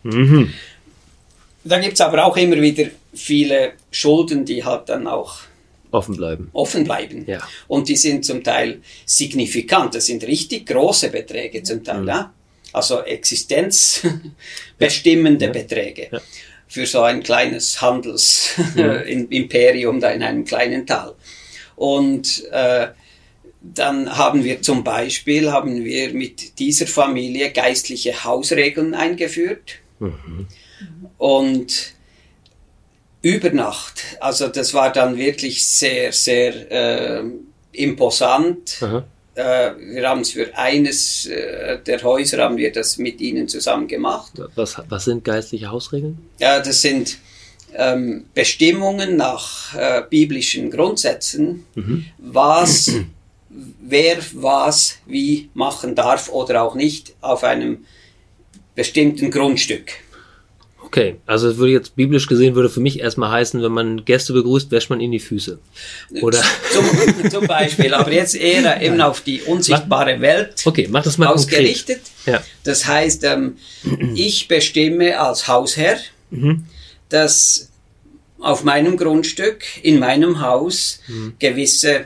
Mhm. 0.01 0.51
Da 1.63 1.79
gibt 1.79 1.93
es 1.93 2.01
aber 2.01 2.25
auch 2.25 2.37
immer 2.37 2.59
wieder 2.59 2.85
viele 3.13 3.73
Schulden, 3.91 4.45
die 4.45 4.65
halt 4.65 4.89
dann 4.89 5.05
auch 5.05 5.41
offen 5.91 6.17
bleiben. 6.17 6.49
Offen 6.53 6.83
bleiben. 6.83 7.25
Ja. 7.27 7.39
Und 7.67 7.89
die 7.89 7.95
sind 7.95 8.25
zum 8.25 8.43
Teil 8.43 8.81
signifikant. 9.05 9.93
Das 9.95 10.05
sind 10.07 10.23
richtig 10.23 10.65
große 10.67 11.09
Beträge 11.09 11.63
zum 11.63 11.83
Teil. 11.83 12.01
Mhm. 12.01 12.07
Ja? 12.07 12.31
Also 12.73 13.01
existenzbestimmende 13.01 15.45
ja. 15.45 15.51
Beträge. 15.51 16.09
Ja. 16.11 16.21
Für 16.67 16.85
so 16.85 17.01
ein 17.01 17.23
kleines 17.23 17.81
Handelsimperium 17.81 19.95
mhm. 19.95 19.99
da 20.01 20.11
in 20.11 20.21
einem 20.23 20.45
kleinen 20.45 20.85
Tal. 20.85 21.15
Und 21.75 22.43
äh, 22.51 22.89
dann 23.61 24.17
haben 24.17 24.43
wir 24.43 24.61
zum 24.61 24.83
Beispiel 24.83 25.51
haben 25.51 25.83
wir 25.83 26.13
mit 26.13 26.59
dieser 26.59 26.85
Familie 26.87 27.51
geistliche 27.51 28.23
Hausregeln 28.23 28.93
eingeführt. 28.93 29.79
Mhm. 29.99 30.47
Und 31.17 31.96
über 33.21 33.49
Nacht, 33.51 34.03
also 34.19 34.47
das 34.47 34.73
war 34.73 34.91
dann 34.91 35.17
wirklich 35.17 35.67
sehr, 35.67 36.13
sehr 36.13 36.71
äh, 37.19 37.23
imposant. 37.71 38.81
Mhm. 38.81 39.03
Äh, 39.35 39.71
wir 39.77 40.09
haben 40.09 40.21
es 40.21 40.31
für 40.31 40.55
eines 40.57 41.25
äh, 41.27 41.79
der 41.85 42.01
Häuser 42.03 42.43
haben 42.43 42.57
wir 42.57 42.71
das 42.71 42.97
mit 42.97 43.21
ihnen 43.21 43.47
zusammen 43.47 43.87
gemacht. 43.87 44.33
Was, 44.55 44.81
was 44.89 45.05
sind 45.05 45.23
geistliche 45.23 45.69
Hausregeln? 45.69 46.17
Ja, 46.39 46.59
das 46.59 46.81
sind 46.81 47.17
ähm, 47.75 48.25
Bestimmungen 48.33 49.15
nach 49.15 49.75
äh, 49.75 50.03
biblischen 50.09 50.71
Grundsätzen, 50.71 51.65
mhm. 51.75 52.05
was 52.17 52.91
wer 53.49 54.17
was 54.33 54.97
wie 55.05 55.49
machen 55.53 55.95
darf 55.95 56.29
oder 56.29 56.63
auch 56.63 56.75
nicht 56.75 57.15
auf 57.21 57.43
einem 57.43 57.85
bestimmten 58.75 59.31
Grundstück. 59.31 59.93
Okay, 60.87 61.17
also 61.25 61.49
es 61.49 61.57
würde 61.57 61.73
jetzt 61.73 61.97
biblisch 61.97 62.27
gesehen 62.27 62.55
würde 62.55 62.69
für 62.69 62.79
mich 62.79 63.01
erstmal 63.01 63.29
heißen, 63.29 63.61
wenn 63.61 63.73
man 63.73 64.05
Gäste 64.05 64.31
begrüßt, 64.31 64.71
wäscht 64.71 64.89
man 64.89 65.01
ihnen 65.01 65.11
die 65.11 65.19
Füße. 65.19 65.59
Oder? 66.21 66.41
Zum, 66.71 67.29
zum 67.29 67.45
Beispiel, 67.45 67.93
aber 67.93 68.13
jetzt 68.13 68.35
eher 68.35 68.81
eben 68.81 69.01
auf 69.01 69.19
die 69.19 69.41
unsichtbare 69.41 70.21
Welt 70.21 70.63
okay, 70.63 70.87
mach 70.89 71.03
das 71.03 71.17
mal 71.17 71.27
ausgerichtet. 71.27 71.99
Ja. 72.25 72.41
Das 72.63 72.87
heißt, 72.87 73.25
ähm, 73.25 73.57
ich 74.15 74.47
bestimme 74.47 75.19
als 75.19 75.49
Hausherr, 75.49 75.97
mhm. 76.29 76.63
dass 77.09 77.69
auf 78.39 78.63
meinem 78.63 78.95
Grundstück, 78.95 79.65
in 79.83 79.99
meinem 79.99 80.39
Haus 80.39 81.01
mhm. 81.09 81.33
gewisse 81.37 82.05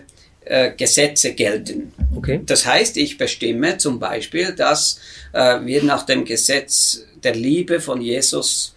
äh, 0.52 0.74
Gesetze 0.76 1.34
gelten. 1.34 1.94
Okay. 2.14 2.42
Das 2.46 2.66
heißt, 2.66 2.98
ich 2.98 3.18
bestimme 3.18 3.78
zum 3.78 4.00
Beispiel, 4.00 4.52
dass 4.52 5.00
äh, 5.32 5.60
wir 5.64 5.82
nach 5.84 6.06
dem 6.06 6.26
Gesetz 6.26 7.06
der 7.24 7.36
Liebe 7.36 7.80
von 7.80 8.02
Jesus 8.02 8.76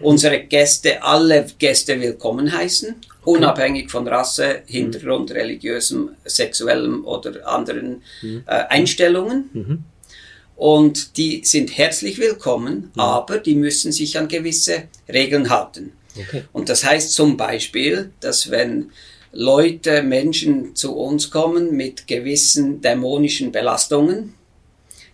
unsere 0.00 0.40
Gäste, 0.40 1.02
alle 1.02 1.46
Gäste 1.58 1.98
willkommen 1.98 2.52
heißen, 2.52 2.88
okay. 2.90 3.16
unabhängig 3.24 3.90
von 3.90 4.06
Rasse, 4.06 4.64
Hintergrund, 4.66 5.30
mhm. 5.30 5.36
religiösem, 5.36 6.10
sexuellem 6.26 7.06
oder 7.06 7.48
anderen 7.48 8.02
mhm. 8.20 8.42
äh, 8.46 8.64
Einstellungen. 8.68 9.48
Mhm. 9.54 9.84
Und 10.56 11.16
die 11.16 11.42
sind 11.44 11.76
herzlich 11.78 12.18
willkommen, 12.18 12.90
mhm. 12.94 13.00
aber 13.00 13.38
die 13.38 13.54
müssen 13.54 13.92
sich 13.92 14.18
an 14.18 14.28
gewisse 14.28 14.84
Regeln 15.10 15.48
halten. 15.48 15.92
Okay. 16.16 16.44
Und 16.52 16.68
das 16.68 16.84
heißt 16.84 17.14
zum 17.14 17.38
Beispiel, 17.38 18.10
dass 18.20 18.50
wenn 18.50 18.90
Leute, 19.34 20.02
Menschen 20.02 20.76
zu 20.76 20.96
uns 20.96 21.30
kommen 21.30 21.76
mit 21.76 22.06
gewissen 22.06 22.80
dämonischen 22.80 23.52
Belastungen, 23.52 24.34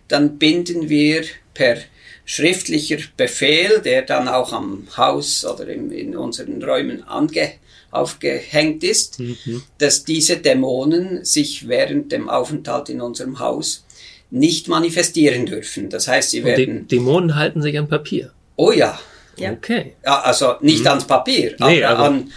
dann 0.07 0.37
binden 0.37 0.89
wir 0.89 1.23
per 1.53 1.77
schriftlicher 2.25 2.97
Befehl, 3.17 3.81
der 3.83 4.03
dann 4.03 4.27
auch 4.27 4.53
am 4.53 4.87
Haus 4.95 5.45
oder 5.45 5.67
in, 5.67 5.91
in 5.91 6.15
unseren 6.15 6.63
Räumen 6.63 7.03
ange, 7.03 7.53
aufgehängt 7.89 8.83
ist, 8.83 9.19
mhm. 9.19 9.63
dass 9.77 10.05
diese 10.05 10.37
Dämonen 10.37 11.25
sich 11.25 11.67
während 11.67 12.11
dem 12.11 12.29
Aufenthalt 12.29 12.89
in 12.89 13.01
unserem 13.01 13.39
Haus 13.39 13.85
nicht 14.29 14.69
manifestieren 14.69 15.45
dürfen. 15.45 15.89
Das 15.89 16.07
heißt, 16.07 16.31
sie 16.31 16.43
werden. 16.45 16.87
Die 16.87 16.95
Dämonen 16.95 17.35
halten 17.35 17.61
sich 17.61 17.77
an 17.77 17.89
Papier. 17.89 18.31
Oh 18.55 18.71
ja. 18.71 18.97
ja. 19.35 19.51
Okay. 19.51 19.95
Ja, 20.05 20.21
also 20.21 20.55
nicht 20.61 20.81
mhm. 20.81 20.87
ans 20.87 21.05
Papier, 21.05 21.55
nee, 21.59 21.83
aber 21.83 22.05
an, 22.05 22.31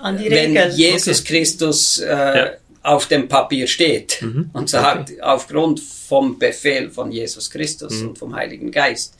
an 0.00 0.18
die 0.18 0.28
Regeln. 0.28 0.54
Wenn 0.54 0.72
Jesus 0.72 1.20
okay. 1.20 1.38
Christus 1.40 1.98
äh, 1.98 2.06
ja. 2.08 2.50
auf 2.82 3.06
dem 3.06 3.28
Papier 3.28 3.66
steht 3.66 4.22
mhm. 4.22 4.50
und 4.52 4.70
sagt, 4.70 5.10
okay. 5.10 5.20
aufgrund 5.20 5.80
vom 5.80 6.38
Befehl 6.38 6.90
von 6.90 7.10
Jesus 7.10 7.50
Christus 7.50 8.00
mhm. 8.00 8.08
und 8.08 8.18
vom 8.18 8.34
Heiligen 8.34 8.70
Geist, 8.70 9.14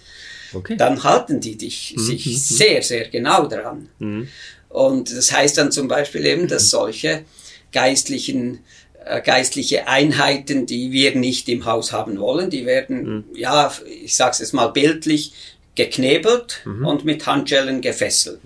okay. 0.52 0.76
dann 0.76 1.02
halten 1.02 1.40
die 1.40 1.56
dich, 1.56 1.94
mhm. 1.96 2.00
sich 2.00 2.26
mhm. 2.26 2.34
sehr, 2.34 2.82
sehr 2.82 3.08
genau 3.08 3.46
daran. 3.46 3.88
Mhm. 3.98 4.28
Und 4.68 5.16
das 5.16 5.32
heißt 5.32 5.58
dann 5.58 5.72
zum 5.72 5.88
Beispiel 5.88 6.26
eben, 6.26 6.48
dass 6.48 6.70
solche 6.70 7.22
geistlichen 7.72 8.60
äh, 9.04 9.22
geistliche 9.22 9.86
Einheiten, 9.86 10.66
die 10.66 10.90
wir 10.90 11.14
nicht 11.14 11.48
im 11.48 11.64
Haus 11.64 11.92
haben 11.92 12.18
wollen, 12.18 12.50
die 12.50 12.66
werden, 12.66 13.24
ja, 13.34 13.72
ich 14.02 14.16
sage 14.16 14.36
es 14.42 14.52
mal 14.52 14.66
bildlich, 14.68 15.32
geknebelt 15.76 16.62
und 16.64 17.04
mit 17.04 17.26
Handschellen 17.26 17.82
gefesselt 17.82 18.40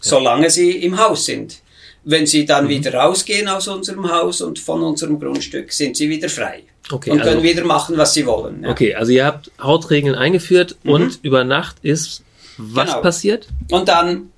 solange 0.00 0.50
sie 0.50 0.70
im 0.70 0.98
Haus 0.98 1.26
sind. 1.26 1.60
wenn 2.02 2.26
sie 2.26 2.46
dann 2.46 2.64
mhm. 2.64 2.70
wieder 2.70 2.94
rausgehen 2.94 3.46
aus 3.48 3.68
unserem 3.68 4.10
Haus 4.10 4.40
und 4.40 4.58
von 4.58 4.82
unserem 4.82 5.20
Grundstück, 5.20 5.72
sind 5.72 5.96
sie 5.96 6.08
wieder 6.08 6.28
frei. 6.28 6.62
Okay, 6.90 7.10
und 7.10 7.18
können 7.18 7.36
also, 7.36 7.42
wieder 7.42 7.64
machen, 7.64 7.96
was 7.98 8.14
sie 8.14 8.26
wollen. 8.26 8.62
Ja. 8.64 8.70
Okay, 8.70 8.94
also 8.94 9.12
ihr 9.12 9.24
habt 9.24 9.50
Hautregeln 9.62 10.14
eingeführt 10.14 10.76
mhm. 10.82 10.90
und 10.90 11.18
über 11.22 11.44
Nacht 11.44 11.76
ist 11.82 12.24
was 12.56 12.88
genau. 12.88 13.00
passiert? 13.00 13.48
Und 13.70 13.88
dann 13.88 14.30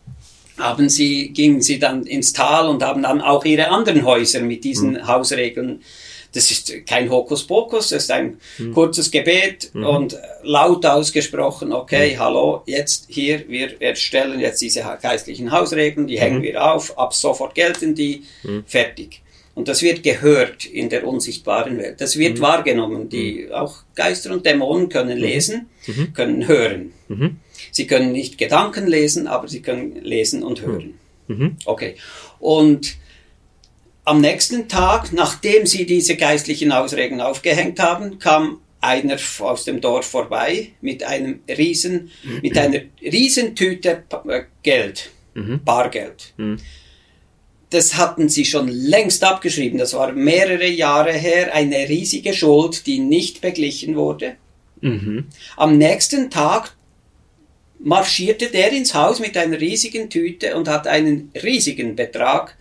haben 0.59 0.89
sie, 0.89 1.31
gingen 1.31 1.63
sie 1.63 1.79
dann 1.79 2.05
ins 2.05 2.33
Tal 2.33 2.69
und 2.69 2.83
haben 2.83 3.03
dann 3.03 3.21
auch 3.21 3.45
ihre 3.45 3.69
anderen 3.69 4.05
Häuser 4.05 4.41
mit 4.41 4.65
diesen 4.65 4.93
mhm. 4.93 5.07
Hausregeln 5.07 5.83
das 6.33 6.51
ist 6.51 6.87
kein 6.87 7.11
Hokuspokus, 7.11 7.91
das 7.91 8.05
ist 8.05 8.11
ein 8.11 8.39
mhm. 8.59 8.73
kurzes 8.73 9.11
Gebet 9.11 9.71
mhm. 9.75 9.87
und 9.87 10.19
laut 10.43 10.85
ausgesprochen, 10.87 11.73
okay, 11.73 12.15
mhm. 12.15 12.19
hallo, 12.19 12.63
jetzt 12.67 13.07
hier, 13.09 13.49
wir 13.49 13.81
erstellen 13.81 14.41
jetzt 14.41 14.61
diese 14.63 14.83
geistlichen 15.01 15.53
Hausregeln, 15.53 16.07
die 16.07 16.19
hängen 16.19 16.39
mhm. 16.39 16.45
wir 16.45 16.65
auf, 16.65 16.99
ab 16.99 17.15
sofort 17.15 17.55
gelten 17.55 17.95
die, 17.95 18.25
mhm. 18.43 18.65
fertig. 18.67 19.21
Und 19.55 19.69
das 19.69 19.83
wird 19.83 20.03
gehört 20.03 20.65
in 20.65 20.89
der 20.89 21.07
unsichtbaren 21.07 21.77
Welt. 21.77 22.01
Das 22.01 22.19
wird 22.19 22.39
mhm. 22.39 22.43
wahrgenommen. 22.43 23.11
Die, 23.11 23.51
auch 23.53 23.83
Geister 23.95 24.33
und 24.33 24.47
Dämonen 24.47 24.89
können 24.89 25.19
lesen, 25.19 25.69
können 26.15 26.49
hören. 26.49 26.95
Sie 27.71 27.87
können 27.87 28.13
nicht 28.13 28.39
Gedanken 28.39 28.87
lesen, 28.87 29.27
aber 29.27 29.49
sie 29.49 29.61
können 29.61 30.03
lesen 30.03 30.43
und 30.43 30.63
hören. 30.63 30.95
Okay. 31.67 31.97
Und 32.41 32.97
am 34.05 34.21
nächsten 34.21 34.69
Tag, 34.69 35.13
nachdem 35.13 35.67
sie 35.67 35.87
diese 35.87 36.17
geistlichen 36.17 36.73
Ausregeln 36.73 37.21
aufgehängt 37.21 37.79
haben, 37.79 38.19
kam 38.19 38.61
einer 38.81 39.17
aus 39.39 39.65
dem 39.65 39.81
Dorf 39.81 40.07
vorbei 40.07 40.73
mit 40.81 41.05
einem 41.05 41.41
riesen, 41.49 42.11
mit 42.43 42.59
einer 42.59 42.81
Riesentüte 43.01 44.03
äh, 44.29 44.43
Geld, 44.63 45.11
mhm. 45.35 45.61
Bargeld. 45.65 46.35
Mhm. 46.37 46.59
Das 47.71 47.97
hatten 47.97 48.29
sie 48.29 48.45
schon 48.45 48.69
längst 48.69 49.25
abgeschrieben. 49.25 49.79
Das 49.79 49.95
war 49.95 50.13
mehrere 50.13 50.69
Jahre 50.69 51.13
her 51.13 51.55
eine 51.55 51.89
riesige 51.89 52.35
Schuld, 52.35 52.87
die 52.87 52.99
nicht 52.99 53.41
beglichen 53.41 53.95
wurde. 53.95 54.35
Mhm. 54.81 55.27
Am 55.57 55.79
nächsten 55.79 56.29
Tag 56.29 56.75
marschierte 57.79 58.49
der 58.49 58.73
ins 58.73 58.95
Haus 58.95 59.21
mit 59.21 59.37
einer 59.37 59.61
riesigen 59.61 60.11
Tüte 60.11 60.57
und 60.57 60.69
hat 60.69 60.87
einen 60.89 61.31
riesigen 61.41 61.95
Betrag 61.95 62.57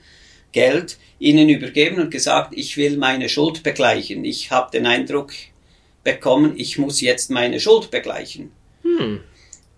Geld 0.51 0.97
ihnen 1.21 1.49
übergeben 1.49 2.01
und 2.01 2.09
gesagt, 2.09 2.53
ich 2.55 2.77
will 2.77 2.97
meine 2.97 3.29
Schuld 3.29 3.61
begleichen. 3.61 4.25
Ich 4.25 4.49
habe 4.49 4.71
den 4.71 4.87
Eindruck 4.87 5.31
bekommen, 6.03 6.53
ich 6.57 6.79
muss 6.79 6.99
jetzt 6.99 7.29
meine 7.29 7.59
Schuld 7.59 7.91
begleichen. 7.91 8.51
Hm. 8.81 9.19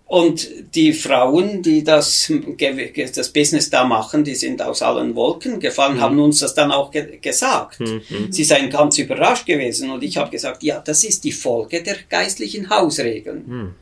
Und 0.06 0.48
die 0.74 0.92
Frauen, 0.92 1.62
die 1.62 1.84
das, 1.84 2.32
das 3.14 3.28
Business 3.30 3.68
da 3.68 3.84
machen, 3.84 4.24
die 4.24 4.34
sind 4.34 4.62
aus 4.62 4.80
allen 4.80 5.14
Wolken 5.14 5.60
gefallen, 5.60 5.96
mhm. 5.96 6.00
haben 6.00 6.20
uns 6.20 6.40
das 6.40 6.54
dann 6.54 6.70
auch 6.70 6.90
ge 6.90 7.18
gesagt. 7.20 7.80
Mhm. 7.80 8.02
Sie 8.30 8.44
seien 8.44 8.68
ganz 8.68 8.98
überrascht 8.98 9.46
gewesen 9.46 9.90
und 9.90 10.02
ich 10.02 10.18
habe 10.18 10.30
gesagt, 10.30 10.62
ja, 10.62 10.80
das 10.80 11.04
ist 11.04 11.24
die 11.24 11.32
Folge 11.32 11.82
der 11.82 11.96
geistlichen 12.08 12.68
Hausregeln. 12.68 13.44
Mhm. 13.46 13.74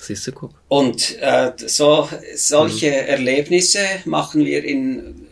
Siehst 0.00 0.28
du, 0.28 0.32
guck. 0.32 0.52
Und 0.68 1.18
äh, 1.20 1.52
so, 1.56 2.08
solche 2.36 2.92
hm. 2.92 3.08
Erlebnisse 3.08 3.80
machen 4.04 4.44
wir 4.44 4.64
in 4.64 5.25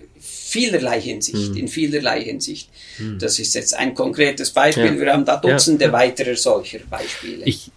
vielerlei 0.55 1.01
Hinsicht, 1.01 1.51
mhm. 1.51 1.57
in 1.57 1.69
vielerlei 1.69 2.23
Hinsicht. 2.23 2.69
Mhm. 2.99 3.19
Das 3.19 3.41
ist 3.41 3.55
jetzt 3.55 3.75
ein 3.77 3.93
konkretes 3.95 4.51
Beispiel. 4.51 4.85
Ja. 4.85 5.01
Wir 5.01 5.13
haben 5.13 5.25
da 5.25 5.37
Dutzende 5.37 5.87
ja. 5.87 5.93
weiterer 5.93 6.37
solcher 6.37 6.79
Beispiele. 6.89 7.45
Ich, 7.45 7.73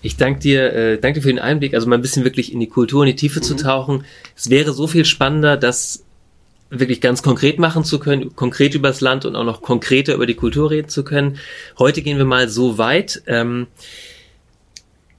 ich 0.00 0.16
danke 0.16 0.38
dir, 0.38 0.72
äh, 0.72 0.98
danke 0.98 1.18
dir 1.18 1.22
für 1.22 1.28
den 1.28 1.40
Einblick, 1.40 1.74
also 1.74 1.88
mal 1.88 1.96
ein 1.96 2.02
bisschen 2.02 2.22
wirklich 2.22 2.52
in 2.52 2.60
die 2.60 2.68
Kultur, 2.68 3.02
in 3.02 3.08
die 3.08 3.16
Tiefe 3.16 3.40
mhm. 3.40 3.44
zu 3.44 3.56
tauchen. 3.56 4.04
Es 4.36 4.48
wäre 4.48 4.72
so 4.72 4.86
viel 4.86 5.04
spannender, 5.04 5.56
das 5.56 6.04
wirklich 6.70 7.00
ganz 7.00 7.20
konkret 7.20 7.58
machen 7.58 7.82
zu 7.82 7.98
können, 7.98 8.36
konkret 8.36 8.76
übers 8.76 9.00
Land 9.00 9.24
und 9.24 9.34
auch 9.34 9.42
noch 9.42 9.60
konkreter 9.60 10.14
über 10.14 10.26
die 10.26 10.36
Kultur 10.36 10.70
reden 10.70 10.88
zu 10.88 11.02
können. 11.02 11.38
Heute 11.80 12.00
gehen 12.00 12.16
wir 12.16 12.24
mal 12.24 12.48
so 12.48 12.78
weit. 12.78 13.24
Ähm, 13.26 13.66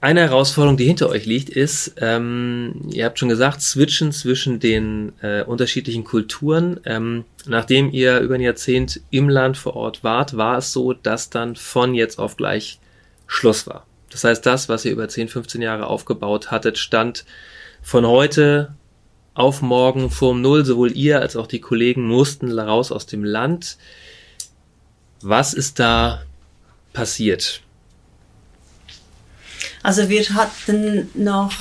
eine 0.01 0.21
Herausforderung, 0.21 0.77
die 0.77 0.85
hinter 0.85 1.09
euch 1.09 1.27
liegt, 1.27 1.49
ist, 1.49 1.93
ähm, 1.97 2.89
ihr 2.91 3.05
habt 3.05 3.19
schon 3.19 3.29
gesagt, 3.29 3.61
switchen 3.61 4.11
zwischen 4.11 4.59
den 4.59 5.13
äh, 5.21 5.43
unterschiedlichen 5.43 6.03
Kulturen. 6.03 6.79
Ähm, 6.85 7.23
nachdem 7.45 7.91
ihr 7.91 8.19
über 8.19 8.33
ein 8.33 8.41
Jahrzehnt 8.41 9.01
im 9.11 9.29
Land 9.29 9.57
vor 9.57 9.75
Ort 9.75 10.03
wart, 10.03 10.35
war 10.35 10.57
es 10.57 10.73
so, 10.73 10.93
dass 10.93 11.29
dann 11.29 11.55
von 11.55 11.93
jetzt 11.93 12.17
auf 12.17 12.35
gleich 12.35 12.79
Schluss 13.27 13.67
war. 13.67 13.85
Das 14.09 14.23
heißt, 14.23 14.43
das, 14.43 14.69
was 14.69 14.85
ihr 14.85 14.91
über 14.91 15.07
10, 15.07 15.27
15 15.27 15.61
Jahre 15.61 15.85
aufgebaut 15.85 16.49
hattet, 16.49 16.79
stand 16.79 17.23
von 17.83 18.05
heute 18.05 18.73
auf 19.35 19.61
morgen 19.61 20.09
vorm 20.09 20.41
Null. 20.41 20.65
Sowohl 20.65 20.91
ihr 20.97 21.21
als 21.21 21.35
auch 21.35 21.47
die 21.47 21.61
Kollegen 21.61 22.07
mussten 22.07 22.57
raus 22.57 22.91
aus 22.91 23.05
dem 23.05 23.23
Land. 23.23 23.77
Was 25.21 25.53
ist 25.53 25.79
da 25.79 26.23
passiert? 26.91 27.61
Also 29.83 30.09
wir 30.09 30.23
hatten 30.29 31.09
noch 31.13 31.53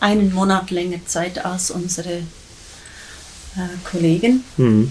einen 0.00 0.34
Monat 0.34 0.70
länger 0.70 1.04
Zeit 1.06 1.44
als 1.44 1.70
unsere 1.70 2.14
äh, 2.14 3.68
Kollegen. 3.84 4.44
Mhm. 4.56 4.90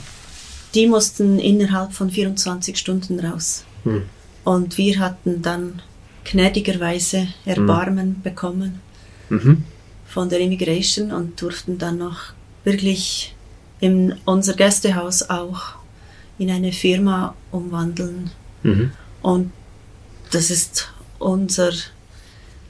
Die 0.74 0.88
mussten 0.88 1.38
innerhalb 1.40 1.94
von 1.94 2.10
24 2.10 2.78
Stunden 2.78 3.20
raus. 3.20 3.66
Mhm. 3.84 4.04
Und 4.44 4.78
wir 4.78 5.00
hatten 5.00 5.42
dann 5.42 5.82
gnädigerweise 6.24 7.28
Erbarmen 7.46 8.10
mhm. 8.10 8.22
bekommen 8.22 8.80
von 10.08 10.28
der 10.28 10.42
Immigration 10.42 11.14
und 11.14 11.42
durften 11.42 11.78
dann 11.78 12.00
noch 12.00 12.34
wirklich 12.66 13.34
in 13.80 14.16
unser 14.26 14.54
Gästehaus 14.54 15.30
auch 15.30 15.76
in 16.38 16.50
eine 16.50 16.74
Firma 16.74 17.34
umwandeln. 17.52 18.32
Mhm. 18.64 18.92
Und 19.22 19.52
das 20.32 20.52
ist 20.52 20.92
unser 21.18 21.72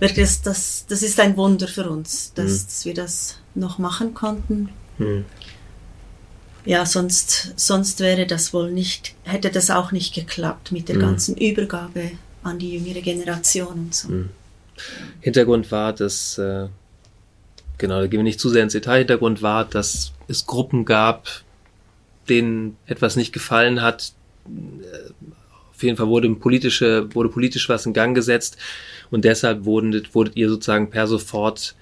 wirklich, 0.01 0.41
das, 0.41 0.85
das 0.87 1.03
ist 1.03 1.19
ein 1.19 1.37
Wunder 1.37 1.67
für 1.67 1.89
uns, 1.89 2.33
dass, 2.33 2.63
mhm. 2.63 2.65
dass 2.65 2.85
wir 2.85 2.93
das 2.93 3.37
noch 3.55 3.77
machen 3.77 4.13
konnten. 4.13 4.69
Mhm. 4.97 5.25
Ja, 6.65 6.85
sonst, 6.85 7.53
sonst 7.55 7.99
wäre 8.01 8.27
das 8.27 8.53
wohl 8.53 8.71
nicht, 8.71 9.15
hätte 9.23 9.49
das 9.49 9.71
auch 9.71 9.91
nicht 9.91 10.13
geklappt 10.13 10.71
mit 10.71 10.89
der 10.89 10.97
mhm. 10.97 11.01
ganzen 11.01 11.37
Übergabe 11.37 12.11
an 12.43 12.59
die 12.59 12.77
jüngere 12.77 13.01
Generation 13.01 13.73
und 13.73 13.95
so. 13.95 14.09
Mhm. 14.09 14.29
Hintergrund 15.21 15.71
war, 15.71 15.93
dass, 15.93 16.37
äh, 16.37 16.67
genau, 17.77 18.01
da 18.01 18.07
gehen 18.07 18.19
wir 18.19 18.23
nicht 18.23 18.39
zu 18.39 18.49
sehr 18.49 18.63
ins 18.63 18.73
Detail, 18.73 18.99
Hintergrund 18.99 19.41
war, 19.41 19.65
dass 19.65 20.11
es 20.27 20.47
Gruppen 20.47 20.85
gab, 20.85 21.27
denen 22.27 22.77
etwas 22.87 23.15
nicht 23.15 23.33
gefallen 23.33 23.81
hat. 23.81 24.13
Auf 25.81 25.83
jeden 25.83 25.97
Fall 25.97 26.09
wurde 26.09 26.29
politische, 26.35 27.07
wurde 27.15 27.29
politisch 27.29 27.67
was 27.67 27.87
in 27.87 27.93
Gang 27.93 28.13
gesetzt 28.13 28.55
und 29.09 29.25
deshalb 29.25 29.65
wurdet, 29.65 30.13
wurdet 30.13 30.35
ihr 30.35 30.47
sozusagen 30.47 30.91
per 30.91 31.07
sofort, 31.07 31.73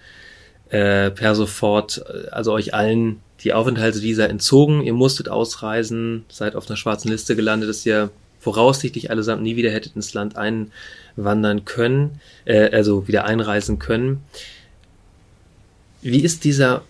äh, 0.70 1.12
per 1.12 1.36
sofort, 1.36 2.02
äh, 2.08 2.30
also 2.30 2.54
euch 2.54 2.74
allen 2.74 3.20
die 3.43 3.52
Aufenthaltsvisa 3.52 4.24
entzogen. 4.24 4.84
Ihr 4.84 4.93
musstet 4.93 5.28
ausreisen, 5.28 6.24
seid 6.30 6.56
auf 6.56 6.70
einer 6.70 6.78
schwarzen 6.78 7.10
Liste 7.10 7.36
gelandet, 7.36 7.68
dass 7.68 7.86
ihr 7.86 8.10
voraussichtlich 8.39 9.12
allesamt 9.12 9.43
nie 9.43 9.58
wieder 9.58 9.70
hättet 9.70 9.97
ins 9.97 10.14
Land 10.14 10.38
einwandern 10.38 11.66
können, 11.66 12.22
äh, 12.45 12.70
also 12.72 13.06
wieder 13.10 13.26
einreisen 13.26 13.80
können. 13.80 14.24
Wie 16.02 16.22
ist 16.22 16.45
dieser 16.45 16.84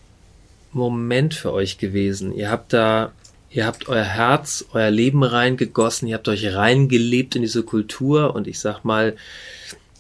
Moment 0.74 1.34
für 1.34 1.52
euch 1.54 1.80
gewesen? 1.80 2.36
Ihr 2.36 2.52
habt 2.52 2.72
da, 2.72 3.14
ihr 3.50 3.66
habt 3.66 3.88
euer 3.88 4.04
Herz, 4.04 4.66
euer 4.74 4.92
Leben 4.92 5.24
reingegossen, 5.24 6.08
ihr 6.08 6.16
habt 6.16 6.28
euch 6.28 6.54
reingelebt 6.54 7.36
in 7.36 7.42
diese 7.42 7.64
Kultur 7.64 8.36
und 8.36 8.48
ich 8.48 8.60
sag 8.60 8.84
mal, 8.84 9.16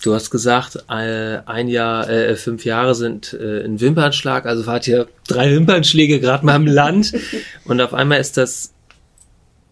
Du 0.02 0.14
hast 0.14 0.30
gesagt, 0.30 0.90
ein 0.90 1.68
Jahr, 1.68 2.10
äh, 2.10 2.38
fünf 2.38 2.64
Jahre 2.64 2.96
sind 2.96 3.34
äh, 3.34 3.66
ein 3.66 3.82
Wimpernschlag, 3.82 4.46
also 4.46 4.66
wart 4.66 4.88
ihr 4.88 5.10
drei 5.28 5.52
Wimpernschläge 5.52 6.22
gerade 6.22 6.46
mal 6.46 6.56
im 6.56 6.68
Land 6.68 7.14
und 7.66 7.82
auf 7.82 7.94
einmal 7.94 8.20
ist 8.22 8.38
das 8.38 8.72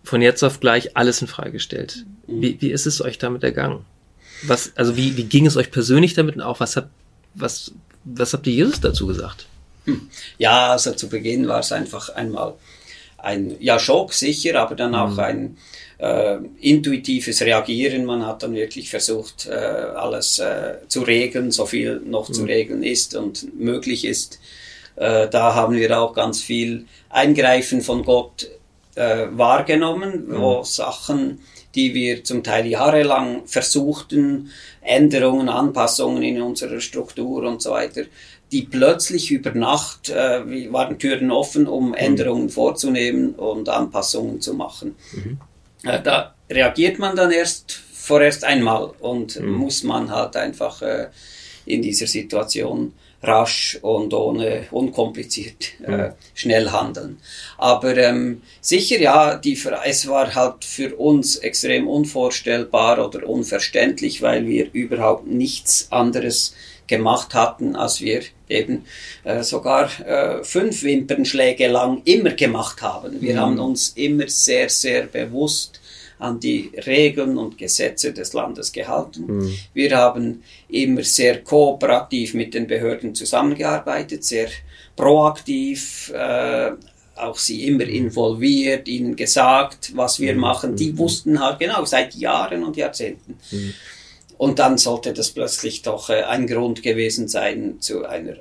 von 0.04 0.22
jetzt 0.22 0.44
auf 0.44 0.60
gleich 0.60 0.98
alles 0.98 1.22
in 1.22 1.28
Frage 1.28 1.52
gestellt. 1.52 2.06
Mhm. 2.28 2.42
Wie, 2.42 2.58
wie 2.62 2.72
ist 2.72 2.86
es 2.86 3.02
euch 3.02 3.18
damit 3.18 3.44
ergangen? 3.44 3.86
Was, 4.44 4.74
also 4.76 4.98
wie, 4.98 5.16
wie 5.16 5.24
ging 5.24 5.46
es 5.46 5.56
euch 5.56 5.72
persönlich 5.72 6.14
damit 6.14 6.36
und 6.36 6.42
auch 6.42 6.60
was 6.60 6.76
habt, 6.76 6.90
was, 7.34 7.72
was 8.04 8.34
habt 8.34 8.48
ihr 8.48 8.54
Jesus 8.54 8.82
dazu 8.82 9.08
gesagt? 9.08 9.48
Hm. 9.86 10.10
Ja, 10.38 10.74
also 10.74 10.92
zu 10.92 11.08
Beginn 11.08 11.48
war 11.48 11.62
es 11.62 11.72
einfach 11.72 12.10
einmal 12.10 12.54
ein, 13.28 13.56
ja, 13.60 13.78
Schock 13.78 14.14
sicher, 14.14 14.60
aber 14.60 14.76
dann 14.76 14.96
auch 14.96 15.14
mhm. 15.14 15.20
ein, 15.20 15.58
äh, 16.00 16.38
intuitives 16.60 17.42
Reagieren. 17.42 18.06
Man 18.06 18.26
hat 18.26 18.44
dann 18.44 18.54
wirklich 18.54 18.90
versucht, 18.90 19.48
äh, 19.48 19.54
alles 19.54 20.40
äh, 20.40 20.76
zu 20.88 21.02
regeln, 21.02 21.52
so 21.52 21.66
viel 21.66 22.02
noch 22.06 22.30
mhm. 22.30 22.34
zu 22.34 22.44
regeln 22.44 22.84
ist 22.84 23.16
und 23.16 23.60
möglich 23.60 24.06
ist. 24.06 24.40
Äh, 24.96 25.28
da 25.30 25.56
haben 25.56 25.76
wir 25.76 26.00
auch 26.00 26.14
ganz 26.14 26.42
viel 26.42 26.86
Eingreifen 27.10 27.82
von 27.82 28.04
Gott 28.04 28.50
äh, 28.96 29.28
wahrgenommen, 29.32 30.28
mhm. 30.28 30.38
wo 30.38 30.64
Sachen, 30.64 31.40
die 31.76 31.94
wir 31.94 32.24
zum 32.24 32.44
Teil 32.44 32.66
jahrelang 32.66 33.46
versuchten, 33.46 34.52
Änderungen, 34.82 35.50
Anpassungen 35.50 36.24
in 36.24 36.42
unserer 36.42 36.80
Struktur 36.80 37.44
und 37.44 37.62
so 37.62 37.72
weiter, 37.72 38.04
die 38.52 38.64
plötzlich 38.64 39.32
über 39.32 39.52
Nacht 39.52 40.10
äh, 40.10 40.72
waren 40.72 41.00
Türen 41.00 41.32
offen, 41.32 41.68
um 41.68 41.90
mhm. 41.90 41.94
Änderungen 41.96 42.50
vorzunehmen 42.50 43.36
und 43.36 43.70
Anpassungen 43.70 44.42
zu 44.42 44.54
machen. 44.54 44.96
Mhm. 45.14 45.40
Äh, 45.84 46.02
da 46.02 46.36
reagiert 46.50 47.00
man 47.00 47.16
dann 47.16 47.32
erst 47.32 47.72
vorerst 47.94 48.44
einmal 48.44 48.92
und 49.00 49.40
mhm. 49.40 49.52
muss 49.52 49.84
man 49.84 50.12
halt 50.12 50.36
einfach 50.38 50.82
äh, 50.82 51.08
in 51.66 51.82
dieser 51.82 52.08
Situation 52.08 52.94
rasch 53.22 53.80
und 53.82 54.14
ohne 54.14 54.68
unkompliziert 54.72 55.74
äh, 55.84 56.12
schnell 56.34 56.70
handeln. 56.70 57.18
Aber 57.58 57.98
ähm, 57.98 58.44
sicher 58.62 59.00
ja, 59.00 59.36
die, 59.36 59.60
es 59.86 60.08
war 60.08 60.36
halt 60.36 60.64
für 60.64 60.96
uns 60.96 61.38
extrem 61.38 61.88
unvorstellbar 61.88 63.06
oder 63.06 63.28
unverständlich, 63.28 64.22
weil 64.22 64.46
wir 64.46 64.72
überhaupt 64.72 65.28
nichts 65.28 65.92
anderes 65.92 66.54
gemacht 66.88 67.34
hatten, 67.34 67.76
als 67.76 68.02
wir 68.02 68.22
eben 68.50 68.86
äh, 69.24 69.44
sogar 69.44 69.90
äh, 70.00 70.44
fünf 70.44 70.84
Wimpernschläge 70.84 71.68
lang 71.68 72.02
immer 72.06 72.32
gemacht 72.32 72.82
haben. 72.82 73.22
Wir 73.22 73.36
mhm. 73.36 73.40
haben 73.40 73.60
uns 73.60 73.90
immer 73.90 74.28
sehr, 74.28 74.70
sehr 74.70 75.04
bewusst 75.04 75.82
an 76.20 76.40
die 76.40 76.72
Regeln 76.86 77.38
und 77.38 77.58
Gesetze 77.58 78.12
des 78.12 78.34
Landes 78.34 78.72
gehalten. 78.72 79.26
Mhm. 79.28 79.54
Wir 79.74 79.96
haben 79.98 80.44
immer 80.70 81.04
sehr 81.04 81.44
kooperativ 81.44 82.34
mit 82.34 82.54
den 82.54 82.68
Behörden 82.68 83.14
zusammengearbeitet, 83.14 84.24
sehr 84.24 84.48
proaktiv, 84.96 86.12
äh, 86.16 86.72
auch 87.16 87.38
sie 87.38 87.68
immer 87.68 87.86
mhm. 87.86 87.92
involviert, 87.92 88.88
ihnen 88.88 89.16
gesagt, 89.16 89.92
was 89.96 90.20
wir 90.20 90.34
mhm. 90.34 90.40
machen. 90.40 90.76
Die 90.76 90.92
mhm. 90.92 90.98
wussten 90.98 91.40
halt 91.40 91.60
genau 91.60 91.86
seit 91.86 92.16
Jahren 92.16 92.64
und 92.64 92.78
Jahrzehnten. 92.78 93.38
Mhm. 93.52 93.74
Und 94.38 94.60
dann 94.60 94.78
sollte 94.78 95.14
das 95.14 95.32
plötzlich 95.32 95.82
doch 95.82 96.10
äh, 96.10 96.24
ein 96.24 96.48
Grund 96.48 96.84
gewesen 96.84 97.28
sein 97.28 97.78
zu 97.80 98.06
einer 98.06 98.36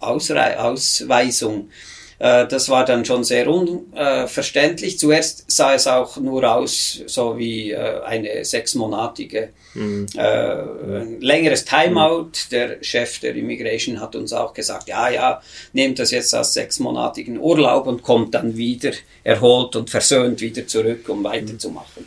Ausrei 0.00 0.58
Ausweisung. 0.58 1.70
Äh, 2.18 2.46
das 2.46 2.68
war 2.68 2.84
dann 2.84 3.04
schon 3.04 3.24
sehr 3.24 3.48
unverständlich. 3.48 4.98
Zuerst 4.98 5.50
sah 5.50 5.74
es 5.74 5.86
auch 5.86 6.16
nur 6.18 6.44
aus, 6.52 7.02
so 7.06 7.38
wie 7.38 7.72
äh, 7.72 8.00
eine 8.02 8.44
sechsmonatige, 8.44 9.50
mhm. 9.74 10.06
äh, 10.16 11.02
längeres 11.20 11.64
Timeout. 11.64 12.30
Der 12.50 12.82
Chef 12.82 13.20
der 13.20 13.34
Immigration 13.34 14.00
hat 14.00 14.16
uns 14.16 14.32
auch 14.32 14.52
gesagt, 14.52 14.88
ja, 14.88 15.08
ja, 15.08 15.42
nehmt 15.72 15.98
das 15.98 16.10
jetzt 16.10 16.34
als 16.34 16.54
sechsmonatigen 16.54 17.38
Urlaub 17.38 17.86
und 17.86 18.02
kommt 18.02 18.34
dann 18.34 18.56
wieder 18.56 18.92
erholt 19.24 19.76
und 19.76 19.90
versöhnt 19.90 20.40
wieder 20.40 20.66
zurück, 20.66 21.08
um 21.08 21.22
weiterzumachen. 21.24 22.06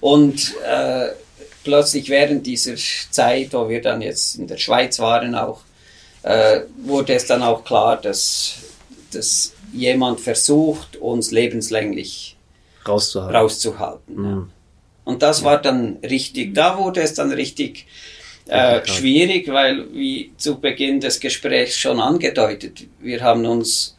Und 0.00 0.54
äh, 0.66 1.08
plötzlich 1.64 2.08
während 2.08 2.46
dieser 2.46 2.74
Zeit, 3.10 3.52
wo 3.52 3.68
wir 3.68 3.80
dann 3.80 4.02
jetzt 4.02 4.36
in 4.36 4.46
der 4.46 4.58
Schweiz 4.58 4.98
waren 4.98 5.34
auch, 5.34 5.62
äh, 6.22 6.60
wurde 6.84 7.14
es 7.14 7.26
dann 7.26 7.42
auch 7.42 7.64
klar, 7.64 8.00
dass, 8.00 8.54
dass 9.12 9.52
jemand 9.72 10.20
versucht, 10.20 10.96
uns 10.96 11.30
lebenslänglich 11.30 12.36
rauszuhalten. 12.86 13.36
rauszuhalten 13.36 14.16
mhm. 14.16 14.24
ja. 14.24 14.48
Und 15.04 15.22
das 15.22 15.40
ja. 15.40 15.46
war 15.46 15.60
dann 15.60 15.98
richtig, 16.02 16.54
da 16.54 16.78
wurde 16.78 17.02
es 17.02 17.14
dann 17.14 17.30
richtig 17.30 17.86
äh, 18.46 18.86
schwierig, 18.86 19.48
weil 19.48 19.92
wie 19.92 20.32
zu 20.36 20.60
Beginn 20.60 21.00
des 21.00 21.20
Gesprächs 21.20 21.76
schon 21.76 22.00
angedeutet, 22.00 22.84
wir 23.00 23.22
haben 23.22 23.44
uns 23.46 23.93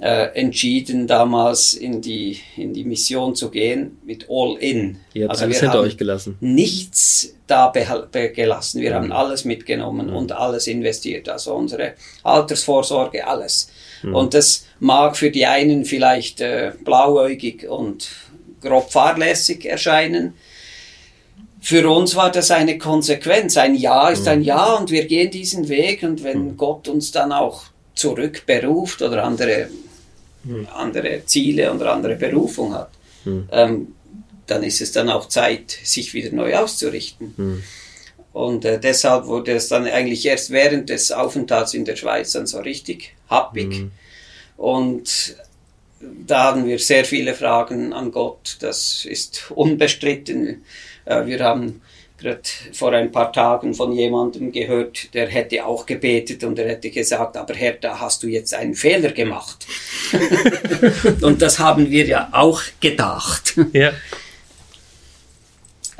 äh, 0.00 0.34
entschieden, 0.34 1.06
damals 1.06 1.74
in 1.74 2.00
die, 2.00 2.40
in 2.56 2.72
die 2.72 2.84
Mission 2.84 3.36
zu 3.36 3.50
gehen 3.50 3.98
mit 4.04 4.26
All 4.30 4.56
In. 4.58 4.98
Ihr 5.12 5.24
habt 5.24 5.32
also 5.32 5.44
alles 5.44 5.60
hinter 5.60 5.80
euch 5.80 5.98
gelassen. 5.98 6.36
Nichts 6.40 7.34
da 7.46 7.70
gelassen. 7.70 8.80
Wir 8.80 8.90
mhm. 8.90 8.94
haben 8.94 9.12
alles 9.12 9.44
mitgenommen 9.44 10.08
mhm. 10.08 10.16
und 10.16 10.32
alles 10.32 10.68
investiert. 10.68 11.28
Also 11.28 11.54
unsere 11.54 11.94
Altersvorsorge, 12.22 13.26
alles. 13.26 13.70
Mhm. 14.02 14.14
Und 14.14 14.34
das 14.34 14.64
mag 14.78 15.18
für 15.18 15.30
die 15.30 15.44
einen 15.44 15.84
vielleicht 15.84 16.40
äh, 16.40 16.72
blauäugig 16.82 17.68
und 17.68 18.08
grob 18.62 18.90
fahrlässig 18.90 19.66
erscheinen. 19.66 20.32
Für 21.60 21.90
uns 21.90 22.16
war 22.16 22.32
das 22.32 22.50
eine 22.50 22.78
Konsequenz. 22.78 23.58
Ein 23.58 23.74
Ja 23.74 24.08
ist 24.08 24.26
ein 24.26 24.38
mhm. 24.38 24.44
Ja 24.44 24.74
und 24.76 24.90
wir 24.90 25.04
gehen 25.04 25.30
diesen 25.30 25.68
Weg 25.68 26.02
und 26.02 26.24
wenn 26.24 26.52
mhm. 26.52 26.56
Gott 26.56 26.88
uns 26.88 27.12
dann 27.12 27.32
auch 27.32 27.64
zurückberuft 27.94 29.02
oder 29.02 29.24
andere 29.24 29.68
hm. 30.44 30.68
andere 30.74 31.22
Ziele 31.26 31.70
und 31.70 31.82
andere 31.82 32.16
Berufung 32.16 32.74
hat, 32.74 32.90
hm. 33.24 33.48
ähm, 33.52 33.94
dann 34.46 34.62
ist 34.62 34.80
es 34.80 34.92
dann 34.92 35.08
auch 35.08 35.28
Zeit, 35.28 35.78
sich 35.84 36.14
wieder 36.14 36.34
neu 36.34 36.56
auszurichten. 36.56 37.34
Hm. 37.36 37.62
Und 38.32 38.64
äh, 38.64 38.78
deshalb 38.78 39.26
wurde 39.26 39.52
es 39.52 39.68
dann 39.68 39.86
eigentlich 39.86 40.24
erst 40.24 40.50
während 40.50 40.88
des 40.88 41.10
Aufenthalts 41.10 41.74
in 41.74 41.84
der 41.84 41.96
Schweiz 41.96 42.32
dann 42.32 42.46
so 42.46 42.60
richtig 42.60 43.14
happig. 43.28 43.72
Hm. 43.72 43.90
Und 44.56 45.36
da 46.00 46.44
haben 46.44 46.66
wir 46.66 46.78
sehr 46.78 47.04
viele 47.04 47.34
Fragen 47.34 47.92
an 47.92 48.12
Gott. 48.12 48.56
Das 48.60 49.04
ist 49.04 49.50
unbestritten. 49.50 50.64
Äh, 51.04 51.26
wir 51.26 51.40
haben 51.40 51.82
gerade 52.20 52.42
vor 52.72 52.92
ein 52.92 53.10
paar 53.10 53.32
Tagen 53.32 53.74
von 53.74 53.92
jemandem 53.92 54.52
gehört, 54.52 55.12
der 55.14 55.28
hätte 55.28 55.64
auch 55.64 55.86
gebetet 55.86 56.44
und 56.44 56.58
er 56.58 56.68
hätte 56.68 56.90
gesagt, 56.90 57.36
aber 57.36 57.54
Herr, 57.54 57.72
da 57.74 57.98
hast 57.98 58.22
du 58.22 58.28
jetzt 58.28 58.54
einen 58.54 58.74
Fehler 58.74 59.10
gemacht. 59.12 59.66
und 61.22 61.42
das 61.42 61.58
haben 61.58 61.90
wir 61.90 62.06
ja 62.06 62.28
auch 62.32 62.62
gedacht. 62.80 63.54
Ja. 63.72 63.92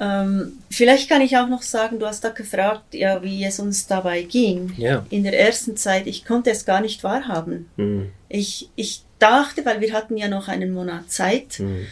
Ähm, 0.01 0.55
vielleicht 0.71 1.11
kann 1.11 1.21
ich 1.21 1.37
auch 1.37 1.49
noch 1.49 1.61
sagen, 1.61 1.99
du 1.99 2.07
hast 2.07 2.25
da 2.25 2.31
gefragt, 2.31 2.95
ja, 2.95 3.23
wie 3.23 3.45
es 3.45 3.61
uns 3.61 3.87
dabei 3.87 4.23
ging. 4.23 4.73
Ja. 4.79 5.05
In 5.11 5.25
der 5.25 5.39
ersten 5.39 5.77
Zeit, 5.77 6.07
ich 6.07 6.25
konnte 6.25 6.51
es 6.51 6.65
gar 6.65 6.81
nicht 6.81 7.05
wahrhaben. 7.05 7.69
Mhm. 7.77 8.11
Ich, 8.31 8.71
ich 8.77 9.03
dachte, 9.19 9.65
weil 9.67 9.83
wir 9.83 9.93
hatten 9.93 10.17
ja 10.17 10.29
noch 10.29 10.49
einen 10.49 10.73
Monat 10.73 11.11
Zeit, 11.13 11.59
mhm. 11.59 11.87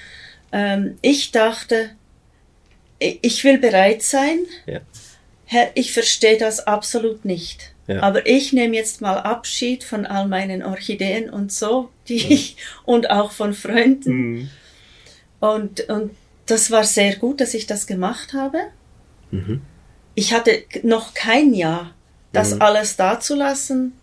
ähm, 0.52 0.98
ich 1.02 1.32
dachte, 1.32 1.90
ich 2.98 3.44
will 3.44 3.58
bereit 3.58 4.02
sein. 4.02 4.40
Ja. 4.66 4.80
Herr, 5.44 5.70
ich 5.74 5.92
verstehe 5.92 6.36
das 6.36 6.66
absolut 6.66 7.24
nicht. 7.24 7.72
Ja. 7.86 8.02
Aber 8.02 8.26
ich 8.26 8.52
nehme 8.52 8.76
jetzt 8.76 9.00
mal 9.00 9.18
Abschied 9.18 9.82
von 9.82 10.04
all 10.04 10.28
meinen 10.28 10.62
Orchideen 10.62 11.30
und 11.30 11.50
so, 11.52 11.88
die 12.08 12.22
mhm. 12.22 12.30
ich, 12.30 12.56
und 12.84 13.10
auch 13.10 13.32
von 13.32 13.54
Freunden. 13.54 14.12
Mhm. 14.12 14.50
Und, 15.40 15.88
und 15.88 16.10
das 16.46 16.70
war 16.70 16.84
sehr 16.84 17.16
gut, 17.16 17.40
dass 17.40 17.54
ich 17.54 17.66
das 17.66 17.86
gemacht 17.86 18.34
habe. 18.34 18.58
Mhm. 19.30 19.62
Ich 20.14 20.34
hatte 20.34 20.64
noch 20.82 21.14
kein 21.14 21.54
Jahr, 21.54 21.94
das 22.32 22.54
mhm. 22.54 22.62
alles 22.62 22.96
dazulassen. 22.96 23.94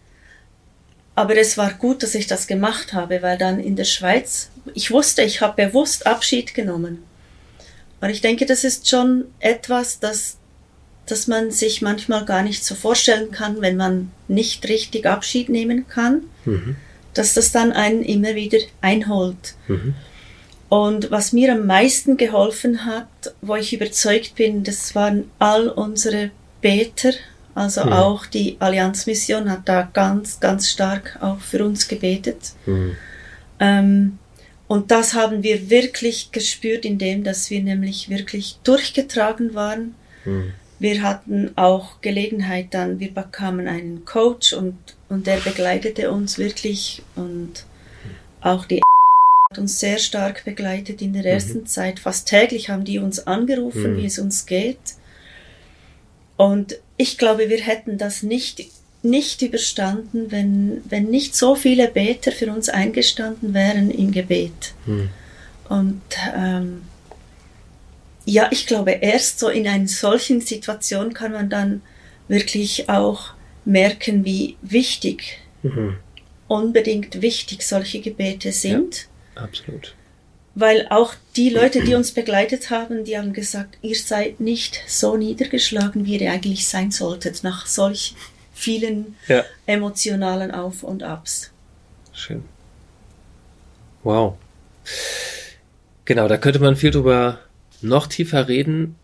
Aber 1.13 1.37
es 1.37 1.57
war 1.57 1.73
gut, 1.73 2.03
dass 2.03 2.15
ich 2.15 2.27
das 2.27 2.47
gemacht 2.47 2.93
habe, 2.93 3.21
weil 3.21 3.37
dann 3.37 3.59
in 3.59 3.75
der 3.75 3.85
Schweiz, 3.85 4.49
ich 4.73 4.91
wusste, 4.91 5.21
ich 5.21 5.41
habe 5.41 5.67
bewusst 5.67 6.07
Abschied 6.07 6.53
genommen. 6.53 7.03
Und 8.05 8.11
ich 8.11 8.21
denke, 8.21 8.45
das 8.45 8.63
ist 8.63 8.87
schon 8.87 9.25
etwas, 9.39 9.99
das, 9.99 10.37
das 11.07 11.25
man 11.25 11.49
sich 11.49 11.81
manchmal 11.81 12.23
gar 12.23 12.43
nicht 12.43 12.63
so 12.63 12.75
vorstellen 12.75 13.31
kann, 13.31 13.61
wenn 13.61 13.77
man 13.77 14.11
nicht 14.27 14.69
richtig 14.69 15.07
Abschied 15.07 15.49
nehmen 15.49 15.87
kann, 15.87 16.21
mhm. 16.45 16.75
dass 17.15 17.33
das 17.33 17.51
dann 17.51 17.71
einen 17.71 18.03
immer 18.03 18.35
wieder 18.35 18.59
einholt. 18.79 19.55
Mhm. 19.67 19.95
Und 20.69 21.09
was 21.09 21.33
mir 21.33 21.51
am 21.53 21.65
meisten 21.65 22.15
geholfen 22.15 22.85
hat, 22.85 23.07
wo 23.41 23.55
ich 23.55 23.73
überzeugt 23.73 24.35
bin, 24.35 24.63
das 24.63 24.93
waren 24.93 25.31
all 25.39 25.67
unsere 25.67 26.29
Beter, 26.61 27.09
also 27.55 27.85
mhm. 27.85 27.93
auch 27.93 28.27
die 28.27 28.57
Allianzmission 28.59 29.49
hat 29.49 29.67
da 29.67 29.81
ganz, 29.81 30.39
ganz 30.39 30.69
stark 30.69 31.17
auch 31.21 31.39
für 31.39 31.65
uns 31.65 31.87
gebetet. 31.87 32.51
Mhm. 32.67 32.97
Ähm, 33.59 34.19
und 34.67 34.91
das 34.91 35.13
haben 35.13 35.43
wir 35.43 35.69
wirklich 35.69 36.31
gespürt, 36.31 36.85
indem 36.85 37.23
dass 37.23 37.49
wir 37.49 37.61
nämlich 37.61 38.09
wirklich 38.09 38.57
durchgetragen 38.63 39.53
waren. 39.53 39.95
Mhm. 40.25 40.53
Wir 40.79 41.03
hatten 41.03 41.51
auch 41.55 42.01
Gelegenheit 42.01 42.73
dann, 42.73 42.99
wir 42.99 43.13
bekamen 43.13 43.67
einen 43.67 44.05
Coach 44.05 44.53
und, 44.53 44.77
und 45.07 45.27
der 45.27 45.37
begleitete 45.37 46.11
uns 46.11 46.37
wirklich 46.37 47.03
und 47.15 47.65
auch 48.41 48.65
die 48.65 48.81
hat 49.51 49.59
uns 49.59 49.79
sehr 49.79 49.99
stark 49.99 50.43
begleitet 50.43 51.01
in 51.01 51.13
der 51.13 51.21
mhm. 51.21 51.27
ersten 51.27 51.59
mhm. 51.59 51.65
Zeit. 51.67 51.99
Fast 51.99 52.27
täglich 52.27 52.69
haben 52.69 52.83
die 52.83 52.99
uns 52.99 53.25
angerufen, 53.25 53.93
mhm. 53.93 53.97
wie 53.97 54.05
es 54.05 54.19
uns 54.19 54.45
geht. 54.45 54.95
Und 56.37 56.79
ich 56.97 57.17
glaube, 57.17 57.49
wir 57.49 57.61
hätten 57.61 57.97
das 57.97 58.23
nicht 58.23 58.65
nicht 59.05 59.41
überstanden, 59.41 60.31
wenn, 60.31 60.81
wenn 60.89 61.05
nicht 61.05 61.35
so 61.35 61.55
viele 61.55 61.87
Beter 61.87 62.31
für 62.31 62.51
uns 62.51 62.67
eingestanden 62.67 63.53
wären 63.53 63.89
im 63.91 64.11
Gebet. 64.11 64.73
Hm. 64.85 65.09
Und 65.69 66.01
ähm, 66.35 66.81
ja, 68.25 68.49
ich 68.51 68.65
glaube, 68.67 68.91
erst 68.91 69.39
so 69.39 69.49
in 69.49 69.67
einer 69.67 69.87
solchen 69.87 70.41
Situation 70.41 71.13
kann 71.13 71.31
man 71.31 71.49
dann 71.49 71.81
wirklich 72.27 72.89
auch 72.89 73.33
merken, 73.65 74.25
wie 74.25 74.57
wichtig, 74.61 75.39
mhm. 75.63 75.97
unbedingt 76.47 77.21
wichtig 77.21 77.63
solche 77.63 78.01
Gebete 78.01 78.51
sind. 78.51 79.07
Ja, 79.35 79.43
absolut. 79.43 79.93
weil 80.55 80.87
auch 80.89 81.13
die 81.35 81.49
Leute, 81.49 81.83
die 81.83 81.95
uns 81.95 82.11
begleitet 82.11 82.69
haben, 82.69 83.03
die 83.03 83.17
haben 83.17 83.33
gesagt, 83.33 83.77
ihr 83.81 83.95
seid 83.95 84.39
nicht 84.39 84.81
so 84.87 85.17
niedergeschlagen, 85.17 86.05
wie 86.05 86.17
ihr 86.17 86.31
eigentlich 86.31 86.67
sein 86.67 86.91
solltet, 86.91 87.43
nach 87.43 87.67
solch 87.67 88.15
vielen 88.55 89.15
ja. 89.27 89.43
emotionalen 89.67 90.49
Auf 90.49 90.81
und 90.81 91.03
Abs. 91.03 91.51
Schön. 92.13 92.43
Wow. 94.03 94.37
Genau, 96.05 96.27
da 96.27 96.37
könnte 96.37 96.59
man 96.59 96.75
viel 96.75 96.91
drüber 96.91 97.39
noch 97.81 98.07
tiefer 98.07 98.47
reden. 98.47 98.95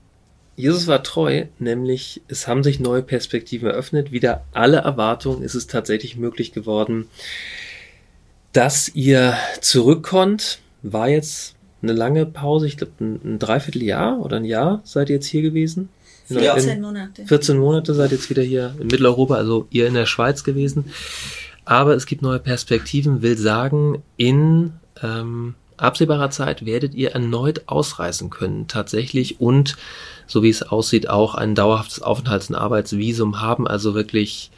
Jesus 0.56 0.88
war 0.88 1.04
treu, 1.04 1.46
nämlich 1.60 2.22
es 2.28 2.48
haben 2.48 2.64
sich 2.64 2.80
neue 2.80 3.04
Perspektiven 3.04 3.70
eröffnet. 3.70 4.12
Wieder 4.12 4.46
alle 4.52 4.78
Erwartungen 4.78 5.44
ist 5.44 5.56
es 5.56 5.68
tatsächlich 5.68 6.16
möglich 6.16 6.54
geworden, 6.54 7.08
dass 8.54 8.90
ihr 8.90 9.36
zurückkommt. 9.60 10.60
War 10.82 11.10
jetzt 11.10 11.56
eine 11.82 11.94
lange 11.94 12.26
Pause, 12.26 12.68
ich 12.68 12.78
glaube 12.78 12.94
ein, 13.00 13.22
ein 13.24 13.40
Dreivierteljahr 13.40 14.20
oder 14.20 14.38
ein 14.38 14.46
Jahr 14.46 14.82
seid 14.86 15.10
ihr 15.10 15.16
jetzt 15.16 15.28
hier 15.28 15.42
gewesen? 15.42 15.90
14 16.40 16.82
Monate. 16.82 17.26
14 17.26 17.58
Monate 17.58 17.94
seid 17.94 18.12
ihr 18.12 18.18
jetzt 18.18 18.30
wieder 18.30 18.44
hier 18.44 18.76
in 18.80 18.88
Mitteleuropa, 18.88 19.36
also 19.36 19.68
ihr 19.70 19.88
in 19.88 19.94
der 19.94 20.06
Schweiz 20.06 20.44
gewesen. 20.44 20.92
Aber 21.66 21.96
es 21.96 22.06
gibt 22.06 22.22
neue 22.22 22.40
Perspektiven, 22.40 23.22
will 23.22 23.38
sagen, 23.38 24.04
in 24.18 24.74
ähm, 25.02 25.56
absehbarer 25.78 26.30
Zeit 26.30 26.66
werdet 26.66 26.94
ihr 26.94 27.12
erneut 27.12 27.64
ausreisen 27.68 28.30
können, 28.30 28.68
tatsächlich, 28.68 29.40
und 29.40 29.78
so 30.28 30.44
wie 30.44 30.50
es 30.50 30.64
aussieht, 30.64 31.10
auch 31.10 31.36
ein 31.36 31.56
dauerhaftes 31.56 32.02
Aufenthalts- 32.02 32.50
und 32.50 32.56
Arbeitsvisum 32.56 33.42
haben, 33.42 33.68
also 33.68 33.94
wirklich 33.94 34.52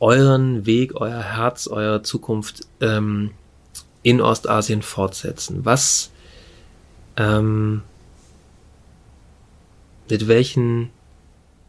euren 0.00 0.66
Weg, 0.66 1.00
euer 1.00 1.22
Herz, 1.22 1.68
eure 1.68 2.02
Zukunft 2.02 2.62
ähm, 2.80 3.30
in 4.02 4.20
Ostasien 4.20 4.82
fortsetzen. 4.82 5.64
Was, 5.64 6.10
ähm, 7.16 7.82
mit 10.10 10.28
welchen 10.28 10.90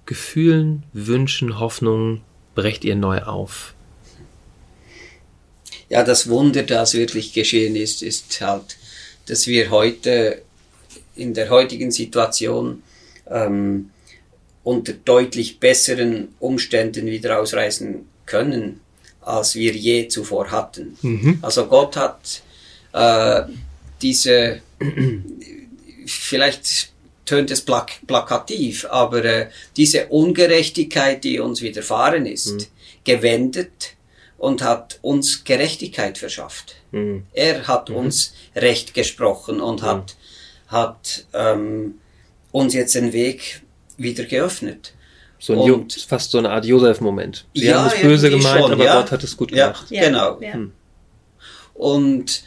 Gefühlen, 0.06 0.84
Wünschen, 0.94 1.60
Hoffnungen 1.60 2.22
brecht 2.56 2.84
ihr 2.84 2.96
neu 2.96 3.20
auf? 3.24 3.74
ja, 5.92 6.04
das 6.04 6.30
Wunder, 6.30 6.64
das 6.64 6.94
wirklich 6.94 7.34
geschehen 7.34 7.76
ist, 7.76 8.02
ist 8.02 8.40
halt, 8.40 8.78
dass 9.26 9.46
wir 9.46 9.70
heute 9.72 10.42
in 11.18 11.34
der 11.34 11.50
heutigen 11.50 11.92
Situation 11.92 12.82
ähm, 13.30 13.90
unter 14.64 14.94
deutlich 14.94 15.60
besseren 15.60 16.30
Umständen 16.40 17.08
wieder 17.08 17.42
ausreisen 17.42 18.08
können, 18.26 18.80
als 19.20 19.56
wir 19.56 19.74
je 19.74 20.08
zuvor 20.08 20.50
hatten. 20.50 20.98
Mhm. 21.02 21.40
Also 21.42 21.66
Gott 21.68 21.98
hat 21.98 22.42
äh, 22.94 23.52
diese, 24.02 24.62
vielleicht 26.06 26.94
tönt 27.26 27.52
es 27.52 27.62
plak 27.62 28.02
plakativ, 28.08 28.86
aber 28.90 29.24
äh, 29.24 29.50
diese 29.78 30.08
Ungerechtigkeit, 30.08 31.24
die 31.24 31.40
uns 31.40 31.62
widerfahren 31.62 32.26
ist, 32.26 32.54
mhm. 32.54 32.66
gewendet 33.04 33.96
und 34.38 34.64
hat 34.64 35.00
uns 35.02 35.44
Gerechtigkeit 35.44 36.18
verschafft. 36.18 36.76
Mhm. 36.92 37.24
Er 37.34 37.68
hat 37.68 37.90
mhm. 37.90 37.98
uns 37.98 38.34
Recht 38.56 38.94
gesprochen 38.94 39.62
und 39.62 39.82
mhm. 39.82 39.86
hat, 39.86 40.16
hat 40.68 41.26
ähm, 41.34 41.96
uns 42.52 42.74
jetzt 42.74 42.96
den 42.96 43.14
Weg 43.14 43.62
wieder 43.98 44.26
geöffnet. 44.26 44.94
So 45.40 45.54
ein 45.54 45.72
und, 45.72 45.94
fast 45.94 46.32
so 46.32 46.38
eine 46.38 46.52
Art 46.52 46.66
Josef-Moment. 46.66 47.46
Sie 47.56 47.66
ja, 47.66 47.84
haben 47.84 47.88
es 47.88 48.02
böse 48.02 48.30
gemeint, 48.30 48.60
schon, 48.60 48.72
aber 48.72 48.84
ja. 48.84 49.02
Gott 49.02 49.12
hat 49.12 49.24
es 49.24 49.36
gut 49.36 49.52
gemacht. 49.52 49.88
Ja, 49.90 50.06
genau. 50.06 50.40
Ja. 50.40 50.54
Hm. 50.54 50.72
Und 51.74 52.44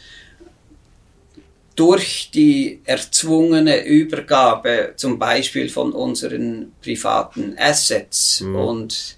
durch 1.75 2.31
die 2.33 2.81
erzwungene 2.85 3.83
Übergabe 3.85 4.93
zum 4.95 5.19
Beispiel 5.19 5.69
von 5.69 5.91
unseren 5.91 6.71
privaten 6.81 7.55
Assets 7.57 8.41
mhm. 8.41 8.55
und 8.55 9.15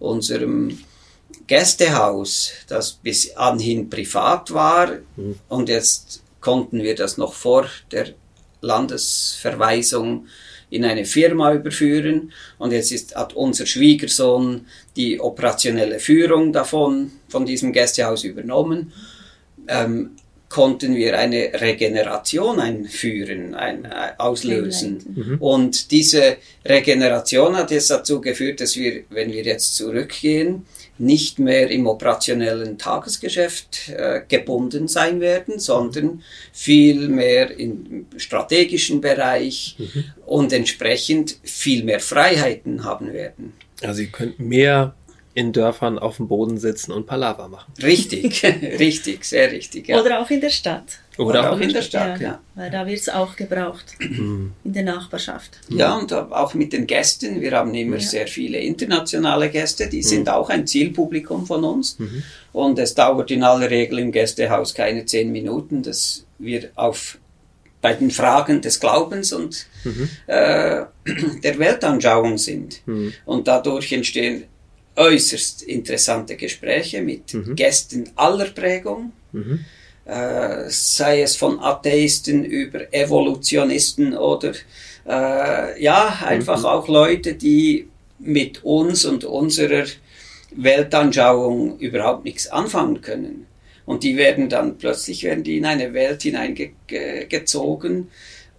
unserem 0.00 0.78
Gästehaus, 1.46 2.52
das 2.68 2.92
bis 2.92 3.36
anhin 3.36 3.88
privat 3.88 4.52
war 4.52 4.98
mhm. 5.16 5.38
und 5.48 5.68
jetzt 5.68 6.22
konnten 6.40 6.82
wir 6.82 6.94
das 6.94 7.16
noch 7.16 7.34
vor 7.34 7.66
der 7.92 8.08
Landesverweisung 8.60 10.26
in 10.70 10.84
eine 10.84 11.04
Firma 11.04 11.52
überführen 11.52 12.32
und 12.58 12.72
jetzt 12.72 12.92
ist, 12.92 13.16
hat 13.16 13.34
unser 13.34 13.66
Schwiegersohn 13.66 14.66
die 14.96 15.20
operationelle 15.20 15.98
Führung 15.98 16.52
davon, 16.52 17.12
von 17.28 17.44
diesem 17.44 17.72
Gästehaus 17.72 18.24
übernommen. 18.24 18.92
Ähm, 19.66 20.12
konnten 20.50 20.96
wir 20.96 21.16
eine 21.16 21.52
Regeneration 21.54 22.58
einführen, 22.58 23.54
ein, 23.54 23.84
äh, 23.84 24.12
auslösen. 24.18 25.14
Mhm. 25.14 25.36
Und 25.38 25.92
diese 25.92 26.36
Regeneration 26.66 27.56
hat 27.56 27.70
jetzt 27.70 27.90
dazu 27.90 28.20
geführt, 28.20 28.60
dass 28.60 28.76
wir, 28.76 29.04
wenn 29.10 29.32
wir 29.32 29.44
jetzt 29.44 29.76
zurückgehen, 29.76 30.66
nicht 30.98 31.38
mehr 31.38 31.70
im 31.70 31.86
operationellen 31.86 32.76
Tagesgeschäft 32.78 33.90
äh, 33.90 34.22
gebunden 34.28 34.88
sein 34.88 35.20
werden, 35.20 35.60
sondern 35.60 36.22
viel 36.52 37.08
mehr 37.08 37.56
im 37.56 38.06
strategischen 38.16 39.00
Bereich 39.00 39.76
mhm. 39.78 40.04
und 40.26 40.52
entsprechend 40.52 41.36
viel 41.44 41.84
mehr 41.84 42.00
Freiheiten 42.00 42.84
haben 42.84 43.12
werden. 43.12 43.52
Also 43.82 44.02
ihr 44.02 44.08
könnt 44.08 44.40
mehr 44.40 44.94
in 45.34 45.52
Dörfern 45.52 45.98
auf 45.98 46.16
dem 46.16 46.28
Boden 46.28 46.58
sitzen 46.58 46.92
und 46.92 47.06
Palaver 47.06 47.48
machen. 47.48 47.72
Richtig, 47.82 48.42
richtig, 48.78 49.24
sehr 49.24 49.52
richtig. 49.52 49.88
Ja. 49.88 50.00
Oder 50.00 50.20
auch 50.20 50.30
in 50.30 50.40
der 50.40 50.50
Stadt. 50.50 50.98
Oder, 51.18 51.40
Oder 51.40 51.52
auch 51.52 51.60
in 51.60 51.72
der 51.72 51.82
Stadt, 51.82 52.20
ja. 52.20 52.28
ja. 52.28 52.40
Weil 52.54 52.70
da 52.70 52.86
wird 52.86 53.00
es 53.00 53.08
auch 53.10 53.36
gebraucht, 53.36 53.84
in 54.00 54.52
der 54.64 54.84
Nachbarschaft. 54.84 55.60
Ja, 55.68 55.96
und 55.98 56.12
auch 56.14 56.54
mit 56.54 56.72
den 56.72 56.86
Gästen. 56.86 57.42
Wir 57.42 57.52
haben 57.52 57.74
immer 57.74 57.96
ja. 57.96 58.02
sehr 58.02 58.26
viele 58.26 58.58
internationale 58.58 59.50
Gäste, 59.50 59.88
die 59.88 59.98
mhm. 59.98 60.02
sind 60.02 60.28
auch 60.30 60.48
ein 60.48 60.66
Zielpublikum 60.66 61.46
von 61.46 61.62
uns. 61.64 61.98
Mhm. 61.98 62.22
Und 62.52 62.78
es 62.78 62.94
dauert 62.94 63.30
in 63.30 63.42
aller 63.42 63.68
Regel 63.68 63.98
im 63.98 64.12
Gästehaus 64.12 64.72
keine 64.74 65.04
zehn 65.04 65.30
Minuten, 65.30 65.82
dass 65.82 66.24
wir 66.38 66.70
auf 66.74 67.18
bei 67.82 67.94
den 67.94 68.10
Fragen 68.10 68.60
des 68.60 68.80
Glaubens 68.80 69.32
und 69.32 69.66
mhm. 69.84 70.08
äh, 70.26 70.84
der 71.42 71.58
Weltanschauung 71.58 72.38
sind. 72.38 72.80
Mhm. 72.86 73.12
Und 73.24 73.48
dadurch 73.48 73.92
entstehen 73.92 74.44
äußerst 75.00 75.62
interessante 75.62 76.36
Gespräche 76.36 77.00
mit 77.00 77.32
mhm. 77.32 77.56
Gästen 77.56 78.10
aller 78.16 78.50
Prägung, 78.50 79.12
mhm. 79.32 79.64
äh, 80.04 80.68
sei 80.68 81.22
es 81.22 81.36
von 81.36 81.58
Atheisten 81.58 82.44
über 82.44 82.92
Evolutionisten 82.92 84.14
oder 84.14 84.52
äh, 85.08 85.82
ja, 85.82 86.20
einfach 86.26 86.60
mhm. 86.60 86.66
auch 86.66 86.88
Leute, 86.88 87.34
die 87.34 87.88
mit 88.18 88.62
uns 88.62 89.06
und 89.06 89.24
unserer 89.24 89.86
Weltanschauung 90.50 91.78
überhaupt 91.78 92.24
nichts 92.24 92.48
anfangen 92.48 93.00
können. 93.00 93.46
Und 93.86 94.04
die 94.04 94.16
werden 94.16 94.48
dann 94.50 94.76
plötzlich 94.76 95.24
werden 95.24 95.42
die 95.42 95.56
in 95.56 95.64
eine 95.64 95.94
Welt 95.94 96.22
hineingezogen 96.22 98.08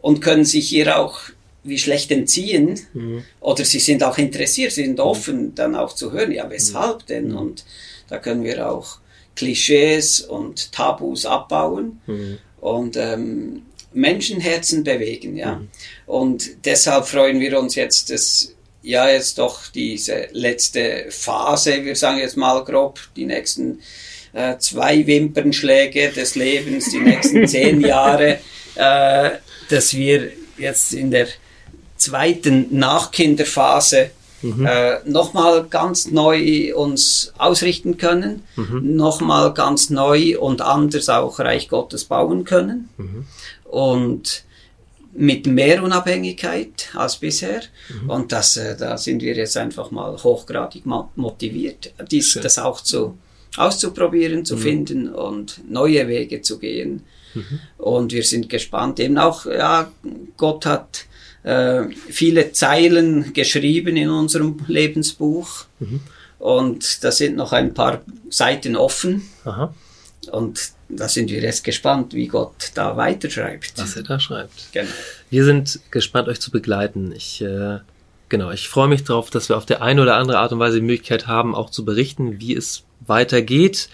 und 0.01 0.21
können 0.21 0.45
sich 0.45 0.67
hier 0.67 0.97
auch 0.97 1.19
wie 1.63 1.77
schlecht 1.77 2.11
entziehen. 2.11 2.79
Mhm. 2.93 3.23
Oder 3.39 3.65
sie 3.65 3.79
sind 3.79 4.03
auch 4.03 4.17
interessiert, 4.17 4.71
sie 4.71 4.85
sind 4.85 4.97
mhm. 4.97 5.03
offen, 5.03 5.55
dann 5.55 5.75
auch 5.75 5.93
zu 5.93 6.11
hören, 6.11 6.31
ja, 6.31 6.49
weshalb 6.49 7.05
denn? 7.07 7.29
Mhm. 7.29 7.37
Und 7.37 7.65
da 8.09 8.17
können 8.17 8.43
wir 8.43 8.69
auch 8.69 8.99
Klischees 9.35 10.21
und 10.21 10.71
Tabus 10.71 11.25
abbauen 11.25 12.01
mhm. 12.05 12.37
und 12.59 12.97
ähm, 12.97 13.63
Menschenherzen 13.93 14.83
bewegen, 14.83 15.35
ja. 15.35 15.55
Mhm. 15.55 15.67
Und 16.05 16.65
deshalb 16.65 17.05
freuen 17.05 17.39
wir 17.39 17.59
uns 17.59 17.75
jetzt, 17.75 18.09
dass 18.09 18.53
ja 18.81 19.09
jetzt 19.09 19.37
doch 19.37 19.67
diese 19.67 20.27
letzte 20.31 21.05
Phase, 21.09 21.85
wir 21.85 21.95
sagen 21.95 22.19
jetzt 22.19 22.37
mal 22.37 22.63
grob, 22.63 22.99
die 23.15 23.25
nächsten 23.25 23.79
äh, 24.33 24.57
zwei 24.57 25.05
Wimpernschläge 25.05 26.09
des 26.09 26.35
Lebens, 26.35 26.89
die 26.89 26.99
nächsten 26.99 27.47
zehn 27.47 27.81
Jahre, 27.81 28.39
äh, 28.75 29.31
dass 29.69 29.93
wir 29.93 30.31
jetzt 30.57 30.93
in 30.93 31.11
der 31.11 31.27
zweiten 32.01 32.67
Nachkinderphase 32.77 34.11
mhm. 34.41 34.65
äh, 34.65 34.99
nochmal 35.05 35.65
ganz 35.69 36.09
neu 36.11 36.75
uns 36.75 37.33
ausrichten 37.37 37.97
können, 37.97 38.43
mhm. 38.55 38.95
nochmal 38.95 39.53
ganz 39.53 39.89
neu 39.89 40.39
und 40.39 40.61
anders 40.61 41.09
auch 41.09 41.39
Reich 41.39 41.69
Gottes 41.69 42.05
bauen 42.05 42.43
können. 42.43 42.89
Mhm. 42.97 43.25
Und 43.65 44.43
mit 45.13 45.45
mehr 45.45 45.83
Unabhängigkeit 45.83 46.89
als 46.93 47.17
bisher. 47.17 47.61
Mhm. 48.01 48.09
Und 48.09 48.31
das, 48.31 48.57
äh, 48.57 48.77
da 48.77 48.97
sind 48.97 49.21
wir 49.21 49.35
jetzt 49.35 49.57
einfach 49.57 49.91
mal 49.91 50.15
hochgradig 50.23 50.85
motiviert, 51.15 51.93
dies, 52.09 52.39
das 52.41 52.57
auch 52.57 52.81
zu, 52.81 53.17
auszuprobieren, 53.57 54.45
zu 54.45 54.55
mhm. 54.55 54.61
finden 54.61 55.09
und 55.09 55.61
neue 55.69 56.07
Wege 56.07 56.41
zu 56.41 56.59
gehen. 56.59 57.03
Mhm. 57.33 57.59
Und 57.77 58.13
wir 58.13 58.23
sind 58.23 58.49
gespannt. 58.49 58.99
Eben 58.99 59.17
auch, 59.17 59.45
ja, 59.45 59.91
Gott 60.37 60.65
hat 60.65 61.05
äh, 61.43 61.83
viele 62.09 62.51
Zeilen 62.51 63.33
geschrieben 63.33 63.97
in 63.97 64.09
unserem 64.09 64.59
Lebensbuch. 64.67 65.65
Mhm. 65.79 66.01
Und 66.39 67.03
da 67.03 67.11
sind 67.11 67.35
noch 67.35 67.53
ein 67.53 67.73
paar 67.73 68.01
Seiten 68.29 68.75
offen. 68.75 69.23
Aha. 69.45 69.73
Und 70.31 70.71
da 70.89 71.07
sind 71.07 71.29
wir 71.29 71.41
jetzt 71.41 71.63
gespannt, 71.63 72.13
wie 72.13 72.27
Gott 72.27 72.71
da 72.73 72.97
weiterschreibt. 72.97 73.73
Was 73.77 73.95
er 73.95 74.03
da 74.03 74.19
schreibt. 74.19 74.71
Genau. 74.71 74.89
Wir 75.29 75.45
sind 75.45 75.79
gespannt, 75.89 76.27
euch 76.27 76.39
zu 76.39 76.51
begleiten. 76.51 77.11
Ich, 77.15 77.41
äh, 77.41 77.79
genau, 78.29 78.51
ich 78.51 78.69
freue 78.69 78.87
mich 78.87 79.03
darauf, 79.03 79.29
dass 79.29 79.49
wir 79.49 79.57
auf 79.57 79.65
der 79.65 79.81
eine 79.81 80.01
oder 80.01 80.15
andere 80.15 80.39
Art 80.39 80.51
und 80.51 80.59
Weise 80.59 80.79
die 80.79 80.85
Möglichkeit 80.85 81.27
haben, 81.27 81.55
auch 81.55 81.69
zu 81.69 81.85
berichten, 81.85 82.39
wie 82.39 82.55
es 82.55 82.83
weitergeht. 82.99 83.89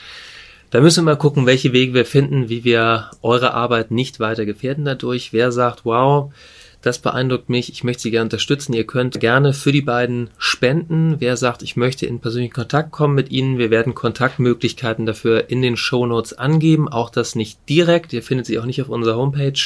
Da 0.70 0.82
müssen 0.82 1.06
wir 1.06 1.14
mal 1.14 1.18
gucken, 1.18 1.45
welche 1.45 1.72
Wege 1.72 1.93
wir 1.93 2.06
finden, 2.06 2.50
wie 2.50 2.66
wir 2.66 3.12
eure 3.22 3.54
Arbeit 3.54 3.91
nicht 3.91 4.20
weiter 4.20 4.45
gefährden 4.45 4.84
dadurch. 4.84 5.32
Wer 5.32 5.54
sagt, 5.54 5.86
wow, 5.86 6.34
das 6.82 6.99
beeindruckt 6.99 7.49
mich, 7.49 7.71
ich 7.71 7.84
möchte 7.84 8.03
Sie 8.03 8.11
gerne 8.11 8.25
unterstützen. 8.25 8.73
Ihr 8.73 8.86
könnt 8.86 9.19
gerne 9.19 9.53
für 9.53 9.71
die 9.71 9.82
beiden 9.82 10.30
spenden. 10.38 11.15
Wer 11.19 11.36
sagt, 11.36 11.63
ich 11.63 11.75
möchte 11.75 12.05
in 12.05 12.19
persönlichen 12.19 12.53
Kontakt 12.53 12.91
kommen 12.91 13.15
mit 13.15 13.32
Ihnen, 13.32 13.57
wir 13.57 13.71
werden 13.71 13.95
Kontaktmöglichkeiten 13.95 15.05
dafür 15.05 15.49
in 15.49 15.61
den 15.61 15.75
Show 15.75 16.05
Notes 16.05 16.38
angeben. 16.38 16.88
Auch 16.88 17.09
das 17.09 17.36
nicht 17.36 17.59
direkt, 17.67 18.13
ihr 18.13 18.21
findet 18.21 18.45
sie 18.45 18.59
auch 18.59 18.65
nicht 18.65 18.82
auf 18.82 18.89
unserer 18.89 19.17
Homepage. 19.17 19.59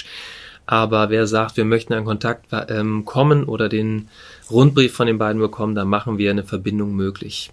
Aber 0.66 1.10
wer 1.10 1.28
sagt, 1.28 1.58
wir 1.58 1.66
möchten 1.66 1.94
in 1.94 2.06
Kontakt 2.06 2.48
ähm, 2.70 3.04
kommen 3.04 3.44
oder 3.44 3.68
den 3.68 4.08
Rundbrief 4.50 4.94
von 4.94 5.08
den 5.08 5.18
beiden 5.18 5.42
bekommen, 5.42 5.76
dann 5.76 5.90
machen 5.90 6.18
wir 6.18 6.32
eine 6.32 6.44
Verbindung 6.44 6.96
möglich. 6.96 7.52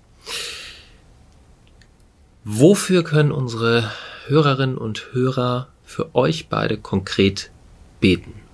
Wofür 2.44 3.02
können 3.02 3.32
unsere 3.32 3.90
Hörerinnen 4.26 4.78
und 4.78 5.12
Hörer 5.12 5.68
für 5.84 6.14
euch 6.14 6.48
beide 6.48 6.78
konkret 6.78 7.50
beten? 8.00 8.47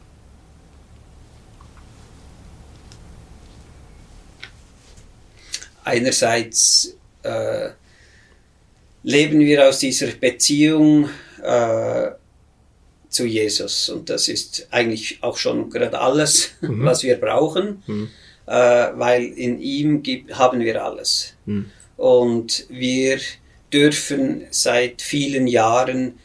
Einerseits 5.85 6.97
äh, 7.23 7.71
leben 9.03 9.41
wir 9.41 9.69
aus 9.69 9.79
dieser 9.79 10.09
Beziehung 10.09 11.09
äh, 11.43 12.11
zu 13.09 13.27
Jesus 13.27 13.89
und 13.89 14.11
das 14.11 14.29
ist 14.29 14.67
eigentlich 14.71 15.19
auch 15.23 15.37
schon 15.37 15.71
gerade 15.71 16.01
alles, 16.01 16.51
mhm. 16.61 16.85
was 16.85 17.05
wir 17.05 17.17
brauchen, 17.17 17.83
mhm. 17.87 18.09
äh, 18.47 18.51
weil 18.51 19.25
in 19.25 19.61
ihm 19.61 20.03
gibt, 20.03 20.37
haben 20.37 20.61
wir 20.61 20.83
alles. 20.85 21.35
Mhm. 21.47 21.71
Und 21.97 22.67
wir 22.69 23.21
dürfen 23.73 24.45
seit 24.51 25.01
vielen 25.01 25.47
Jahren 25.47 26.19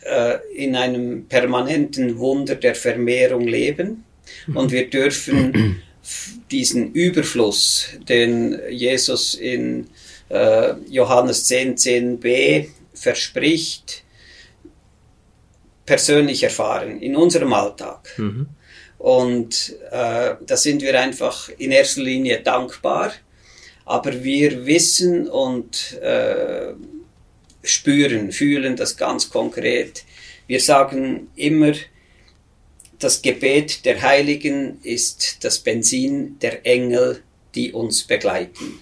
äh, 0.00 0.38
in 0.54 0.74
einem 0.74 1.26
permanenten 1.26 2.18
Wunder 2.18 2.56
der 2.56 2.74
Vermehrung 2.74 3.46
leben 3.46 4.04
mhm. 4.46 4.56
und 4.56 4.72
wir 4.72 4.90
dürfen 4.90 5.82
diesen 6.50 6.92
Überfluss, 6.92 7.88
den 8.08 8.60
Jesus 8.70 9.34
in 9.34 9.88
äh, 10.28 10.74
Johannes 10.88 11.44
10, 11.46 11.76
10b 11.76 12.68
verspricht, 12.94 14.02
persönlich 15.84 16.42
erfahren, 16.42 17.00
in 17.00 17.16
unserem 17.16 17.52
Alltag. 17.52 18.12
Mhm. 18.16 18.48
Und 18.98 19.76
äh, 19.90 20.34
da 20.44 20.56
sind 20.56 20.82
wir 20.82 20.98
einfach 21.00 21.48
in 21.58 21.70
erster 21.70 22.02
Linie 22.02 22.40
dankbar, 22.40 23.12
aber 23.84 24.24
wir 24.24 24.66
wissen 24.66 25.28
und 25.28 25.92
äh, 26.00 26.72
spüren, 27.62 28.32
fühlen 28.32 28.74
das 28.76 28.96
ganz 28.96 29.30
konkret. 29.30 30.04
Wir 30.46 30.60
sagen 30.60 31.28
immer, 31.36 31.72
das 32.98 33.22
Gebet 33.22 33.84
der 33.84 34.02
Heiligen 34.02 34.78
ist 34.82 35.44
das 35.44 35.58
Benzin 35.58 36.38
der 36.40 36.64
Engel, 36.66 37.22
die 37.54 37.72
uns 37.72 38.04
begleiten. 38.04 38.80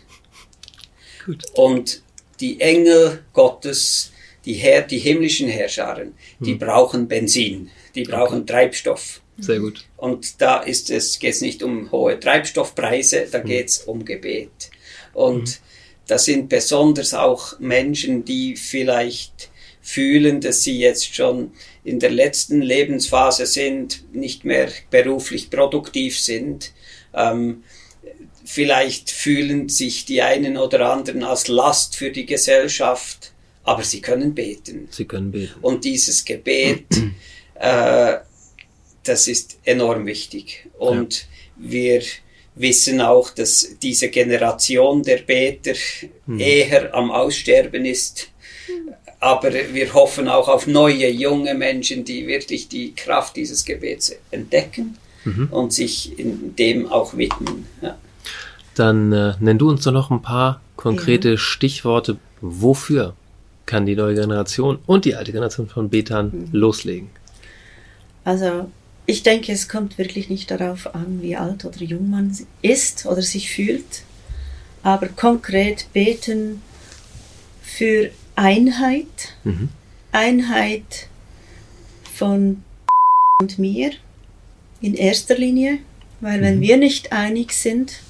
Gut. 1.24 1.44
Und 1.54 2.02
die 2.40 2.60
Engel 2.60 3.24
Gottes, 3.32 4.12
die, 4.44 4.54
Herr, 4.54 4.82
die 4.82 4.98
himmlischen 4.98 5.48
Herrscharen, 5.48 6.14
die 6.40 6.52
hm. 6.52 6.58
brauchen 6.58 7.08
Benzin, 7.08 7.70
die 7.94 8.02
brauchen 8.02 8.42
okay. 8.42 8.52
Treibstoff. 8.52 9.20
Sehr 9.38 9.58
gut. 9.58 9.84
Und 9.96 10.40
da 10.40 10.58
ist 10.58 10.90
es, 10.90 11.18
geht 11.18 11.34
es 11.34 11.40
nicht 11.40 11.62
um 11.62 11.90
hohe 11.90 12.20
Treibstoffpreise, 12.20 13.26
da 13.30 13.38
hm. 13.38 13.46
geht 13.46 13.68
es 13.68 13.78
um 13.78 14.04
Gebet. 14.04 14.70
Und 15.12 15.48
hm. 15.48 15.54
das 16.06 16.24
sind 16.26 16.48
besonders 16.48 17.14
auch 17.14 17.58
Menschen, 17.58 18.24
die 18.24 18.56
vielleicht 18.56 19.50
fühlen, 19.84 20.40
dass 20.40 20.62
sie 20.62 20.78
jetzt 20.78 21.14
schon 21.14 21.52
in 21.84 22.00
der 22.00 22.10
letzten 22.10 22.62
Lebensphase 22.62 23.44
sind, 23.44 24.02
nicht 24.14 24.46
mehr 24.46 24.70
beruflich 24.90 25.50
produktiv 25.50 26.18
sind. 26.18 26.72
Ähm, 27.12 27.64
vielleicht 28.46 29.10
fühlen 29.10 29.68
sich 29.68 30.06
die 30.06 30.22
einen 30.22 30.56
oder 30.56 30.90
anderen 30.90 31.22
als 31.22 31.48
Last 31.48 31.96
für 31.96 32.10
die 32.10 32.24
Gesellschaft, 32.24 33.32
aber 33.62 33.84
sie 33.84 34.00
können 34.00 34.34
beten. 34.34 34.88
Sie 34.90 35.04
können 35.04 35.30
beten. 35.30 35.52
Und 35.60 35.84
dieses 35.84 36.24
Gebet, 36.24 36.86
äh, 37.56 38.16
das 39.02 39.28
ist 39.28 39.58
enorm 39.64 40.06
wichtig. 40.06 40.66
Und 40.78 41.18
ja. 41.18 41.26
wir 41.58 42.02
wissen 42.54 43.02
auch, 43.02 43.28
dass 43.28 43.76
diese 43.82 44.08
Generation 44.08 45.02
der 45.02 45.18
Beter 45.18 45.74
hm. 46.24 46.40
eher 46.40 46.94
am 46.94 47.10
Aussterben 47.10 47.84
ist 47.84 48.30
aber 49.24 49.54
wir 49.72 49.94
hoffen 49.94 50.28
auch 50.28 50.48
auf 50.48 50.66
neue, 50.66 51.08
junge 51.08 51.54
Menschen, 51.54 52.04
die 52.04 52.26
wirklich 52.26 52.68
die 52.68 52.94
Kraft 52.94 53.36
dieses 53.36 53.64
Gebets 53.64 54.14
entdecken 54.30 54.98
mhm. 55.24 55.48
und 55.50 55.72
sich 55.72 56.18
in 56.18 56.54
dem 56.56 56.92
auch 56.92 57.16
widmen. 57.16 57.64
Ja. 57.80 57.96
Dann 58.74 59.14
äh, 59.14 59.32
nenn 59.40 59.56
du 59.56 59.70
uns 59.70 59.82
doch 59.82 59.92
noch 59.92 60.10
ein 60.10 60.20
paar 60.20 60.60
konkrete 60.76 61.30
ja. 61.30 61.36
Stichworte. 61.38 62.18
Wofür 62.42 63.14
kann 63.64 63.86
die 63.86 63.96
neue 63.96 64.14
Generation 64.14 64.78
und 64.84 65.06
die 65.06 65.14
alte 65.14 65.32
Generation 65.32 65.68
von 65.68 65.88
Betern 65.88 66.30
mhm. 66.30 66.48
loslegen? 66.52 67.08
Also 68.24 68.70
ich 69.06 69.22
denke, 69.22 69.52
es 69.52 69.70
kommt 69.70 69.96
wirklich 69.96 70.28
nicht 70.28 70.50
darauf 70.50 70.94
an, 70.94 71.22
wie 71.22 71.36
alt 71.36 71.64
oder 71.64 71.78
jung 71.78 72.10
man 72.10 72.36
ist 72.60 73.06
oder 73.06 73.22
sich 73.22 73.50
fühlt, 73.50 74.02
aber 74.82 75.08
konkret 75.08 75.86
beten 75.94 76.60
für 77.62 78.10
Einheit, 78.36 79.34
mhm. 79.44 79.68
Einheit 80.12 81.08
von 82.12 82.62
und 83.40 83.58
mir 83.58 83.92
in 84.80 84.94
erster 84.94 85.36
Linie, 85.36 85.78
weil 86.20 86.38
mhm. 86.38 86.42
wenn 86.42 86.60
wir 86.60 86.76
nicht 86.76 87.12
einig 87.12 87.52
sind, 87.52 88.00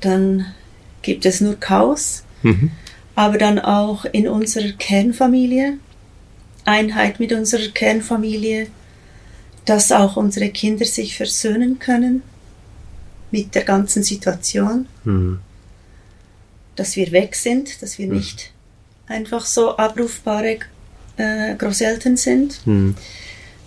dann 0.00 0.46
gibt 1.02 1.26
es 1.26 1.40
nur 1.40 1.56
Chaos, 1.56 2.24
mhm. 2.42 2.70
aber 3.14 3.38
dann 3.38 3.58
auch 3.58 4.04
in 4.04 4.28
unserer 4.28 4.72
Kernfamilie, 4.72 5.78
Einheit 6.64 7.18
mit 7.18 7.32
unserer 7.32 7.68
Kernfamilie, 7.68 8.68
dass 9.64 9.92
auch 9.92 10.16
unsere 10.16 10.50
Kinder 10.50 10.84
sich 10.84 11.16
versöhnen 11.16 11.78
können 11.78 12.22
mit 13.30 13.54
der 13.54 13.64
ganzen 13.64 14.02
Situation, 14.02 14.86
mhm. 15.04 15.40
dass 16.76 16.96
wir 16.96 17.12
weg 17.12 17.34
sind, 17.34 17.82
dass 17.82 17.98
wir 17.98 18.06
mhm. 18.06 18.16
nicht 18.16 18.52
einfach 19.08 19.44
so 19.44 19.76
abrufbare 19.76 20.58
äh, 21.16 21.54
Großeltern 21.56 22.16
sind. 22.16 22.66
Mhm. 22.66 22.94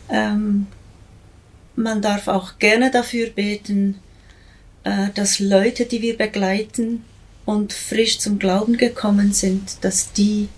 Ähm, 0.10 0.68
man 1.76 2.02
darf 2.02 2.28
auch 2.28 2.60
gerne 2.60 2.92
dafür 2.92 3.30
beten, 3.30 4.00
äh, 4.84 5.08
dass 5.16 5.40
Leute, 5.40 5.86
die 5.86 6.02
wir 6.02 6.18
begleiten 6.18 7.04
und 7.46 7.74
frisch 7.74 8.20
zum 8.20 8.40
Glauben 8.40 8.78
gekommen 8.78 9.34
sind, 9.34 9.84
dass 9.84 10.14
die 10.14 10.50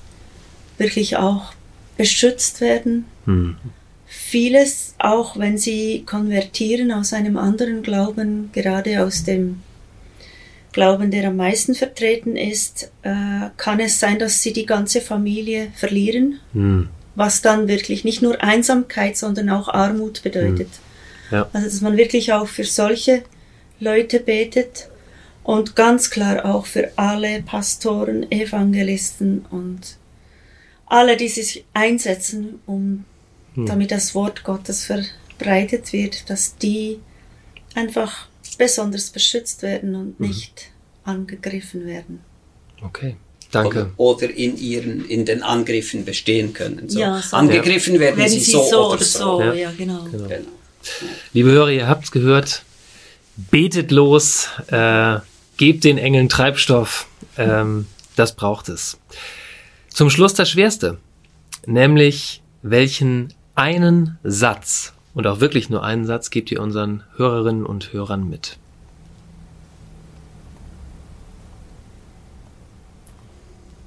wirklich 0.77 1.17
auch 1.17 1.53
beschützt 1.97 2.61
werden. 2.61 3.05
Mhm. 3.25 3.57
Vieles, 4.05 4.95
auch 4.99 5.37
wenn 5.37 5.57
sie 5.57 6.03
konvertieren 6.05 6.91
aus 6.91 7.13
einem 7.13 7.37
anderen 7.37 7.83
Glauben, 7.83 8.51
gerade 8.51 9.03
aus 9.03 9.23
dem 9.23 9.61
Glauben, 10.73 11.11
der 11.11 11.29
am 11.29 11.37
meisten 11.37 11.75
vertreten 11.75 12.35
ist, 12.35 12.91
äh, 13.03 13.49
kann 13.57 13.79
es 13.79 13.99
sein, 13.99 14.19
dass 14.19 14.41
sie 14.41 14.51
die 14.51 14.65
ganze 14.65 15.01
Familie 15.01 15.71
verlieren, 15.75 16.39
hm. 16.51 16.89
was 17.15 17.41
dann 17.41 17.67
wirklich 17.67 18.03
nicht 18.03 18.21
nur 18.21 18.43
Einsamkeit, 18.43 19.15
sondern 19.15 19.49
auch 19.51 19.69
Armut 19.69 20.23
bedeutet. 20.23 20.69
Hm. 21.29 21.37
Ja. 21.37 21.49
Also 21.53 21.67
dass 21.67 21.81
man 21.81 21.95
wirklich 21.95 22.33
auch 22.33 22.47
für 22.47 22.63
solche 22.63 23.23
Leute 23.79 24.19
betet 24.19 24.89
und 25.43 25.75
ganz 25.75 26.09
klar 26.09 26.43
auch 26.43 26.65
für 26.65 26.91
alle 26.95 27.43
Pastoren, 27.43 28.31
Evangelisten 28.31 29.45
und 29.51 29.97
alle, 30.87 31.17
die 31.17 31.29
sich 31.29 31.65
einsetzen, 31.73 32.59
um 32.65 33.05
hm. 33.53 33.67
damit 33.67 33.91
das 33.91 34.15
Wort 34.15 34.43
Gottes 34.43 34.85
verbreitet 34.85 35.93
wird, 35.93 36.29
dass 36.31 36.57
die 36.57 36.99
einfach 37.75 38.27
besonders 38.57 39.09
beschützt 39.09 39.61
werden 39.63 39.95
und 39.95 40.19
mhm. 40.19 40.27
nicht 40.27 40.69
angegriffen 41.03 41.85
werden. 41.85 42.19
Okay. 42.81 43.15
Danke. 43.51 43.91
Oder, 43.97 44.31
in 44.31 44.57
ihren, 44.57 45.05
in 45.05 45.25
den 45.25 45.43
Angriffen 45.43 46.05
bestehen 46.05 46.53
können. 46.53 46.89
So. 46.89 46.99
Ja, 46.99 47.21
so. 47.21 47.37
Angegriffen 47.37 47.99
werden, 47.99 48.17
werden 48.17 48.29
sie, 48.29 48.39
sie, 48.39 48.51
so, 48.51 48.63
so 48.63 48.91
oder 48.91 49.03
so. 49.03 49.19
so. 49.19 49.41
Ja. 49.41 49.53
ja, 49.53 49.71
genau. 49.77 50.03
genau. 50.05 50.27
genau. 50.27 50.49
Liebe 51.33 51.51
Hörer, 51.51 51.69
ihr 51.69 51.87
habt 51.87 52.05
es 52.05 52.11
gehört. 52.11 52.63
Betet 53.35 53.91
los, 53.91 54.47
äh, 54.67 55.19
gebt 55.57 55.83
den 55.83 55.99
Engeln 55.99 56.29
Treibstoff. 56.29 57.07
Ähm, 57.37 57.85
das 58.15 58.35
braucht 58.35 58.69
es. 58.69 58.97
Zum 59.89 60.09
Schluss 60.09 60.33
das 60.33 60.49
Schwerste. 60.49 60.97
nämlich 61.65 62.41
welchen 62.61 63.33
einen 63.55 64.17
Satz 64.23 64.92
und 65.13 65.27
auch 65.27 65.39
wirklich 65.39 65.69
nur 65.69 65.83
einen 65.83 66.05
Satz 66.05 66.29
gebt 66.29 66.51
ihr 66.51 66.61
unseren 66.61 67.03
Hörerinnen 67.15 67.65
und 67.65 67.93
Hörern 67.93 68.29
mit? 68.29 68.57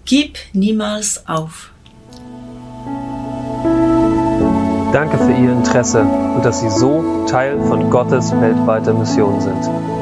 Gib 0.05 0.39
niemals 0.53 1.27
auf. 1.27 1.73
Danke 4.93 5.19
für 5.19 5.33
Ihr 5.33 5.53
Interesse 5.53 6.03
und 6.03 6.45
dass 6.45 6.61
Sie 6.61 6.71
so 6.71 7.27
Teil 7.29 7.61
von 7.61 7.91
Gottes 7.91 8.33
weltweiter 8.41 8.95
Mission 8.95 9.41
sind. 9.41 9.96